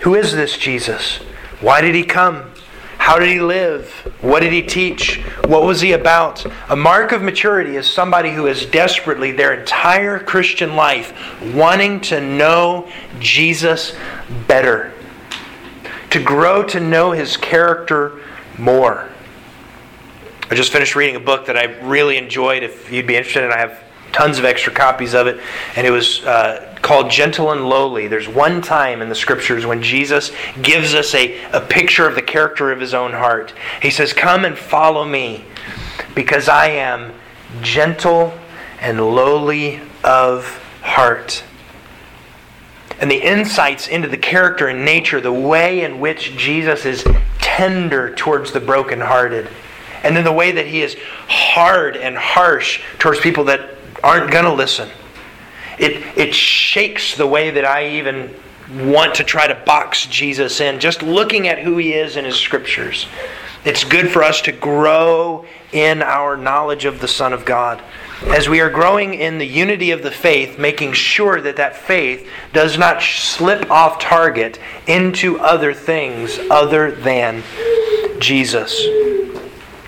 Who 0.02 0.16
is 0.16 0.34
this 0.34 0.58
Jesus? 0.58 1.18
Why 1.62 1.82
did 1.82 1.96
he 1.96 2.04
come? 2.04 2.52
How 2.98 3.20
did 3.20 3.30
he 3.30 3.42
live? 3.42 3.90
What 4.22 4.42
did 4.42 4.54
he 4.54 4.62
teach? 4.62 5.18
What 5.46 5.64
was 5.64 5.82
he 5.82 5.92
about? 5.92 6.46
A 6.70 6.76
mark 6.76 7.12
of 7.12 7.22
maturity 7.22 7.76
is 7.76 7.86
somebody 7.86 8.32
who 8.32 8.48
is 8.48 8.66
desperately, 8.66 9.32
their 9.32 9.54
entire 9.54 10.20
Christian 10.20 10.76
life, 10.76 11.14
wanting 11.54 12.00
to 12.02 12.22
know 12.22 12.90
Jesus 13.20 13.94
better, 14.48 14.94
to 16.12 16.24
grow 16.24 16.64
to 16.64 16.80
know 16.80 17.12
his 17.12 17.36
character 17.36 18.22
more. 18.58 19.10
I 20.50 20.56
just 20.56 20.72
finished 20.72 20.96
reading 20.96 21.16
a 21.16 21.20
book 21.20 21.48
that 21.48 21.58
I 21.58 21.66
really 21.82 22.16
enjoyed. 22.16 22.64
If 22.64 22.92
you'd 22.92 23.08
be 23.08 23.18
interested, 23.18 23.44
and 23.44 23.52
I 23.52 23.58
have 23.58 23.83
tons 24.14 24.40
of 24.40 24.46
extra 24.46 24.72
copies 24.72 25.14
of 25.14 25.28
it, 25.28 25.42
and 25.76 25.86
it 25.86 25.92
was 25.92 26.24
uh, 26.24 26.78
called 26.82 27.12
Gentle 27.12 27.52
and 27.52 27.68
Lowly. 27.68 28.08
There's 28.08 28.28
one 28.28 28.62
time 28.62 29.02
in 29.02 29.10
the 29.10 29.16
scriptures 29.16 29.66
when 29.66 29.82
Jesus 29.82 30.32
gives 30.62 30.94
us 30.94 31.14
a, 31.14 31.44
a 31.52 31.60
picture 31.60 32.08
of 32.08 32.16
the 32.16 32.22
character 32.22 32.72
of 32.72 32.80
his 32.80 32.94
own 32.94 33.12
heart. 33.12 33.54
He 33.82 33.90
says, 33.90 34.14
Come 34.14 34.46
and 34.46 34.58
follow 34.58 35.04
me, 35.04 35.44
because 36.16 36.48
I 36.48 36.68
am 36.68 37.14
gentle 37.62 38.38
and 38.80 39.00
lowly 39.00 39.82
of 40.04 40.46
heart. 40.82 41.44
And 43.00 43.10
the 43.10 43.22
insights 43.22 43.88
into 43.88 44.08
the 44.08 44.18
character 44.18 44.68
and 44.68 44.86
nature, 44.86 45.20
the 45.20 45.34
way 45.34 45.84
in 45.84 46.00
which 46.00 46.38
Jesus 46.38 46.86
is 46.86 47.04
tender 47.40 48.14
towards 48.14 48.52
the 48.52 48.60
brokenhearted. 48.60 49.50
And 50.04 50.16
then 50.16 50.24
the 50.24 50.34
way 50.34 50.52
that 50.52 50.68
he 50.68 50.82
is 50.82 50.96
hard 51.28 51.96
and 51.96 52.18
harsh 52.18 52.82
towards 53.00 53.20
people 53.20 53.46
that 53.46 53.70
aren't 54.04 54.32
going 54.32 54.46
to 54.46 54.54
listen. 54.54 54.90
It, 55.80 56.04
it 56.18 56.36
shakes 56.36 57.16
the 57.16 57.26
way 57.26 57.50
that 57.52 57.66
I 57.66 57.88
even 57.88 58.34
want 58.72 59.16
to 59.16 59.24
try 59.24 59.48
to 59.48 59.56
box 59.66 60.06
Jesus 60.06 60.60
in, 60.60 60.80
just 60.80 61.02
looking 61.02 61.48
at 61.48 61.60
who 61.60 61.78
he 61.78 61.94
is 61.94 62.18
in 62.18 62.26
his 62.26 62.36
scriptures. 62.36 63.08
It's 63.66 63.84
good 63.84 64.10
for 64.10 64.24
us 64.24 64.42
to 64.42 64.52
grow 64.52 65.46
in 65.72 66.02
our 66.02 66.36
knowledge 66.36 66.86
of 66.86 67.00
the 67.00 67.08
Son 67.08 67.34
of 67.34 67.46
God. 67.46 67.82
As 68.28 68.50
we 68.50 68.62
are 68.62 68.70
growing 68.70 69.14
in 69.16 69.38
the 69.38 69.48
unity 69.48 69.92
of 69.92 70.04
the 70.04 70.12
faith, 70.12 70.60
making 70.60 70.94
sure 70.94 71.42
that 71.42 71.56
that 71.58 71.76
faith 71.76 72.28
does 72.52 72.78
not 72.78 73.02
slip 73.02 73.70
off 73.72 74.00
target 74.00 74.60
into 74.88 75.40
other 75.40 75.74
things 75.74 76.40
other 76.50 76.92
than 76.92 77.44
Jesus. 78.20 78.86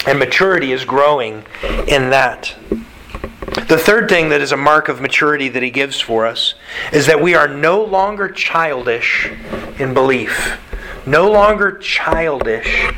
And 0.08 0.20
maturity 0.20 0.72
is 0.72 0.86
growing 0.86 1.44
in 1.88 2.10
that. 2.12 2.56
The 3.46 3.78
third 3.78 4.10
thing 4.10 4.30
that 4.30 4.42
is 4.42 4.52
a 4.52 4.58
mark 4.58 4.90
of 4.90 5.02
maturity 5.02 5.50
that 5.50 5.62
he 5.62 5.70
gives 5.70 6.02
for 6.02 6.26
us 6.26 6.56
is 6.92 7.06
that 7.06 7.22
we 7.22 7.36
are 7.36 7.48
no 7.48 7.84
longer 7.84 8.28
childish 8.28 9.32
in 9.80 9.94
belief. 9.94 10.60
No 11.06 11.32
longer 11.32 11.78
childish 11.78 12.92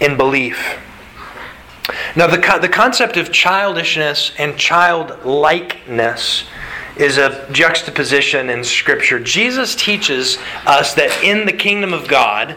in 0.00 0.16
belief. 0.16 0.78
Now, 2.14 2.26
the, 2.26 2.58
the 2.60 2.68
concept 2.68 3.16
of 3.16 3.32
childishness 3.32 4.32
and 4.38 4.58
childlikeness 4.58 6.44
is 6.96 7.18
a 7.18 7.46
juxtaposition 7.52 8.50
in 8.50 8.64
Scripture. 8.64 9.18
Jesus 9.18 9.74
teaches 9.74 10.38
us 10.66 10.94
that 10.94 11.22
in 11.22 11.46
the 11.46 11.52
kingdom 11.52 11.92
of 11.92 12.08
God, 12.08 12.56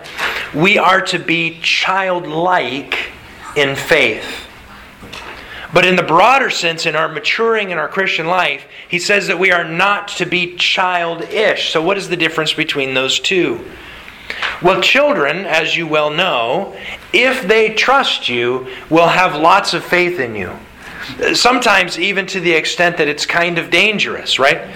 we 0.54 0.78
are 0.78 1.02
to 1.02 1.19
be 1.19 1.60
childlike 1.62 3.12
in 3.56 3.75
faith. 3.75 4.48
But 5.71 5.86
in 5.86 5.95
the 5.95 6.03
broader 6.03 6.49
sense, 6.49 6.86
in 6.86 6.95
our 6.95 7.08
maturing 7.08 7.69
in 7.69 7.77
our 7.77 7.88
Christian 7.88 8.25
life, 8.27 8.65
he 8.88 8.97
says 8.97 9.27
that 9.27 9.39
we 9.39 9.51
are 9.51 9.63
not 9.63 10.08
to 10.10 10.25
be 10.25 10.55
childish. 10.55 11.71
So, 11.71 11.82
what 11.82 11.97
is 11.97 12.10
the 12.10 12.17
difference 12.17 12.53
between 12.53 12.95
those 12.95 13.19
two? 13.19 13.63
Well, 14.62 14.82
children, 14.82 15.45
as 15.45 15.75
you 15.77 15.88
well 15.88 16.10
know, 16.10 16.75
if 17.13 17.47
they 17.47 17.73
trust 17.73 18.29
you, 18.29 18.67
will 18.89 19.08
have 19.08 19.39
lots 19.39 19.73
of 19.73 19.84
faith 19.84 20.19
in 20.19 20.36
you. 20.36 20.53
Sometimes, 21.34 21.97
even 21.97 22.25
to 22.27 22.39
the 22.39 22.51
extent 22.51 22.97
that 22.97 23.08
it's 23.08 23.25
kind 23.25 23.58
of 23.58 23.69
dangerous, 23.69 24.38
right? 24.38 24.67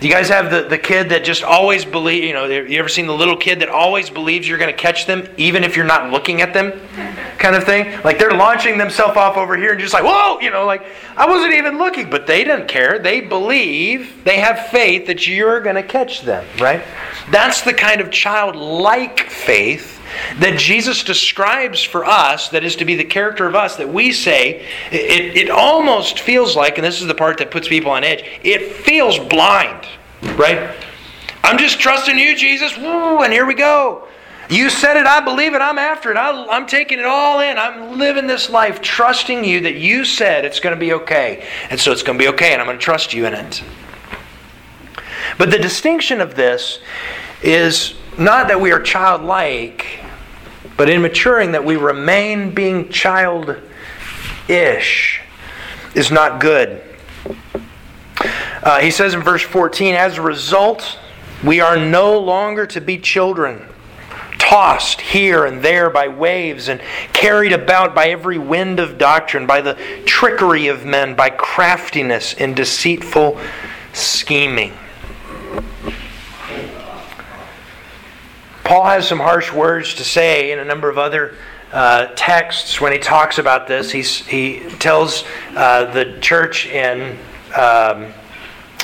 You 0.00 0.10
guys 0.10 0.28
have 0.28 0.52
the, 0.52 0.62
the 0.62 0.78
kid 0.78 1.08
that 1.08 1.24
just 1.24 1.42
always 1.42 1.84
believe, 1.84 2.22
you 2.22 2.32
know, 2.32 2.44
you 2.44 2.78
ever 2.78 2.88
seen 2.88 3.06
the 3.08 3.14
little 3.14 3.36
kid 3.36 3.60
that 3.60 3.68
always 3.68 4.10
believes 4.10 4.46
you're 4.46 4.58
going 4.58 4.70
to 4.70 4.76
catch 4.76 5.06
them 5.06 5.28
even 5.36 5.64
if 5.64 5.74
you're 5.74 5.84
not 5.84 6.12
looking 6.12 6.40
at 6.40 6.54
them? 6.54 6.72
Kind 7.38 7.56
of 7.56 7.64
thing. 7.64 8.00
Like 8.04 8.18
they're 8.18 8.30
launching 8.30 8.78
themselves 8.78 9.16
off 9.16 9.36
over 9.36 9.56
here 9.56 9.72
and 9.72 9.80
just 9.80 9.94
like, 9.94 10.04
whoa, 10.04 10.38
you 10.40 10.50
know, 10.50 10.64
like 10.66 10.84
I 11.16 11.26
wasn't 11.26 11.54
even 11.54 11.78
looking, 11.78 12.10
but 12.10 12.28
they 12.28 12.44
didn't 12.44 12.68
care. 12.68 13.00
They 13.00 13.20
believe, 13.20 14.22
they 14.24 14.38
have 14.38 14.68
faith 14.68 15.06
that 15.08 15.26
you're 15.26 15.60
going 15.60 15.76
to 15.76 15.82
catch 15.82 16.22
them, 16.22 16.46
right? 16.60 16.82
That's 17.30 17.62
the 17.62 17.74
kind 17.74 18.00
of 18.00 18.10
childlike 18.10 19.20
faith 19.28 19.97
that 20.38 20.58
Jesus 20.58 21.02
describes 21.02 21.82
for 21.82 22.04
us, 22.04 22.48
that 22.50 22.64
is 22.64 22.76
to 22.76 22.84
be 22.84 22.94
the 22.94 23.04
character 23.04 23.46
of 23.46 23.54
us, 23.54 23.76
that 23.76 23.88
we 23.88 24.12
say, 24.12 24.66
it, 24.90 25.36
it 25.36 25.50
almost 25.50 26.20
feels 26.20 26.56
like, 26.56 26.78
and 26.78 26.84
this 26.84 27.00
is 27.00 27.06
the 27.06 27.14
part 27.14 27.38
that 27.38 27.50
puts 27.50 27.68
people 27.68 27.90
on 27.90 28.04
edge, 28.04 28.24
it 28.42 28.72
feels 28.72 29.18
blind, 29.18 29.86
right? 30.36 30.74
I'm 31.42 31.58
just 31.58 31.80
trusting 31.80 32.18
you, 32.18 32.36
Jesus, 32.36 32.76
Woo, 32.76 33.22
and 33.22 33.32
here 33.32 33.46
we 33.46 33.54
go. 33.54 34.08
You 34.50 34.70
said 34.70 34.96
it, 34.96 35.06
I 35.06 35.20
believe 35.20 35.54
it, 35.54 35.60
I'm 35.60 35.78
after 35.78 36.10
it, 36.10 36.16
I, 36.16 36.56
am 36.56 36.66
taking 36.66 36.98
it 36.98 37.04
all 37.04 37.40
in. 37.40 37.58
I'm 37.58 37.98
living 37.98 38.26
this 38.26 38.48
life 38.48 38.80
trusting 38.80 39.44
you 39.44 39.60
that 39.60 39.74
you 39.74 40.04
said 40.04 40.46
it's 40.46 40.58
going 40.58 40.74
to 40.74 40.80
be 40.80 40.94
okay. 40.94 41.46
And 41.68 41.78
so 41.78 41.92
it's 41.92 42.02
going 42.02 42.18
to 42.18 42.24
be 42.24 42.28
okay, 42.30 42.52
and 42.52 42.62
I'm 42.62 42.66
going 42.66 42.78
to 42.78 42.84
trust 42.84 43.12
you 43.12 43.26
in 43.26 43.34
it. 43.34 43.62
But 45.36 45.50
the 45.50 45.58
distinction 45.58 46.22
of 46.22 46.34
this 46.34 46.80
is 47.42 47.94
not 48.18 48.48
that 48.48 48.60
we 48.60 48.72
are 48.72 48.80
childlike, 48.80 50.00
but 50.76 50.88
in 50.88 51.02
maturing 51.02 51.52
that 51.52 51.64
we 51.64 51.76
remain 51.76 52.52
being 52.52 52.88
childish 52.88 53.60
is 55.94 56.10
not 56.10 56.40
good. 56.40 56.82
Uh, 58.62 58.80
he 58.80 58.90
says 58.90 59.14
in 59.14 59.22
verse 59.22 59.42
14, 59.42 59.94
as 59.94 60.18
a 60.18 60.22
result, 60.22 60.98
we 61.44 61.60
are 61.60 61.76
no 61.76 62.18
longer 62.18 62.66
to 62.66 62.80
be 62.80 62.98
children, 62.98 63.64
tossed 64.38 65.00
here 65.00 65.44
and 65.44 65.62
there 65.62 65.88
by 65.88 66.08
waves 66.08 66.68
and 66.68 66.80
carried 67.12 67.52
about 67.52 67.94
by 67.94 68.08
every 68.08 68.38
wind 68.38 68.80
of 68.80 68.98
doctrine, 68.98 69.46
by 69.46 69.60
the 69.60 69.74
trickery 70.06 70.66
of 70.66 70.84
men, 70.84 71.14
by 71.14 71.30
craftiness 71.30 72.34
and 72.34 72.56
deceitful 72.56 73.38
scheming. 73.92 74.72
Paul 78.68 78.84
has 78.84 79.08
some 79.08 79.18
harsh 79.18 79.50
words 79.50 79.94
to 79.94 80.04
say 80.04 80.52
in 80.52 80.58
a 80.58 80.64
number 80.66 80.90
of 80.90 80.98
other 80.98 81.34
uh, 81.72 82.08
texts 82.16 82.82
when 82.82 82.92
he 82.92 82.98
talks 82.98 83.38
about 83.38 83.66
this. 83.66 83.90
He's, 83.90 84.26
he 84.26 84.60
tells 84.78 85.24
uh, 85.56 85.86
the 85.86 86.18
church 86.20 86.66
in, 86.66 87.16
um, 87.56 88.12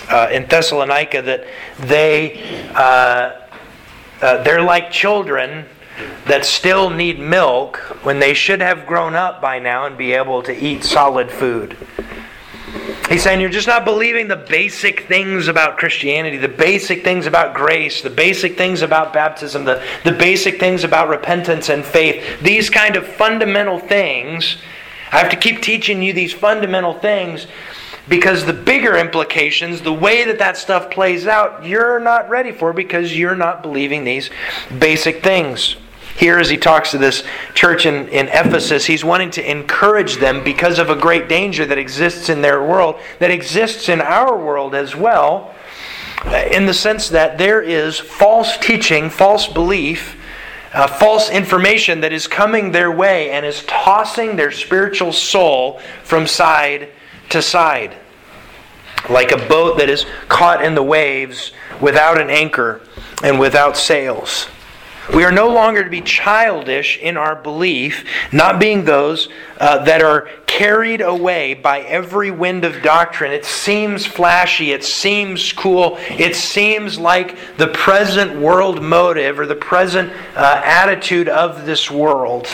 uh, 0.08 0.30
in 0.32 0.46
Thessalonica 0.46 1.20
that 1.20 1.46
they, 1.80 2.66
uh, 2.74 3.42
uh, 4.22 4.42
they're 4.42 4.62
like 4.62 4.90
children 4.90 5.66
that 6.28 6.46
still 6.46 6.88
need 6.88 7.18
milk 7.18 7.76
when 8.06 8.18
they 8.18 8.32
should 8.32 8.62
have 8.62 8.86
grown 8.86 9.14
up 9.14 9.42
by 9.42 9.58
now 9.58 9.84
and 9.84 9.98
be 9.98 10.12
able 10.14 10.42
to 10.44 10.64
eat 10.64 10.82
solid 10.82 11.30
food. 11.30 11.76
He's 13.08 13.22
saying 13.22 13.40
you're 13.40 13.50
just 13.50 13.66
not 13.66 13.84
believing 13.84 14.28
the 14.28 14.36
basic 14.36 15.06
things 15.06 15.48
about 15.48 15.76
Christianity, 15.76 16.38
the 16.38 16.48
basic 16.48 17.04
things 17.04 17.26
about 17.26 17.54
grace, 17.54 18.00
the 18.00 18.08
basic 18.08 18.56
things 18.56 18.80
about 18.80 19.12
baptism, 19.12 19.64
the, 19.64 19.82
the 20.04 20.12
basic 20.12 20.58
things 20.58 20.84
about 20.84 21.08
repentance 21.08 21.68
and 21.68 21.84
faith. 21.84 22.40
These 22.40 22.70
kind 22.70 22.96
of 22.96 23.06
fundamental 23.06 23.78
things. 23.78 24.56
I 25.12 25.18
have 25.18 25.30
to 25.30 25.36
keep 25.36 25.60
teaching 25.60 26.02
you 26.02 26.14
these 26.14 26.32
fundamental 26.32 26.94
things 26.94 27.46
because 28.08 28.46
the 28.46 28.54
bigger 28.54 28.96
implications, 28.96 29.82
the 29.82 29.92
way 29.92 30.24
that 30.24 30.38
that 30.38 30.56
stuff 30.56 30.90
plays 30.90 31.26
out, 31.26 31.64
you're 31.64 32.00
not 32.00 32.30
ready 32.30 32.52
for 32.52 32.72
because 32.72 33.16
you're 33.16 33.36
not 33.36 33.62
believing 33.62 34.04
these 34.04 34.30
basic 34.78 35.22
things. 35.22 35.76
Here, 36.16 36.38
as 36.38 36.48
he 36.48 36.56
talks 36.56 36.92
to 36.92 36.98
this 36.98 37.24
church 37.54 37.86
in, 37.86 38.08
in 38.08 38.28
Ephesus, 38.28 38.84
he's 38.84 39.04
wanting 39.04 39.32
to 39.32 39.50
encourage 39.50 40.18
them 40.18 40.44
because 40.44 40.78
of 40.78 40.88
a 40.88 40.94
great 40.94 41.28
danger 41.28 41.66
that 41.66 41.78
exists 41.78 42.28
in 42.28 42.40
their 42.40 42.62
world, 42.62 43.00
that 43.18 43.32
exists 43.32 43.88
in 43.88 44.00
our 44.00 44.36
world 44.38 44.76
as 44.76 44.94
well, 44.94 45.54
in 46.52 46.66
the 46.66 46.74
sense 46.74 47.08
that 47.08 47.36
there 47.36 47.60
is 47.60 47.98
false 47.98 48.56
teaching, 48.58 49.10
false 49.10 49.48
belief, 49.48 50.16
uh, 50.72 50.86
false 50.86 51.30
information 51.30 52.00
that 52.00 52.12
is 52.12 52.26
coming 52.26 52.70
their 52.70 52.90
way 52.90 53.30
and 53.30 53.44
is 53.44 53.64
tossing 53.64 54.36
their 54.36 54.50
spiritual 54.50 55.12
soul 55.12 55.80
from 56.04 56.26
side 56.26 56.90
to 57.30 57.42
side. 57.42 57.96
Like 59.10 59.32
a 59.32 59.48
boat 59.48 59.78
that 59.78 59.90
is 59.90 60.06
caught 60.28 60.64
in 60.64 60.74
the 60.74 60.82
waves 60.82 61.52
without 61.80 62.20
an 62.20 62.30
anchor 62.30 62.80
and 63.22 63.38
without 63.38 63.76
sails. 63.76 64.48
We 65.12 65.24
are 65.24 65.32
no 65.32 65.48
longer 65.48 65.84
to 65.84 65.90
be 65.90 66.00
childish 66.00 66.98
in 66.98 67.18
our 67.18 67.36
belief, 67.36 68.08
not 68.32 68.58
being 68.58 68.84
those 68.84 69.28
uh, 69.58 69.84
that 69.84 70.00
are 70.00 70.30
carried 70.46 71.02
away 71.02 71.52
by 71.52 71.80
every 71.80 72.30
wind 72.30 72.64
of 72.64 72.82
doctrine. 72.82 73.30
It 73.30 73.44
seems 73.44 74.06
flashy, 74.06 74.72
it 74.72 74.82
seems 74.82 75.52
cool, 75.52 75.98
it 76.10 76.34
seems 76.34 76.98
like 76.98 77.36
the 77.58 77.68
present 77.68 78.40
world 78.40 78.82
motive 78.82 79.38
or 79.38 79.46
the 79.46 79.54
present 79.54 80.10
uh, 80.36 80.62
attitude 80.64 81.28
of 81.28 81.66
this 81.66 81.90
world. 81.90 82.48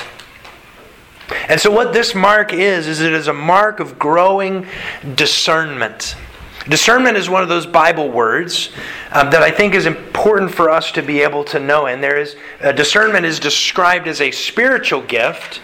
And 1.48 1.60
so, 1.60 1.70
what 1.70 1.92
this 1.92 2.16
mark 2.16 2.52
is, 2.52 2.88
is 2.88 3.00
it 3.00 3.12
is 3.12 3.28
a 3.28 3.32
mark 3.32 3.78
of 3.78 3.96
growing 3.96 4.66
discernment. 5.14 6.16
Discernment 6.68 7.16
is 7.16 7.30
one 7.30 7.42
of 7.42 7.48
those 7.48 7.66
Bible 7.66 8.10
words 8.10 8.70
um, 9.12 9.30
that 9.30 9.42
I 9.42 9.50
think 9.50 9.74
is 9.74 9.86
important 9.86 10.50
for 10.50 10.68
us 10.68 10.92
to 10.92 11.02
be 11.02 11.20
able 11.20 11.42
to 11.44 11.58
know. 11.58 11.86
And 11.86 12.02
there 12.02 12.18
is 12.18 12.36
uh, 12.60 12.72
discernment 12.72 13.24
is 13.24 13.40
described 13.40 14.06
as 14.06 14.20
a 14.20 14.30
spiritual 14.30 15.00
gift, 15.00 15.62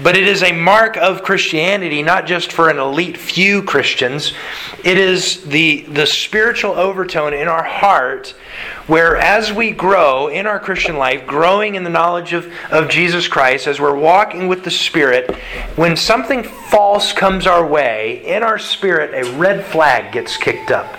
but 0.00 0.16
it 0.16 0.28
is 0.28 0.44
a 0.44 0.52
mark 0.52 0.96
of 0.96 1.24
Christianity, 1.24 2.02
not 2.02 2.24
just 2.24 2.52
for 2.52 2.68
an 2.70 2.78
elite 2.78 3.16
few 3.16 3.62
Christians. 3.64 4.32
It 4.84 4.96
is 4.96 5.44
the 5.44 5.82
the 5.82 6.06
spiritual 6.06 6.72
overtone 6.72 7.34
in 7.34 7.48
our 7.48 7.64
heart 7.64 8.34
where 8.86 9.16
as 9.16 9.52
we 9.52 9.70
grow 9.70 10.28
in 10.28 10.46
our 10.46 10.58
Christian 10.58 10.96
life, 10.96 11.26
growing 11.26 11.74
in 11.74 11.84
the 11.84 11.90
knowledge 11.90 12.32
of, 12.32 12.52
of 12.70 12.88
Jesus 12.88 13.28
Christ, 13.28 13.66
as 13.66 13.80
we're 13.80 13.96
walking 13.96 14.48
with 14.48 14.64
the 14.64 14.70
Spirit, 14.70 15.34
when 15.76 15.96
something 15.96 16.42
false 16.42 17.12
comes 17.12 17.46
our 17.46 17.66
way, 17.66 18.24
in 18.24 18.42
our 18.42 18.58
spirit, 18.58 19.14
a 19.14 19.36
red 19.36 19.64
flag 19.66 20.12
gets 20.12 20.36
kicked 20.36 20.70
up. 20.70 20.98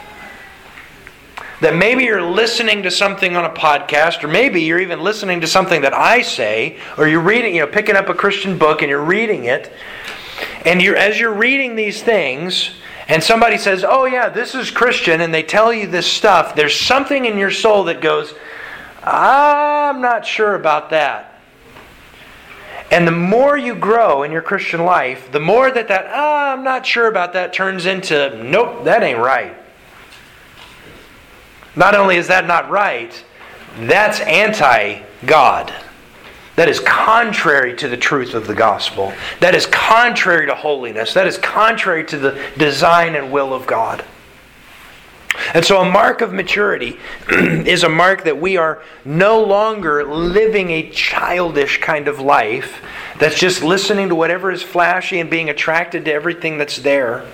That 1.62 1.76
maybe 1.76 2.06
you're 2.06 2.22
listening 2.22 2.84
to 2.84 2.92
something 2.92 3.36
on 3.36 3.44
a 3.44 3.50
podcast, 3.50 4.24
or 4.24 4.30
maybe 4.30 4.62
you're 4.62 4.80
even 4.80 5.02
listening 5.02 5.42
to 5.42 5.48
something 5.48 5.82
that 5.82 5.94
I 5.94 6.22
say, 6.22 6.78
or 6.98 7.08
you're 7.08 7.20
reading, 7.20 7.56
you 7.56 7.62
know, 7.62 7.68
picking 7.68 7.98
up 7.98 8.08
a 8.08 8.14
Christian 8.14 8.58
book 8.58 8.82
and 8.82 8.90
you're 8.90 9.04
reading 9.04 9.46
it, 9.46 9.72
and 10.66 10.82
you're 10.82 10.96
as 10.96 11.20
you're 11.20 11.34
reading 11.34 11.76
these 11.76 12.02
things, 12.02 12.72
and 13.10 13.24
somebody 13.24 13.58
says, 13.58 13.84
Oh, 13.84 14.06
yeah, 14.06 14.30
this 14.30 14.54
is 14.54 14.70
Christian, 14.70 15.20
and 15.20 15.34
they 15.34 15.44
tell 15.44 15.74
you 15.74 15.88
this 15.88 16.06
stuff, 16.06 16.56
there's 16.56 16.80
something 16.80 17.26
in 17.26 17.38
your 17.38 17.52
soul 17.52 17.86
that 17.86 18.02
goes, 18.02 18.36
I'm 19.04 20.00
not 20.00 20.26
sure 20.26 20.54
about 20.54 20.92
that. 20.92 21.42
And 22.92 23.08
the 23.08 23.12
more 23.12 23.58
you 23.58 23.76
grow 23.76 24.24
in 24.24 24.32
your 24.32 24.42
Christian 24.42 24.86
life, 24.86 25.32
the 25.32 25.40
more 25.40 25.72
that 25.72 25.88
that, 25.88 26.06
oh, 26.12 26.54
I'm 26.54 26.64
not 26.64 26.86
sure 26.86 27.08
about 27.08 27.34
that, 27.34 27.52
turns 27.52 27.86
into, 27.86 28.42
nope, 28.44 28.84
that 28.84 29.04
ain't 29.04 29.20
right. 29.20 29.56
Not 31.76 31.96
only 31.96 32.18
is 32.18 32.28
that 32.28 32.46
not 32.46 32.70
right, 32.70 33.24
that's 33.82 34.20
anti 34.22 35.02
God. 35.26 35.74
That 36.60 36.68
is 36.68 36.82
contrary 36.82 37.74
to 37.78 37.88
the 37.88 37.96
truth 37.96 38.34
of 38.34 38.46
the 38.46 38.54
gospel. 38.54 39.14
That 39.40 39.56
is 39.56 39.66
contrary 39.66 40.46
to 40.48 40.56
holiness. 40.56 41.14
That 41.14 41.26
is 41.26 41.38
contrary 41.38 42.04
to 42.08 42.18
the 42.18 42.52
design 42.58 43.16
and 43.16 43.32
will 43.32 43.54
of 43.54 43.66
God. 43.66 44.04
And 45.54 45.64
so, 45.64 45.80
a 45.80 45.90
mark 45.90 46.20
of 46.20 46.34
maturity 46.34 47.00
is 47.30 47.84
a 47.84 47.88
mark 47.88 48.26
that 48.26 48.42
we 48.42 48.58
are 48.58 48.84
no 49.06 49.42
longer 49.42 50.04
living 50.04 50.72
a 50.72 50.90
childish 50.90 51.80
kind 51.80 52.10
of 52.10 52.20
life 52.20 52.82
that's 53.20 53.40
just 53.40 53.64
listening 53.64 54.10
to 54.10 54.16
whatever 54.16 54.52
is 54.52 54.62
flashy 54.62 55.22
and 55.22 55.30
being 55.30 55.50
attracted 55.50 56.04
to 56.04 56.12
everything 56.12 56.58
that's 56.58 56.76
there. 56.76 57.26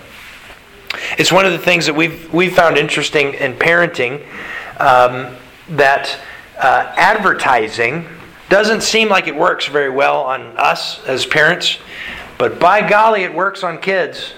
It's 1.18 1.32
one 1.32 1.44
of 1.46 1.50
the 1.50 1.58
things 1.58 1.86
that 1.86 1.94
we've, 1.94 2.32
we've 2.32 2.54
found 2.54 2.78
interesting 2.78 3.34
in 3.34 3.54
parenting 3.54 4.24
um, 4.78 5.34
that 5.70 6.16
uh, 6.58 6.94
advertising 6.96 8.06
doesn't 8.48 8.82
seem 8.82 9.08
like 9.08 9.26
it 9.26 9.34
works 9.34 9.66
very 9.66 9.90
well 9.90 10.22
on 10.22 10.56
us 10.56 11.04
as 11.06 11.26
parents, 11.26 11.78
but 12.38 12.60
by 12.60 12.88
golly, 12.88 13.22
it 13.22 13.34
works 13.34 13.64
on 13.64 13.78
kids. 13.78 14.34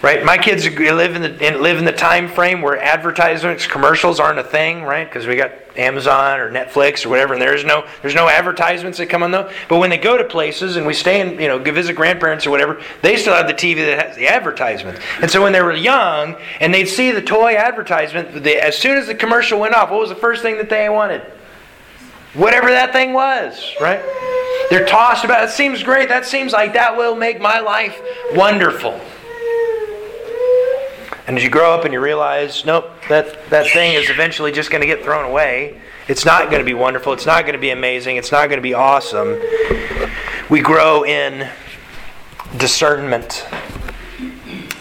right? 0.00 0.24
My 0.24 0.38
kids 0.38 0.64
live 0.64 1.16
in 1.16 1.22
the 1.22 1.58
live 1.58 1.78
in 1.78 1.84
the 1.84 1.92
time 1.92 2.28
frame 2.28 2.62
where 2.62 2.80
advertisements, 2.80 3.66
commercials 3.66 4.20
aren't 4.20 4.38
a 4.38 4.44
thing, 4.44 4.84
right? 4.84 5.04
Because 5.04 5.26
we 5.26 5.36
got 5.36 5.52
Amazon 5.76 6.40
or 6.40 6.50
Netflix 6.50 7.04
or 7.04 7.08
whatever, 7.08 7.34
and 7.34 7.42
there's 7.42 7.64
no 7.64 7.86
there's 8.00 8.14
no 8.14 8.28
advertisements 8.28 8.98
that 8.98 9.06
come 9.06 9.22
on 9.22 9.32
though. 9.32 9.50
But 9.68 9.78
when 9.78 9.90
they 9.90 9.98
go 9.98 10.16
to 10.16 10.24
places 10.24 10.76
and 10.76 10.86
we 10.86 10.94
stay 10.94 11.20
and 11.20 11.38
you 11.40 11.48
know 11.48 11.58
visit 11.58 11.94
grandparents 11.94 12.46
or 12.46 12.50
whatever, 12.50 12.80
they 13.02 13.16
still 13.16 13.34
have 13.34 13.48
the 13.48 13.54
TV 13.54 13.84
that 13.86 14.06
has 14.06 14.16
the 14.16 14.28
advertisement. 14.28 14.98
And 15.20 15.30
so 15.30 15.42
when 15.42 15.52
they 15.52 15.62
were 15.62 15.74
young 15.74 16.36
and 16.60 16.72
they'd 16.72 16.86
see 16.86 17.10
the 17.10 17.22
toy 17.22 17.56
advertisement, 17.56 18.42
they, 18.44 18.60
as 18.60 18.78
soon 18.78 18.96
as 18.96 19.08
the 19.08 19.14
commercial 19.14 19.60
went 19.60 19.74
off, 19.74 19.90
what 19.90 20.00
was 20.00 20.08
the 20.08 20.14
first 20.14 20.42
thing 20.42 20.56
that 20.56 20.70
they 20.70 20.88
wanted? 20.88 21.22
Whatever 22.34 22.70
that 22.70 22.92
thing 22.92 23.12
was, 23.12 23.74
right? 23.80 24.00
They're 24.70 24.86
tossed 24.86 25.24
about. 25.24 25.44
It 25.44 25.50
seems 25.50 25.82
great. 25.82 26.08
That 26.08 26.26
seems 26.26 26.52
like 26.52 26.74
that 26.74 26.96
will 26.96 27.16
make 27.16 27.40
my 27.40 27.60
life 27.60 28.00
wonderful. 28.32 29.00
And 31.26 31.36
as 31.36 31.44
you 31.44 31.50
grow 31.50 31.72
up 31.72 31.84
and 31.84 31.92
you 31.92 32.00
realize, 32.00 32.64
nope, 32.64 32.90
that, 33.08 33.48
that 33.50 33.70
thing 33.72 33.94
is 33.94 34.08
eventually 34.10 34.52
just 34.52 34.70
going 34.70 34.80
to 34.80 34.86
get 34.86 35.02
thrown 35.02 35.24
away. 35.24 35.80
It's 36.06 36.24
not 36.24 36.50
going 36.50 36.60
to 36.60 36.64
be 36.64 36.74
wonderful. 36.74 37.12
It's 37.12 37.26
not 37.26 37.42
going 37.42 37.52
to 37.52 37.60
be 37.60 37.70
amazing. 37.70 38.16
It's 38.16 38.32
not 38.32 38.48
going 38.48 38.58
to 38.58 38.62
be 38.62 38.72
awesome. 38.74 39.38
We 40.48 40.60
grow 40.60 41.04
in 41.04 41.50
discernment. 42.56 43.46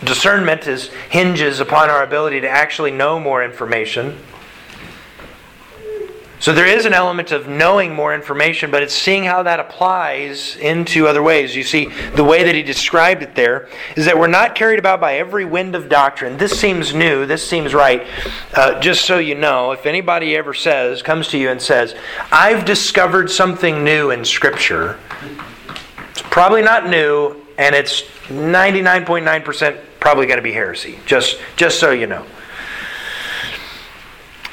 Discernment 0.04 0.68
is 0.68 0.88
hinges 1.10 1.60
upon 1.60 1.90
our 1.90 2.04
ability 2.04 2.42
to 2.42 2.50
actually 2.50 2.92
know 2.92 3.20
more 3.20 3.44
information 3.44 4.18
so 6.40 6.54
there 6.54 6.68
is 6.68 6.86
an 6.86 6.94
element 6.94 7.32
of 7.32 7.48
knowing 7.48 7.96
more 7.96 8.14
information, 8.14 8.70
but 8.70 8.84
it's 8.84 8.94
seeing 8.94 9.24
how 9.24 9.42
that 9.44 9.60
applies 9.60 10.56
into 10.58 11.08
other 11.08 11.24
ways. 11.24 11.56
You 11.56 11.64
see, 11.64 11.88
the 12.16 12.24
way 12.24 12.44
that 12.44 12.54
he 12.54 12.62
described 12.62 13.24
it 13.24 13.34
there 13.34 13.68
is 13.96 14.06
that 14.06 14.20
we're 14.20 14.28
not 14.28 14.54
carried 14.54 14.78
about 14.78 15.02
by 15.02 15.16
every 15.16 15.46
wind 15.46 15.76
of 15.76 15.90
doctrine. 15.90 16.38
This 16.38 16.60
seems 16.60 16.94
new, 16.94 17.26
this 17.26 17.48
seems 17.48 17.74
right. 17.74 18.06
Uh, 18.54 18.80
just 18.80 19.06
so 19.06 19.18
you 19.18 19.34
know, 19.34 19.72
if 19.72 19.88
anybody 19.88 20.36
ever 20.36 20.54
says, 20.54 21.02
comes 21.02 21.28
to 21.30 21.40
you 21.40 21.50
and 21.50 21.60
says, 21.60 21.96
I've 22.32 22.66
discovered 22.66 23.32
something 23.32 23.84
new 23.84 24.12
in 24.12 24.24
Scripture, 24.24 25.00
it's 26.12 26.22
probably 26.22 26.62
not 26.62 26.88
new, 26.88 27.42
and 27.58 27.74
it's 27.74 28.04
99.9% 28.28 29.80
probably 30.00 30.28
going 30.28 30.38
to 30.38 30.44
be 30.44 30.54
heresy, 30.54 31.00
just, 31.08 31.40
just 31.56 31.80
so 31.80 31.90
you 31.90 32.06
know 32.06 32.28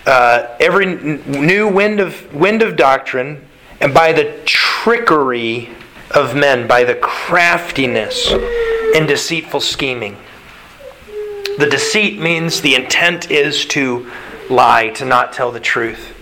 uh, 0.06 0.54
every 0.60 0.86
new 0.86 1.68
wind 1.68 2.00
of, 2.00 2.34
wind 2.34 2.62
of 2.62 2.76
doctrine, 2.76 3.44
and 3.80 3.92
by 3.92 4.12
the 4.12 4.40
trickery 4.44 5.70
of 6.10 6.34
men, 6.36 6.66
by 6.66 6.84
the 6.84 6.94
craftiness 6.94 8.32
and 8.94 9.08
deceitful 9.08 9.60
scheming. 9.60 10.16
The 11.58 11.68
deceit 11.68 12.20
means 12.20 12.60
the 12.60 12.74
intent 12.74 13.30
is 13.30 13.64
to 13.66 14.10
lie, 14.50 14.88
to 14.90 15.04
not 15.04 15.32
tell 15.32 15.50
the 15.50 15.60
truth. 15.60 16.14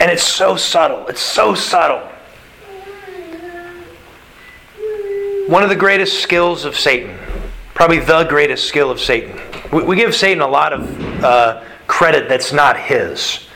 And 0.00 0.10
it's 0.10 0.22
so 0.22 0.56
subtle. 0.56 1.06
It's 1.08 1.20
so 1.20 1.54
subtle. 1.54 2.06
One 5.48 5.62
of 5.62 5.70
the 5.70 5.76
greatest 5.76 6.20
skills 6.20 6.64
of 6.64 6.76
Satan, 6.76 7.18
probably 7.74 8.00
the 8.00 8.24
greatest 8.24 8.68
skill 8.68 8.90
of 8.90 9.00
Satan. 9.00 9.40
We, 9.72 9.82
we 9.82 9.96
give 9.96 10.14
Satan 10.14 10.42
a 10.42 10.46
lot 10.46 10.72
of 10.72 11.24
uh, 11.24 11.64
credit 11.88 12.28
that's 12.28 12.52
not 12.52 12.78
his. 12.78 13.48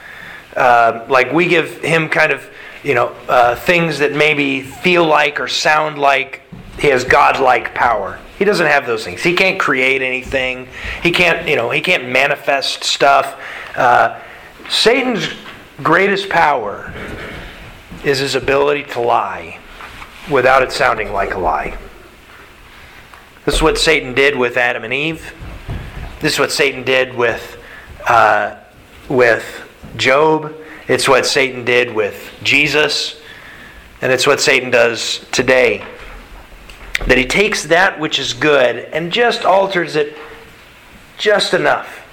Uh, 0.56 1.06
like 1.08 1.32
we 1.32 1.46
give 1.46 1.80
him 1.82 2.08
kind 2.08 2.32
of, 2.32 2.50
you 2.82 2.94
know, 2.94 3.14
uh, 3.28 3.54
things 3.54 4.00
that 4.00 4.12
maybe 4.12 4.62
feel 4.62 5.04
like 5.06 5.38
or 5.38 5.46
sound 5.46 5.98
like 5.98 6.42
he 6.80 6.88
has 6.88 7.04
godlike 7.04 7.74
power. 7.74 8.18
He 8.38 8.44
doesn't 8.44 8.66
have 8.66 8.86
those 8.86 9.04
things. 9.04 9.22
He 9.22 9.34
can't 9.34 9.60
create 9.60 10.02
anything. 10.02 10.66
He 11.02 11.12
can't, 11.12 11.46
you 11.46 11.54
know, 11.54 11.70
he 11.70 11.80
can't 11.80 12.08
manifest 12.08 12.82
stuff. 12.82 13.40
Uh, 13.76 14.20
Satan's 14.68 15.28
greatest 15.82 16.28
power 16.28 16.92
is 18.04 18.18
his 18.18 18.34
ability 18.34 18.82
to 18.82 19.00
lie 19.00 19.58
without 20.30 20.62
it 20.62 20.72
sounding 20.72 21.12
like 21.12 21.34
a 21.34 21.38
lie. 21.38 21.76
This 23.44 23.56
is 23.56 23.62
what 23.62 23.78
Satan 23.78 24.14
did 24.14 24.36
with 24.36 24.56
Adam 24.56 24.84
and 24.84 24.92
Eve. 24.92 25.34
This 26.20 26.34
is 26.34 26.38
what 26.38 26.52
Satan 26.52 26.82
did 26.82 27.14
with 27.14 27.61
uh, 28.06 28.56
with 29.08 29.68
Job. 29.96 30.54
It's 30.88 31.08
what 31.08 31.26
Satan 31.26 31.64
did 31.64 31.94
with 31.94 32.32
Jesus. 32.42 33.20
And 34.00 34.12
it's 34.12 34.26
what 34.26 34.40
Satan 34.40 34.70
does 34.70 35.24
today. 35.30 35.84
That 37.06 37.18
he 37.18 37.26
takes 37.26 37.64
that 37.64 37.98
which 37.98 38.18
is 38.18 38.32
good 38.32 38.76
and 38.76 39.12
just 39.12 39.44
alters 39.44 39.96
it 39.96 40.16
just 41.18 41.54
enough, 41.54 42.04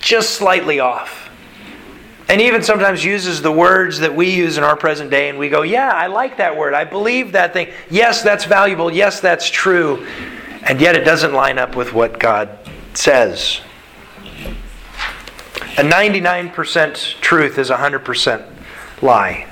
just 0.00 0.30
slightly 0.30 0.80
off. 0.80 1.30
And 2.28 2.40
even 2.40 2.62
sometimes 2.62 3.04
uses 3.04 3.40
the 3.40 3.52
words 3.52 4.00
that 4.00 4.14
we 4.14 4.30
use 4.30 4.58
in 4.58 4.64
our 4.64 4.76
present 4.76 5.10
day, 5.10 5.28
and 5.28 5.38
we 5.38 5.48
go, 5.48 5.62
Yeah, 5.62 5.90
I 5.90 6.08
like 6.08 6.38
that 6.38 6.56
word. 6.56 6.74
I 6.74 6.84
believe 6.84 7.32
that 7.32 7.52
thing. 7.52 7.68
Yes, 7.88 8.22
that's 8.22 8.44
valuable. 8.44 8.92
Yes, 8.92 9.20
that's 9.20 9.48
true. 9.48 10.06
And 10.62 10.80
yet 10.80 10.96
it 10.96 11.04
doesn't 11.04 11.32
line 11.32 11.58
up 11.58 11.76
with 11.76 11.92
what 11.92 12.18
God 12.18 12.58
says. 12.94 13.60
A 15.78 15.80
99% 15.80 17.20
truth 17.20 17.58
is 17.58 17.68
a 17.68 17.76
100% 17.76 18.46
lie. 19.02 19.46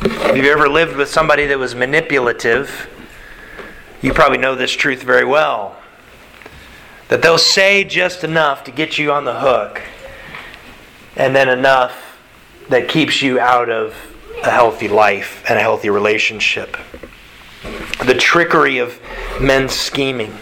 If 0.00 0.34
you've 0.34 0.46
ever 0.46 0.66
lived 0.66 0.96
with 0.96 1.10
somebody 1.10 1.44
that 1.44 1.58
was 1.58 1.74
manipulative, 1.74 2.88
you 4.00 4.14
probably 4.14 4.38
know 4.38 4.54
this 4.54 4.72
truth 4.72 5.02
very 5.02 5.26
well. 5.26 5.76
That 7.08 7.20
they'll 7.20 7.36
say 7.36 7.84
just 7.84 8.24
enough 8.24 8.64
to 8.64 8.70
get 8.70 8.96
you 8.96 9.12
on 9.12 9.26
the 9.26 9.40
hook, 9.40 9.82
and 11.14 11.36
then 11.36 11.50
enough 11.50 12.18
that 12.70 12.88
keeps 12.88 13.20
you 13.20 13.38
out 13.38 13.68
of 13.68 13.94
a 14.42 14.50
healthy 14.50 14.88
life 14.88 15.44
and 15.50 15.58
a 15.58 15.62
healthy 15.62 15.90
relationship. 15.90 16.78
The 18.06 18.14
trickery 18.14 18.78
of 18.78 18.98
men's 19.38 19.72
scheming. 19.72 20.32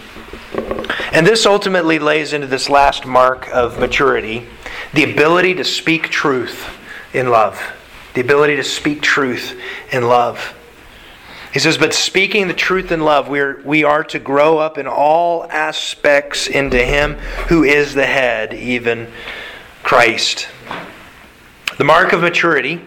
And 1.17 1.25
this 1.25 1.47
ultimately 1.47 1.97
lays 1.97 2.31
into 2.31 2.45
this 2.45 2.69
last 2.69 3.07
mark 3.07 3.49
of 3.51 3.79
maturity 3.79 4.45
the 4.93 5.03
ability 5.03 5.55
to 5.55 5.63
speak 5.63 6.09
truth 6.09 6.69
in 7.11 7.31
love. 7.31 7.59
The 8.13 8.21
ability 8.21 8.57
to 8.57 8.63
speak 8.63 9.01
truth 9.01 9.59
in 9.91 10.07
love. 10.07 10.53
He 11.51 11.57
says, 11.57 11.75
But 11.75 11.95
speaking 11.95 12.47
the 12.47 12.53
truth 12.53 12.91
in 12.91 13.01
love, 13.01 13.29
we 13.29 13.39
are, 13.39 13.59
we 13.65 13.83
are 13.83 14.03
to 14.03 14.19
grow 14.19 14.59
up 14.59 14.77
in 14.77 14.85
all 14.85 15.45
aspects 15.45 16.45
into 16.45 16.77
Him 16.77 17.15
who 17.47 17.63
is 17.63 17.95
the 17.95 18.05
head, 18.05 18.53
even 18.53 19.11
Christ. 19.81 20.47
The 21.79 21.83
mark 21.83 22.13
of 22.13 22.21
maturity 22.21 22.79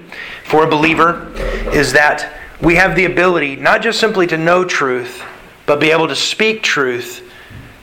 for 0.44 0.62
a 0.62 0.70
believer 0.70 1.32
is 1.74 1.94
that 1.94 2.32
we 2.62 2.76
have 2.76 2.94
the 2.94 3.06
ability 3.06 3.56
not 3.56 3.82
just 3.82 3.98
simply 3.98 4.28
to 4.28 4.36
know 4.36 4.64
truth, 4.64 5.20
but 5.66 5.80
be 5.80 5.90
able 5.90 6.06
to 6.06 6.14
speak 6.14 6.62
truth 6.62 7.26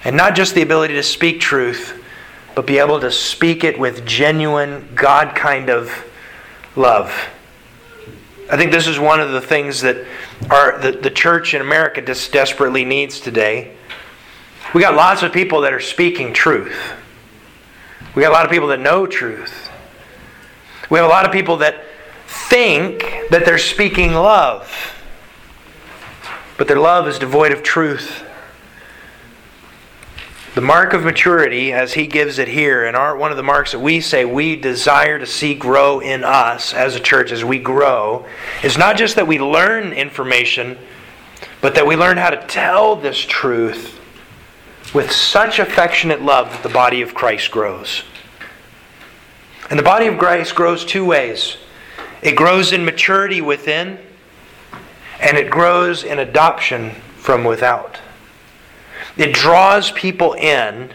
and 0.07 0.15
not 0.15 0.35
just 0.37 0.55
the 0.55 0.61
ability 0.61 0.93
to 0.93 1.03
speak 1.03 1.41
truth, 1.41 2.01
but 2.55 2.65
be 2.65 2.77
able 2.77 2.97
to 3.01 3.11
speak 3.11 3.65
it 3.65 3.77
with 3.77 4.05
genuine, 4.05 4.87
God 4.95 5.35
kind 5.35 5.69
of 5.69 5.91
love. 6.77 7.13
I 8.49 8.55
think 8.55 8.71
this 8.71 8.87
is 8.87 8.97
one 8.97 9.19
of 9.19 9.33
the 9.33 9.41
things 9.41 9.81
that 9.81 10.07
our, 10.49 10.79
the, 10.79 10.93
the 10.93 11.11
church 11.11 11.53
in 11.53 11.59
America 11.59 12.01
just 12.01 12.31
desperately 12.31 12.85
needs 12.85 13.19
today. 13.19 13.75
We 14.73 14.79
got 14.79 14.95
lots 14.95 15.23
of 15.23 15.33
people 15.33 15.59
that 15.61 15.73
are 15.73 15.81
speaking 15.81 16.33
truth. 16.33 16.93
We 18.15 18.21
got 18.21 18.31
a 18.31 18.33
lot 18.33 18.45
of 18.45 18.51
people 18.51 18.69
that 18.69 18.79
know 18.79 19.07
truth. 19.07 19.69
We 20.89 20.99
have 20.99 21.05
a 21.05 21.09
lot 21.09 21.25
of 21.25 21.33
people 21.33 21.57
that 21.57 21.83
think 22.27 23.01
that 23.29 23.43
they're 23.43 23.57
speaking 23.57 24.13
love, 24.13 24.71
but 26.57 26.69
their 26.69 26.79
love 26.79 27.09
is 27.09 27.19
devoid 27.19 27.51
of 27.51 27.61
truth. 27.61 28.23
The 30.57 30.61
mark 30.61 30.93
of 30.93 31.03
maturity, 31.03 31.71
as 31.71 31.93
he 31.93 32.07
gives 32.07 32.39
it 32.39 32.47
here, 32.47 32.87
and 32.87 32.97
our, 32.97 33.15
one 33.15 33.29
of 33.29 33.37
the 33.37 33.43
marks 33.43 33.73
that 33.73 33.79
we 33.79 34.01
say 34.01 34.25
we 34.25 34.55
desire 34.55 35.19
to 35.19 35.25
see 35.27 35.53
grow 35.53 35.99
in 35.99 36.23
us 36.23 36.73
as 36.73 36.95
a 36.95 36.99
church 36.99 37.31
as 37.31 37.45
we 37.45 37.59
grow, 37.59 38.25
is 38.63 38.75
not 38.75 38.97
just 38.97 39.17
that 39.17 39.27
we 39.27 39.37
learn 39.37 39.93
information, 39.93 40.75
but 41.61 41.75
that 41.75 41.85
we 41.85 41.95
learn 41.95 42.17
how 42.17 42.31
to 42.31 42.47
tell 42.47 42.95
this 42.95 43.19
truth 43.19 43.99
with 44.95 45.11
such 45.11 45.59
affectionate 45.59 46.23
love 46.23 46.49
that 46.49 46.63
the 46.63 46.69
body 46.69 47.03
of 47.03 47.13
Christ 47.13 47.51
grows. 47.51 48.01
And 49.69 49.77
the 49.77 49.83
body 49.83 50.07
of 50.07 50.17
Christ 50.17 50.55
grows 50.55 50.83
two 50.83 51.05
ways 51.05 51.57
it 52.23 52.35
grows 52.35 52.73
in 52.73 52.83
maturity 52.83 53.41
within, 53.41 53.99
and 55.19 55.37
it 55.37 55.51
grows 55.51 56.03
in 56.03 56.17
adoption 56.17 56.95
from 57.15 57.43
without. 57.43 57.99
It 59.17 59.33
draws 59.33 59.91
people 59.91 60.33
in 60.33 60.91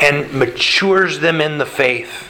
and 0.00 0.32
matures 0.32 1.20
them 1.20 1.40
in 1.40 1.58
the 1.58 1.66
faith. 1.66 2.28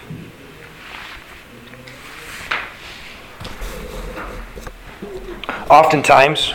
Oftentimes, 5.70 6.52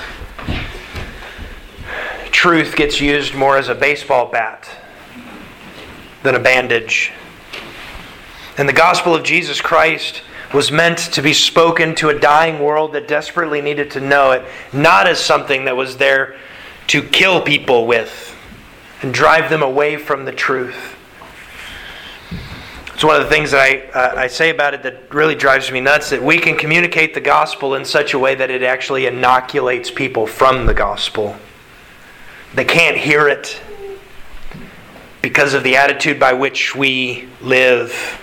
truth 2.32 2.76
gets 2.76 3.00
used 3.00 3.34
more 3.34 3.58
as 3.58 3.70
a 3.70 3.76
baseball 3.76 4.30
bat 4.30 4.70
than 6.22 6.36
a 6.36 6.40
bandage. 6.40 7.12
And 8.58 8.70
the 8.70 8.74
gospel 8.74 9.16
of 9.16 9.24
Jesus 9.24 9.62
Christ 9.62 10.22
was 10.54 10.72
meant 10.72 10.98
to 10.98 11.22
be 11.22 11.34
spoken 11.34 11.96
to 11.96 12.10
a 12.10 12.20
dying 12.20 12.60
world 12.60 12.94
that 12.94 13.08
desperately 13.08 13.62
needed 13.62 13.90
to 13.92 14.00
know 14.00 14.32
it, 14.32 14.44
not 14.72 15.08
as 15.08 15.20
something 15.20 15.66
that 15.66 15.76
was 15.76 15.98
there 15.98 16.36
to 16.88 17.02
kill 17.02 17.42
people 17.42 17.88
with 17.88 18.35
and 19.02 19.14
drive 19.14 19.50
them 19.50 19.62
away 19.62 19.98
from 19.98 20.26
the 20.26 20.32
truth. 20.32 20.96
It's 22.96 23.04
one 23.04 23.18
of 23.18 23.24
the 23.24 23.30
things 23.30 23.52
that 23.52 23.60
I, 23.60 23.80
uh, 23.92 24.16
I 24.16 24.28
say 24.28 24.52
about 24.52 24.74
it 24.74 24.82
that 24.84 25.14
really 25.14 25.36
drives 25.36 25.70
me 25.70 25.82
nuts 25.82 26.12
that 26.12 26.24
we 26.24 26.38
can 26.38 26.56
communicate 26.56 27.14
the 27.14 27.20
gospel 27.20 27.76
in 27.76 27.84
such 27.84 28.14
a 28.14 28.20
way 28.20 28.36
that 28.36 28.50
it 28.50 28.64
actually 28.64 29.06
inoculates 29.06 29.92
people 29.92 30.26
from 30.26 30.66
the 30.66 30.74
gospel. 30.74 31.36
They 32.54 32.64
can't 32.64 32.96
hear 32.96 33.28
it 33.28 33.62
because 35.22 35.54
of 35.54 35.64
the 35.64 35.76
attitude 35.76 36.22
by 36.22 36.32
which 36.32 36.74
we 36.74 37.28
live. 37.42 38.22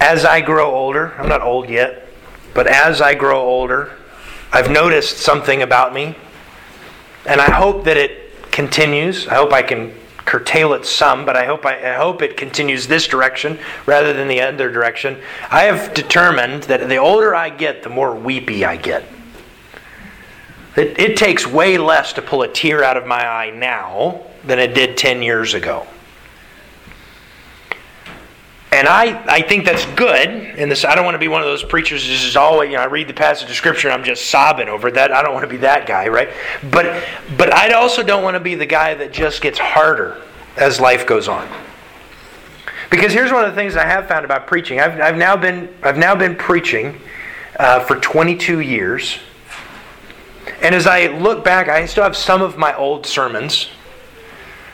As 0.00 0.24
I 0.24 0.40
grow 0.40 0.72
older, 0.72 1.14
I'm 1.18 1.28
not 1.28 1.42
old 1.42 1.68
yet, 1.68 2.06
but 2.54 2.68
as 2.68 3.00
I 3.00 3.14
grow 3.16 3.40
older, 3.40 3.96
I've 4.52 4.70
noticed 4.70 5.18
something 5.18 5.62
about 5.62 5.94
me, 5.94 6.16
and 7.26 7.40
I 7.40 7.50
hope 7.50 7.84
that 7.84 7.96
it 7.96 8.50
continues. 8.50 9.28
I 9.28 9.34
hope 9.34 9.52
I 9.52 9.62
can 9.62 9.94
curtail 10.24 10.74
it 10.74 10.84
some, 10.84 11.24
but 11.24 11.36
I 11.36 11.44
hope 11.46 11.64
I, 11.64 11.92
I, 11.92 11.94
hope 11.94 12.22
it 12.22 12.36
continues 12.36 12.86
this 12.86 13.06
direction 13.06 13.58
rather 13.86 14.12
than 14.12 14.28
the 14.28 14.40
other 14.40 14.70
direction. 14.70 15.20
I 15.50 15.62
have 15.62 15.94
determined 15.94 16.64
that 16.64 16.88
the 16.88 16.96
older 16.96 17.34
I 17.34 17.50
get, 17.50 17.82
the 17.82 17.88
more 17.88 18.14
weepy 18.14 18.64
I 18.64 18.76
get. 18.76 19.04
It, 20.76 20.98
it 20.98 21.16
takes 21.16 21.46
way 21.46 21.78
less 21.78 22.12
to 22.14 22.22
pull 22.22 22.42
a 22.42 22.48
tear 22.48 22.84
out 22.84 22.96
of 22.96 23.06
my 23.06 23.26
eye 23.26 23.50
now 23.50 24.20
than 24.44 24.58
it 24.58 24.74
did 24.74 24.96
10 24.96 25.22
years 25.22 25.54
ago. 25.54 25.86
And 28.80 28.88
I, 28.88 29.22
I 29.26 29.42
think 29.42 29.66
that's 29.66 29.84
good. 29.94 30.30
In 30.30 30.70
this, 30.70 30.86
I 30.86 30.94
don't 30.94 31.04
want 31.04 31.14
to 31.14 31.18
be 31.18 31.28
one 31.28 31.42
of 31.42 31.46
those 31.46 31.62
preachers 31.62 32.06
who's 32.06 32.22
just 32.22 32.34
always, 32.38 32.70
you 32.70 32.76
know, 32.76 32.82
I 32.82 32.86
read 32.86 33.08
the 33.08 33.12
passage 33.12 33.50
of 33.50 33.54
scripture 33.54 33.88
and 33.88 33.94
I'm 33.94 34.04
just 34.04 34.30
sobbing 34.30 34.70
over 34.70 34.90
that. 34.92 35.12
I 35.12 35.22
don't 35.22 35.34
want 35.34 35.44
to 35.44 35.50
be 35.50 35.58
that 35.58 35.86
guy, 35.86 36.08
right? 36.08 36.30
But 36.70 37.06
but 37.36 37.52
I 37.52 37.72
also 37.72 38.02
don't 38.02 38.22
want 38.22 38.36
to 38.36 38.40
be 38.40 38.54
the 38.54 38.64
guy 38.64 38.94
that 38.94 39.12
just 39.12 39.42
gets 39.42 39.58
harder 39.58 40.22
as 40.56 40.80
life 40.80 41.06
goes 41.06 41.28
on. 41.28 41.46
Because 42.90 43.12
here's 43.12 43.30
one 43.30 43.44
of 43.44 43.50
the 43.50 43.54
things 43.54 43.76
I 43.76 43.84
have 43.84 44.08
found 44.08 44.24
about 44.24 44.46
preaching. 44.46 44.80
I've, 44.80 44.98
I've 44.98 45.18
now 45.18 45.36
been 45.36 45.68
I've 45.82 45.98
now 45.98 46.14
been 46.14 46.34
preaching 46.34 46.98
uh, 47.58 47.80
for 47.80 47.96
22 47.96 48.60
years, 48.60 49.18
and 50.62 50.74
as 50.74 50.86
I 50.86 51.08
look 51.08 51.44
back, 51.44 51.68
I 51.68 51.84
still 51.84 52.04
have 52.04 52.16
some 52.16 52.40
of 52.40 52.56
my 52.56 52.74
old 52.74 53.04
sermons 53.04 53.68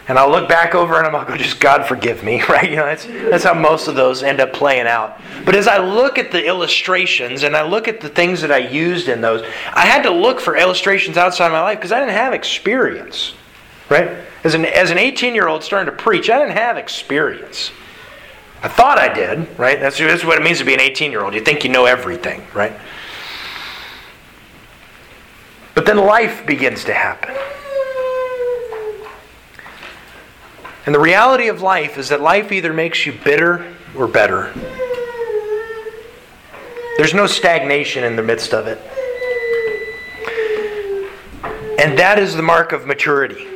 and 0.08 0.18
I'll 0.18 0.30
look 0.30 0.48
back 0.48 0.74
over 0.74 0.98
and 0.98 1.06
I'm 1.06 1.12
like, 1.12 1.28
oh, 1.28 1.36
just 1.36 1.58
God 1.58 1.86
forgive 1.86 2.22
me, 2.22 2.42
right? 2.48 2.70
You 2.70 2.76
know, 2.76 2.86
that's, 2.86 3.06
that's 3.06 3.44
how 3.44 3.54
most 3.54 3.88
of 3.88 3.96
those 3.96 4.22
end 4.22 4.40
up 4.40 4.52
playing 4.52 4.86
out. 4.86 5.20
But 5.44 5.56
as 5.56 5.66
I 5.66 5.78
look 5.78 6.18
at 6.18 6.30
the 6.30 6.44
illustrations 6.44 7.42
and 7.42 7.56
I 7.56 7.66
look 7.66 7.88
at 7.88 8.00
the 8.00 8.08
things 8.08 8.40
that 8.42 8.52
I 8.52 8.58
used 8.58 9.08
in 9.08 9.20
those, 9.20 9.42
I 9.72 9.86
had 9.86 10.02
to 10.02 10.10
look 10.10 10.40
for 10.40 10.56
illustrations 10.56 11.16
outside 11.16 11.50
my 11.50 11.60
life 11.60 11.78
because 11.78 11.92
I 11.92 11.98
didn't 11.98 12.14
have 12.14 12.32
experience, 12.34 13.34
right? 13.88 14.16
As 14.44 14.54
an, 14.54 14.64
as 14.64 14.90
an 14.90 14.98
18 14.98 15.34
year 15.34 15.48
old 15.48 15.64
starting 15.64 15.92
to 15.92 16.02
preach, 16.02 16.30
I 16.30 16.38
didn't 16.38 16.56
have 16.56 16.76
experience. 16.76 17.72
I 18.62 18.68
thought 18.68 18.98
I 18.98 19.12
did, 19.12 19.46
right? 19.58 19.78
That's, 19.80 19.98
that's 19.98 20.24
what 20.24 20.38
it 20.38 20.44
means 20.44 20.58
to 20.58 20.64
be 20.64 20.74
an 20.74 20.80
18 20.80 21.10
year 21.10 21.24
old. 21.24 21.34
You 21.34 21.40
think 21.40 21.64
you 21.64 21.70
know 21.70 21.84
everything, 21.84 22.46
right? 22.54 22.72
But 25.74 25.84
then 25.84 25.98
life 25.98 26.46
begins 26.46 26.84
to 26.84 26.94
happen. 26.94 27.34
And 30.86 30.94
the 30.94 31.00
reality 31.00 31.48
of 31.48 31.62
life 31.62 31.98
is 31.98 32.10
that 32.10 32.20
life 32.20 32.52
either 32.52 32.72
makes 32.72 33.04
you 33.04 33.12
bitter 33.12 33.74
or 33.96 34.06
better. 34.06 34.52
There's 36.96 37.12
no 37.12 37.26
stagnation 37.26 38.04
in 38.04 38.14
the 38.14 38.22
midst 38.22 38.54
of 38.54 38.68
it. 38.68 38.78
And 41.78 41.98
that 41.98 42.18
is 42.20 42.36
the 42.36 42.42
mark 42.42 42.70
of 42.70 42.86
maturity. 42.86 43.46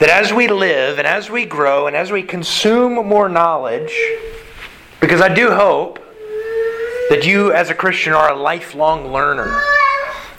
That 0.00 0.10
as 0.10 0.32
we 0.32 0.48
live 0.48 0.98
and 0.98 1.06
as 1.06 1.30
we 1.30 1.46
grow 1.46 1.86
and 1.86 1.96
as 1.96 2.12
we 2.12 2.22
consume 2.22 2.94
more 3.06 3.28
knowledge, 3.28 3.92
because 5.00 5.20
I 5.20 5.34
do 5.34 5.50
hope 5.50 5.98
that 7.08 7.24
you 7.24 7.52
as 7.52 7.70
a 7.70 7.74
Christian 7.74 8.12
are 8.12 8.30
a 8.30 8.36
lifelong 8.36 9.12
learner. 9.12 9.60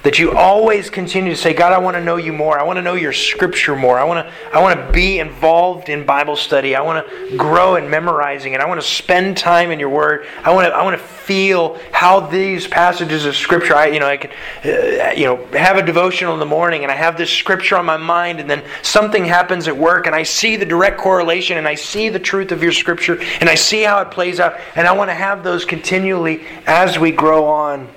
That 0.03 0.17
you 0.17 0.31
always 0.31 0.89
continue 0.89 1.31
to 1.31 1.37
say, 1.37 1.53
God, 1.53 1.73
I 1.73 1.77
want 1.77 1.97
to 1.97 2.03
know 2.03 2.15
you 2.15 2.31
more. 2.31 2.57
I 2.57 2.63
want 2.63 2.77
to 2.77 2.81
know 2.81 2.93
your 2.93 3.11
scripture 3.11 3.75
more. 3.75 3.99
I 3.99 4.05
want 4.05 4.25
to, 4.25 4.33
I 4.55 4.61
want 4.61 4.79
to 4.79 4.93
be 4.93 5.19
involved 5.19 5.89
in 5.89 6.05
Bible 6.05 6.37
study. 6.37 6.73
I 6.73 6.81
want 6.81 7.05
to 7.05 7.35
grow 7.35 7.75
in 7.75 7.89
memorizing 7.89 8.53
it. 8.53 8.61
I 8.61 8.65
want 8.65 8.79
to 8.79 8.87
spend 8.87 9.35
time 9.35 9.71
in 9.71 9.79
your 9.79 9.89
word. 9.89 10.25
I 10.41 10.53
want 10.53 10.67
to, 10.67 10.73
I 10.73 10.83
want 10.83 10.97
to 10.97 11.05
feel 11.05 11.77
how 11.91 12.21
these 12.21 12.65
passages 12.65 13.25
of 13.25 13.35
scripture, 13.35 13.75
I, 13.75 13.87
you 13.87 13.99
know, 13.99 14.07
I 14.07 14.15
can, 14.15 14.31
uh, 14.63 15.11
you 15.17 15.25
know, 15.25 15.45
have 15.47 15.75
a 15.75 15.85
devotional 15.85 16.33
in 16.33 16.39
the 16.39 16.45
morning 16.45 16.83
and 16.83 16.91
I 16.91 16.95
have 16.95 17.17
this 17.17 17.29
scripture 17.29 17.75
on 17.75 17.85
my 17.85 17.97
mind 17.97 18.39
and 18.39 18.49
then 18.49 18.63
something 18.81 19.25
happens 19.25 19.67
at 19.67 19.75
work 19.75 20.07
and 20.07 20.15
I 20.15 20.23
see 20.23 20.55
the 20.55 20.65
direct 20.65 20.97
correlation 20.97 21.57
and 21.57 21.67
I 21.67 21.75
see 21.75 22.07
the 22.07 22.19
truth 22.19 22.53
of 22.53 22.63
your 22.63 22.71
scripture 22.71 23.21
and 23.41 23.49
I 23.49 23.55
see 23.55 23.81
how 23.81 24.01
it 24.01 24.11
plays 24.11 24.39
out 24.39 24.57
and 24.75 24.87
I 24.87 24.93
want 24.93 25.09
to 25.09 25.15
have 25.15 25.43
those 25.43 25.65
continually 25.65 26.45
as 26.65 26.97
we 26.97 27.11
grow 27.11 27.45
on. 27.45 27.89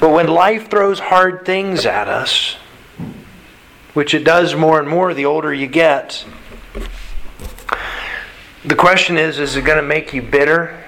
But 0.00 0.10
when 0.10 0.26
life 0.26 0.70
throws 0.70 0.98
hard 0.98 1.44
things 1.44 1.86
at 1.86 2.08
us, 2.08 2.56
which 3.94 4.12
it 4.12 4.24
does 4.24 4.54
more 4.54 4.80
and 4.80 4.88
more 4.88 5.14
the 5.14 5.24
older 5.24 5.54
you 5.54 5.66
get, 5.66 6.24
the 8.64 8.74
question 8.74 9.18
is 9.18 9.38
is 9.38 9.56
it 9.56 9.64
going 9.64 9.76
to 9.76 9.82
make 9.82 10.12
you 10.12 10.22
bitter 10.22 10.84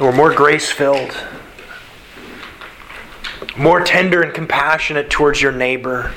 or 0.00 0.12
more 0.12 0.34
grace 0.34 0.70
filled? 0.70 1.16
More 3.56 3.80
tender 3.80 4.22
and 4.22 4.32
compassionate 4.32 5.10
towards 5.10 5.40
your 5.40 5.52
neighbor? 5.52 6.12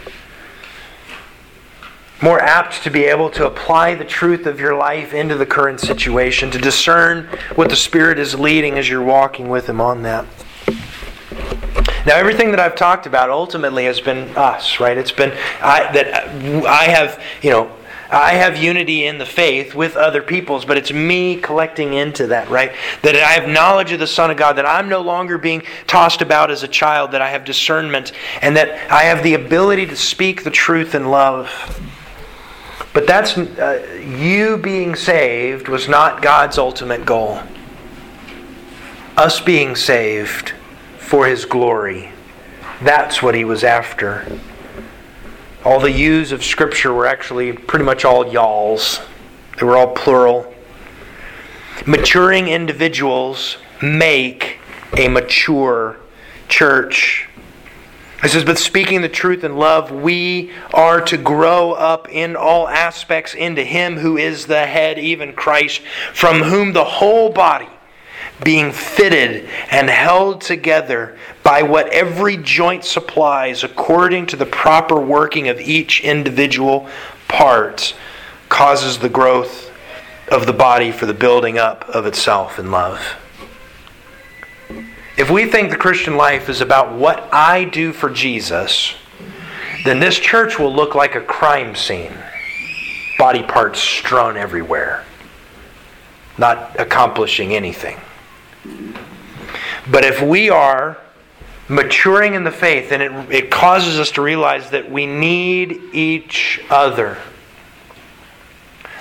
More 2.21 2.39
apt 2.39 2.83
to 2.83 2.89
be 2.89 3.03
able 3.03 3.29
to 3.31 3.45
apply 3.45 3.95
the 3.95 4.05
truth 4.05 4.45
of 4.45 4.59
your 4.59 4.75
life 4.75 5.13
into 5.13 5.35
the 5.35 5.45
current 5.45 5.79
situation, 5.79 6.51
to 6.51 6.57
discern 6.57 7.25
what 7.55 7.69
the 7.69 7.75
Spirit 7.75 8.17
is 8.17 8.39
leading 8.39 8.77
as 8.77 8.87
you're 8.87 9.03
walking 9.03 9.49
with 9.49 9.67
Him 9.67 9.81
on 9.81 10.03
that. 10.03 10.25
Now, 12.05 12.17
everything 12.17 12.51
that 12.51 12.59
I've 12.59 12.75
talked 12.75 13.05
about 13.05 13.29
ultimately 13.29 13.85
has 13.85 14.01
been 14.01 14.29
us, 14.35 14.79
right? 14.79 14.97
It's 14.97 15.11
been 15.11 15.31
I, 15.61 15.89
that 15.93 16.27
I 16.65 16.83
have, 16.85 17.21
you 17.41 17.49
know, 17.49 17.71
I 18.11 18.33
have 18.33 18.61
unity 18.61 19.05
in 19.05 19.17
the 19.17 19.25
faith 19.25 19.73
with 19.73 19.95
other 19.95 20.21
peoples, 20.21 20.65
but 20.65 20.77
it's 20.77 20.91
me 20.91 21.37
collecting 21.37 21.93
into 21.93 22.27
that, 22.27 22.49
right? 22.49 22.73
That 23.01 23.15
I 23.15 23.31
have 23.31 23.49
knowledge 23.49 23.91
of 23.91 23.99
the 23.99 24.07
Son 24.07 24.29
of 24.29 24.37
God, 24.37 24.53
that 24.57 24.65
I'm 24.65 24.87
no 24.87 25.01
longer 25.01 25.37
being 25.37 25.63
tossed 25.87 26.21
about 26.21 26.51
as 26.51 26.61
a 26.61 26.67
child, 26.67 27.11
that 27.11 27.21
I 27.21 27.29
have 27.29 27.43
discernment, 27.45 28.11
and 28.41 28.55
that 28.57 28.91
I 28.91 29.03
have 29.03 29.23
the 29.23 29.33
ability 29.33 29.87
to 29.87 29.95
speak 29.95 30.43
the 30.43 30.51
truth 30.51 30.93
in 30.93 31.09
love. 31.09 31.49
But 32.93 33.07
that's 33.07 33.35
uh, 33.35 34.03
you 34.05 34.57
being 34.57 34.95
saved 34.95 35.67
was 35.67 35.87
not 35.87 36.21
God's 36.21 36.59
ultimate 36.59 37.05
goal. 37.05 37.41
Us 39.17 39.39
being 39.39 39.75
saved 39.75 40.53
for 41.03 41.27
his 41.27 41.45
glory. 41.45 42.09
That's 42.81 43.21
what 43.21 43.35
he 43.35 43.43
was 43.43 43.63
after. 43.63 44.25
All 45.63 45.79
the 45.79 45.91
yous 45.91 46.31
of 46.31 46.43
Scripture 46.43 46.93
were 46.93 47.05
actually 47.05 47.53
pretty 47.53 47.85
much 47.85 48.03
all 48.03 48.27
y'alls, 48.27 48.99
they 49.57 49.65
were 49.65 49.77
all 49.77 49.93
plural. 49.93 50.53
Maturing 51.85 52.47
individuals 52.47 53.57
make 53.81 54.59
a 54.97 55.07
mature 55.07 55.97
church. 56.49 57.27
It 58.23 58.29
says, 58.29 58.45
but 58.45 58.57
speaking 58.57 59.01
the 59.01 59.09
truth 59.09 59.43
in 59.43 59.57
love, 59.57 59.91
we 59.91 60.51
are 60.73 61.01
to 61.01 61.17
grow 61.17 61.73
up 61.73 62.09
in 62.09 62.35
all 62.37 62.69
aspects 62.69 63.33
into 63.33 63.63
Him 63.63 63.97
who 63.97 64.17
is 64.17 64.45
the 64.45 64.65
head, 64.65 64.97
even 64.97 65.33
Christ, 65.33 65.81
from 66.13 66.41
whom 66.41 66.71
the 66.71 66.85
whole 66.85 67.29
body 67.29 67.67
being 68.41 68.71
fitted 68.71 69.47
and 69.69 69.89
held 69.89 70.41
together 70.41 71.17
by 71.43 71.61
what 71.61 71.87
every 71.89 72.37
joint 72.37 72.83
supplies 72.83 73.63
according 73.63 74.25
to 74.27 74.35
the 74.35 74.45
proper 74.45 74.99
working 74.99 75.49
of 75.49 75.59
each 75.59 76.01
individual 76.01 76.87
part 77.27 77.95
causes 78.49 78.99
the 78.99 79.09
growth 79.09 79.71
of 80.31 80.45
the 80.45 80.53
body 80.53 80.91
for 80.91 81.05
the 81.05 81.13
building 81.13 81.57
up 81.57 81.87
of 81.89 82.05
itself 82.05 82.59
in 82.59 82.71
love. 82.71 83.15
If 85.15 85.29
we 85.29 85.45
think 85.45 85.69
the 85.69 85.77
Christian 85.77 86.17
life 86.17 86.49
is 86.49 86.61
about 86.61 86.93
what 86.93 87.31
I 87.31 87.65
do 87.65 87.93
for 87.93 88.09
Jesus, 88.09 88.95
then 89.85 89.99
this 89.99 90.17
church 90.17 90.57
will 90.57 90.73
look 90.73 90.95
like 90.95 91.13
a 91.13 91.21
crime 91.21 91.75
scene. 91.75 92.13
Body 93.19 93.43
parts 93.43 93.79
strewn 93.79 94.37
everywhere, 94.37 95.03
not 96.37 96.79
accomplishing 96.79 97.53
anything. 97.53 97.97
But 99.89 100.05
if 100.05 100.21
we 100.21 100.49
are 100.49 100.97
maturing 101.67 102.33
in 102.33 102.43
the 102.43 102.51
faith, 102.51 102.91
and 102.91 103.01
it, 103.01 103.11
it 103.33 103.51
causes 103.51 103.99
us 103.99 104.11
to 104.11 104.21
realize 104.21 104.69
that 104.71 104.91
we 104.91 105.05
need 105.05 105.79
each 105.93 106.61
other. 106.69 107.17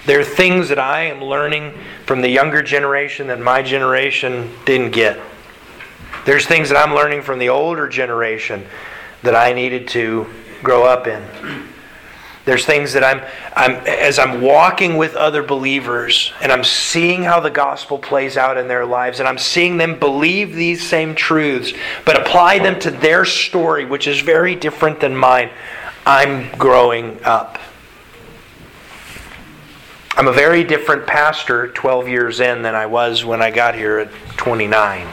There 0.07 0.19
are 0.19 0.25
things 0.25 0.69
that 0.69 0.79
I 0.79 1.03
am 1.03 1.23
learning 1.23 1.75
from 2.07 2.23
the 2.23 2.29
younger 2.29 2.63
generation 2.63 3.29
that 3.29 3.41
my 3.41 3.63
generation 3.63 4.51
didn't 4.65 4.91
get. 4.91 5.21
There's 6.25 6.47
things 6.47 6.69
that 6.69 6.77
I'm 6.77 6.95
learning 6.95 7.23
from 7.23 7.39
the 7.39 7.49
older 7.49 7.89
generation 7.89 8.67
that 9.23 9.35
I 9.35 9.53
needed 9.53 9.89
to 9.89 10.27
grow 10.63 10.85
up 10.85 11.07
in. 11.07 11.23
There's 12.45 12.66
things 12.66 12.93
that 12.95 13.05
I'm, 13.05 13.22
I'm 13.55 13.76
as 13.86 14.18
I'm 14.18 14.40
walking 14.40 14.97
with 14.97 15.14
other 15.14 15.45
believers 15.45 16.32
and 16.40 16.51
I'm 16.51 16.64
seeing 16.64 17.22
how 17.22 17.38
the 17.38 17.51
gospel 17.51 17.99
plays 17.99 18.36
out 18.36 18.59
in 18.59 18.66
their 18.66 18.84
lives 18.84 19.20
and 19.20 19.28
I'm 19.28 19.38
seeing 19.38 19.76
them 19.76 19.99
believe 19.99 20.53
these 20.53 20.84
same 20.84 21.14
truths 21.14 21.72
but 22.05 22.20
apply 22.20 22.59
them 22.59 22.80
to 22.80 22.90
their 22.90 23.24
story 23.24 23.84
which 23.84 24.09
is 24.09 24.20
very 24.20 24.57
different 24.57 24.99
than 24.99 25.16
mine. 25.16 25.51
I'm 26.05 26.51
growing 26.59 27.22
up. 27.22 27.59
I'm 30.16 30.26
a 30.26 30.32
very 30.32 30.64
different 30.64 31.07
pastor 31.07 31.68
12 31.68 32.09
years 32.09 32.40
in 32.40 32.62
than 32.62 32.74
I 32.74 32.86
was 32.86 33.24
when 33.24 33.40
I 33.40 33.51
got 33.51 33.74
here 33.76 33.99
at 33.99 34.11
29. 34.36 35.07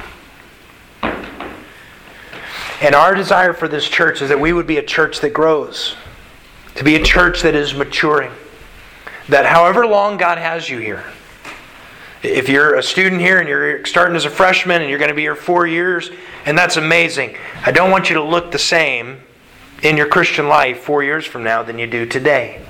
And 2.82 2.96
our 2.96 3.14
desire 3.14 3.54
for 3.54 3.68
this 3.68 3.88
church 3.88 4.22
is 4.22 4.30
that 4.30 4.40
we 4.40 4.52
would 4.52 4.68
be 4.68 4.78
a 4.78 4.84
church 4.84 5.20
that 5.22 5.34
grows, 5.34 5.96
to 6.80 6.86
be 6.86 6.96
a 6.96 7.04
church 7.04 7.42
that 7.42 7.56
is 7.56 7.74
maturing. 7.74 8.32
That 9.28 9.46
however 9.46 9.86
long 9.86 10.16
God 10.16 10.38
has 10.38 10.70
you 10.70 10.78
here, 10.80 11.04
if 12.24 12.48
you're 12.48 12.76
a 12.76 12.82
student 12.82 13.20
here 13.20 13.40
and 13.40 13.50
you're 13.50 13.86
starting 13.86 14.16
as 14.16 14.24
a 14.24 14.30
freshman 14.30 14.82
and 14.82 14.90
you're 14.90 14.98
going 14.98 15.10
to 15.10 15.16
be 15.16 15.24
here 15.24 15.36
four 15.36 15.68
years, 15.68 16.10
and 16.46 16.58
that's 16.58 16.78
amazing, 16.78 17.36
I 17.66 17.74
don't 17.74 17.92
want 17.92 18.10
you 18.10 18.16
to 18.16 18.24
look 18.24 18.52
the 18.52 18.60
same 18.60 19.20
in 19.84 19.98
your 19.98 20.08
Christian 20.08 20.48
life 20.48 20.80
four 20.80 21.04
years 21.04 21.26
from 21.26 21.44
now 21.44 21.64
than 21.64 21.78
you 21.80 21.86
do 21.86 22.06
today. 22.06 22.66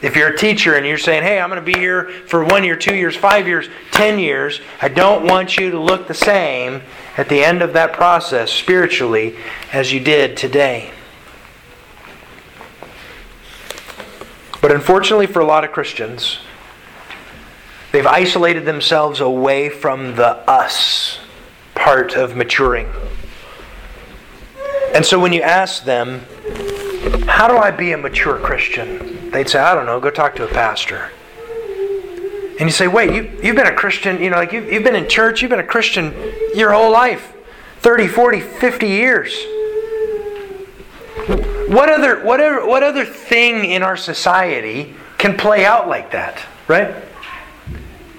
If 0.00 0.16
you're 0.16 0.28
a 0.28 0.38
teacher 0.38 0.76
and 0.76 0.86
you're 0.86 0.96
saying, 0.96 1.22
hey, 1.22 1.38
I'm 1.38 1.50
going 1.50 1.62
to 1.62 1.72
be 1.72 1.78
here 1.78 2.08
for 2.26 2.46
one 2.46 2.64
year, 2.64 2.76
two 2.76 2.94
years, 2.94 3.14
five 3.14 3.46
years, 3.46 3.68
ten 3.90 4.18
years, 4.18 4.62
I 4.80 4.88
don't 4.88 5.26
want 5.26 5.58
you 5.58 5.70
to 5.70 5.78
look 5.78 6.08
the 6.08 6.14
same 6.14 6.80
at 7.18 7.28
the 7.28 7.44
end 7.44 7.60
of 7.60 7.74
that 7.74 7.92
process 7.92 8.50
spiritually 8.50 9.36
as 9.70 9.92
you 9.92 10.00
did 10.00 10.34
today. 10.34 10.93
But 14.64 14.72
unfortunately, 14.72 15.26
for 15.26 15.40
a 15.40 15.44
lot 15.44 15.64
of 15.64 15.72
Christians, 15.72 16.38
they've 17.92 18.06
isolated 18.06 18.64
themselves 18.64 19.20
away 19.20 19.68
from 19.68 20.16
the 20.16 20.38
us 20.50 21.18
part 21.74 22.14
of 22.14 22.34
maturing. 22.34 22.88
And 24.94 25.04
so 25.04 25.20
when 25.20 25.34
you 25.34 25.42
ask 25.42 25.84
them, 25.84 26.22
How 27.26 27.46
do 27.46 27.58
I 27.58 27.72
be 27.72 27.92
a 27.92 27.98
mature 27.98 28.38
Christian? 28.38 29.30
They'd 29.32 29.50
say, 29.50 29.58
I 29.58 29.74
don't 29.74 29.84
know, 29.84 30.00
go 30.00 30.08
talk 30.08 30.34
to 30.36 30.44
a 30.44 30.48
pastor. 30.48 31.10
And 32.58 32.60
you 32.60 32.70
say, 32.70 32.88
wait, 32.88 33.12
you, 33.12 33.38
you've 33.42 33.56
been 33.56 33.66
a 33.66 33.74
Christian, 33.74 34.18
you 34.18 34.30
know, 34.30 34.36
like 34.36 34.52
you've, 34.52 34.72
you've 34.72 34.84
been 34.84 34.96
in 34.96 35.10
church, 35.10 35.42
you've 35.42 35.50
been 35.50 35.60
a 35.60 35.62
Christian 35.62 36.14
your 36.54 36.72
whole 36.72 36.90
life 36.90 37.34
30, 37.80 38.08
40, 38.08 38.40
50 38.40 38.86
years. 38.86 39.36
What 41.74 41.88
other, 41.88 42.22
whatever, 42.22 42.64
what 42.64 42.84
other 42.84 43.04
thing 43.04 43.64
in 43.64 43.82
our 43.82 43.96
society 43.96 44.94
can 45.18 45.36
play 45.36 45.64
out 45.64 45.88
like 45.88 46.12
that, 46.12 46.40
right? 46.68 46.94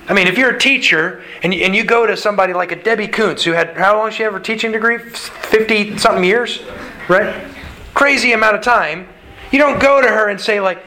I 0.09 0.13
mean, 0.13 0.27
if 0.27 0.37
you're 0.37 0.49
a 0.49 0.59
teacher 0.59 1.23
and 1.41 1.53
you, 1.53 1.63
and 1.63 1.73
you 1.73 1.85
go 1.85 2.05
to 2.05 2.17
somebody 2.17 2.51
like 2.51 2.73
a 2.73 2.75
Debbie 2.75 3.07
Koontz, 3.07 3.45
who 3.45 3.53
had, 3.53 3.77
how 3.77 3.97
long 3.97 4.11
she 4.11 4.23
have 4.23 4.33
her 4.33 4.41
teaching 4.41 4.73
degree? 4.73 4.97
50 4.97 5.97
something 5.97 6.25
years, 6.25 6.63
right? 7.07 7.49
Crazy 7.93 8.33
amount 8.33 8.57
of 8.57 8.61
time. 8.61 9.07
You 9.53 9.59
don't 9.59 9.79
go 9.79 10.01
to 10.01 10.07
her 10.09 10.27
and 10.27 10.41
say, 10.41 10.59
like, 10.59 10.83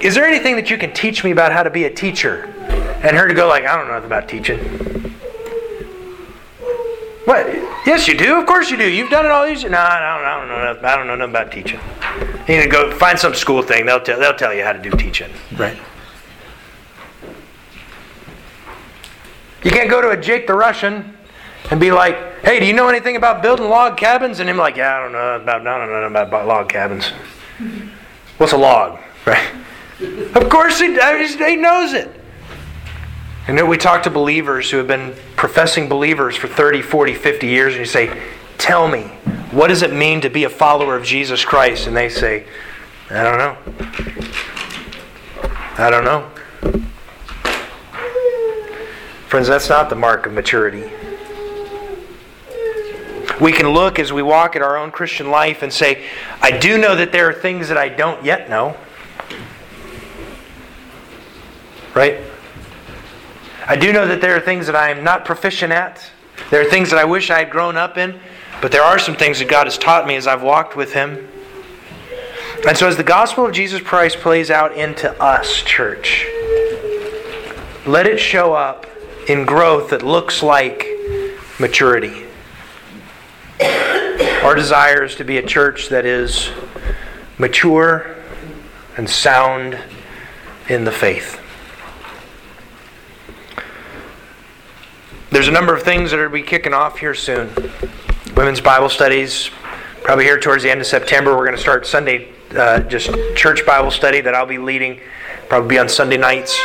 is 0.00 0.16
there 0.16 0.26
anything 0.26 0.56
that 0.56 0.70
you 0.70 0.76
can 0.76 0.92
teach 0.92 1.22
me 1.22 1.30
about 1.30 1.52
how 1.52 1.62
to 1.62 1.70
be 1.70 1.84
a 1.84 1.94
teacher? 1.94 2.46
And 3.04 3.16
her 3.16 3.28
to 3.28 3.34
go 3.34 3.46
like, 3.46 3.64
I 3.64 3.76
don't 3.76 3.86
know 3.86 4.04
about 4.04 4.28
teaching. 4.28 4.58
What? 7.26 7.46
Yes, 7.88 8.06
you 8.06 8.14
do. 8.18 8.38
Of 8.38 8.44
course 8.44 8.70
you 8.70 8.76
do. 8.76 8.86
You've 8.86 9.08
done 9.08 9.24
it 9.24 9.30
all 9.30 9.46
these. 9.46 9.64
No, 9.64 9.78
I 9.78 9.98
don't, 9.98 10.22
I 10.22 10.38
don't 10.38 10.48
know. 10.48 10.62
Nothing, 10.62 10.84
I 10.84 10.96
don't 10.96 11.06
know 11.06 11.16
nothing 11.16 11.30
about 11.30 11.50
teaching. 11.50 11.80
You 12.46 12.58
need 12.58 12.64
to 12.64 12.68
go 12.68 12.92
find 12.92 13.18
some 13.18 13.32
school 13.32 13.62
thing. 13.62 13.86
They'll 13.86 13.98
tell. 13.98 14.20
They'll 14.20 14.36
tell 14.36 14.52
you 14.52 14.62
how 14.62 14.74
to 14.74 14.78
do 14.78 14.90
teaching. 14.90 15.32
Right. 15.56 15.78
You 19.64 19.70
can't 19.70 19.88
go 19.88 20.02
to 20.02 20.10
a 20.10 20.18
Jake 20.18 20.46
the 20.46 20.52
Russian 20.52 21.16
and 21.70 21.80
be 21.80 21.90
like, 21.90 22.42
"Hey, 22.42 22.60
do 22.60 22.66
you 22.66 22.74
know 22.74 22.90
anything 22.90 23.16
about 23.16 23.40
building 23.40 23.70
log 23.70 23.96
cabins?" 23.96 24.38
And 24.40 24.50
him 24.50 24.58
like, 24.58 24.76
"Yeah, 24.76 24.94
I 24.94 25.02
don't 25.02 25.12
know 25.12 25.36
about. 25.36 25.66
I 25.66 25.78
don't 25.78 26.12
know 26.12 26.20
about 26.20 26.46
log 26.46 26.68
cabins. 26.68 27.06
What's 28.36 28.52
a 28.52 28.58
log?" 28.58 28.98
Right. 29.24 29.48
Of 30.34 30.50
course 30.50 30.78
he, 30.78 30.88
he 30.88 31.56
knows 31.56 31.94
it. 31.94 32.17
And 33.48 33.66
we 33.66 33.78
talk 33.78 34.02
to 34.02 34.10
believers 34.10 34.70
who 34.70 34.76
have 34.76 34.86
been 34.86 35.14
professing 35.34 35.88
believers 35.88 36.36
for 36.36 36.48
30, 36.48 36.82
40, 36.82 37.14
50 37.14 37.46
years, 37.46 37.72
and 37.72 37.80
you 37.80 37.86
say, 37.86 38.22
Tell 38.58 38.88
me, 38.88 39.04
what 39.52 39.68
does 39.68 39.80
it 39.80 39.90
mean 39.90 40.20
to 40.20 40.28
be 40.28 40.44
a 40.44 40.50
follower 40.50 40.94
of 40.94 41.02
Jesus 41.02 41.46
Christ? 41.46 41.86
And 41.86 41.96
they 41.96 42.10
say, 42.10 42.44
I 43.08 43.22
don't 43.22 43.38
know. 43.38 43.56
I 45.78 45.88
don't 45.88 46.04
know. 46.04 46.28
Friends, 49.28 49.48
that's 49.48 49.70
not 49.70 49.88
the 49.88 49.96
mark 49.96 50.26
of 50.26 50.34
maturity. 50.34 50.90
We 53.40 53.52
can 53.52 53.68
look 53.68 53.98
as 53.98 54.12
we 54.12 54.22
walk 54.22 54.56
at 54.56 54.62
our 54.62 54.76
own 54.76 54.90
Christian 54.90 55.30
life 55.30 55.62
and 55.62 55.72
say, 55.72 56.04
I 56.42 56.50
do 56.58 56.76
know 56.76 56.96
that 56.96 57.12
there 57.12 57.30
are 57.30 57.32
things 57.32 57.68
that 57.68 57.78
I 57.78 57.88
don't 57.88 58.22
yet 58.22 58.50
know. 58.50 58.76
Right? 61.94 62.27
I 63.68 63.76
do 63.76 63.92
know 63.92 64.06
that 64.06 64.22
there 64.22 64.34
are 64.34 64.40
things 64.40 64.66
that 64.66 64.74
I 64.74 64.88
am 64.88 65.04
not 65.04 65.26
proficient 65.26 65.74
at. 65.74 66.02
There 66.50 66.58
are 66.62 66.64
things 66.64 66.88
that 66.88 66.98
I 66.98 67.04
wish 67.04 67.28
I 67.28 67.40
had 67.40 67.50
grown 67.50 67.76
up 67.76 67.98
in, 67.98 68.18
but 68.62 68.72
there 68.72 68.82
are 68.82 68.98
some 68.98 69.14
things 69.14 69.40
that 69.40 69.48
God 69.48 69.66
has 69.66 69.76
taught 69.76 70.06
me 70.06 70.16
as 70.16 70.26
I've 70.26 70.42
walked 70.42 70.74
with 70.74 70.94
Him. 70.94 71.28
And 72.66 72.78
so, 72.78 72.88
as 72.88 72.96
the 72.96 73.04
gospel 73.04 73.44
of 73.44 73.52
Jesus 73.52 73.82
Christ 73.82 74.16
plays 74.20 74.50
out 74.50 74.74
into 74.74 75.12
us, 75.22 75.60
church, 75.62 76.26
let 77.86 78.06
it 78.06 78.18
show 78.18 78.54
up 78.54 78.86
in 79.28 79.44
growth 79.44 79.90
that 79.90 80.02
looks 80.02 80.42
like 80.42 80.86
maturity. 81.60 82.24
Our 84.42 84.54
desire 84.54 85.04
is 85.04 85.14
to 85.16 85.24
be 85.24 85.36
a 85.36 85.46
church 85.46 85.90
that 85.90 86.06
is 86.06 86.48
mature 87.36 88.16
and 88.96 89.08
sound 89.10 89.78
in 90.70 90.84
the 90.84 90.92
faith. 90.92 91.37
There's 95.30 95.48
a 95.48 95.52
number 95.52 95.74
of 95.74 95.82
things 95.82 96.10
that 96.10 96.20
are 96.20 96.30
be 96.30 96.42
kicking 96.42 96.72
off 96.72 96.98
here 96.98 97.14
soon. 97.14 97.50
Women's 98.34 98.62
Bible 98.62 98.88
studies, 98.88 99.50
probably 100.02 100.24
here 100.24 100.40
towards 100.40 100.62
the 100.62 100.70
end 100.70 100.80
of 100.80 100.86
September. 100.86 101.36
We're 101.36 101.44
going 101.44 101.56
to 101.56 101.60
start 101.60 101.86
Sunday, 101.86 102.30
uh, 102.56 102.80
just 102.80 103.10
church 103.36 103.66
Bible 103.66 103.90
study 103.90 104.22
that 104.22 104.34
I'll 104.34 104.46
be 104.46 104.56
leading, 104.56 105.00
probably 105.50 105.78
on 105.78 105.86
Sunday 105.90 106.16
nights. 106.16 106.58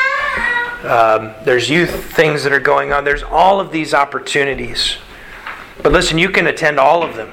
Um, 0.84 1.34
there's 1.44 1.70
youth 1.70 2.14
things 2.14 2.42
that 2.44 2.54
are 2.54 2.62
going 2.62 2.94
on. 2.94 3.04
There's 3.04 3.22
all 3.22 3.60
of 3.60 3.70
these 3.74 3.94
opportunities. 3.94 4.96
But 5.82 5.92
listen, 5.92 6.18
you 6.18 6.30
can 6.30 6.48
attend 6.48 6.80
all 6.80 7.04
of 7.04 7.18
them 7.18 7.32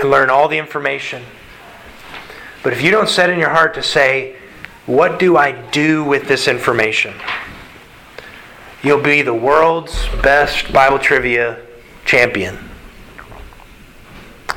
and 0.00 0.12
learn 0.12 0.30
all 0.30 0.46
the 0.46 0.58
information. 0.58 1.24
But 2.62 2.72
if 2.72 2.80
you 2.80 2.92
don't 2.92 3.08
set 3.08 3.30
in 3.30 3.40
your 3.40 3.50
heart 3.50 3.74
to 3.74 3.82
say, 3.82 4.36
what 4.86 5.18
do 5.18 5.36
I 5.36 5.52
do 5.70 6.04
with 6.04 6.28
this 6.28 6.46
information? 6.46 7.14
You'll 8.84 9.00
be 9.00 9.22
the 9.22 9.32
world's 9.32 10.08
best 10.22 10.72
Bible 10.72 10.98
trivia 10.98 11.60
champion, 12.04 12.58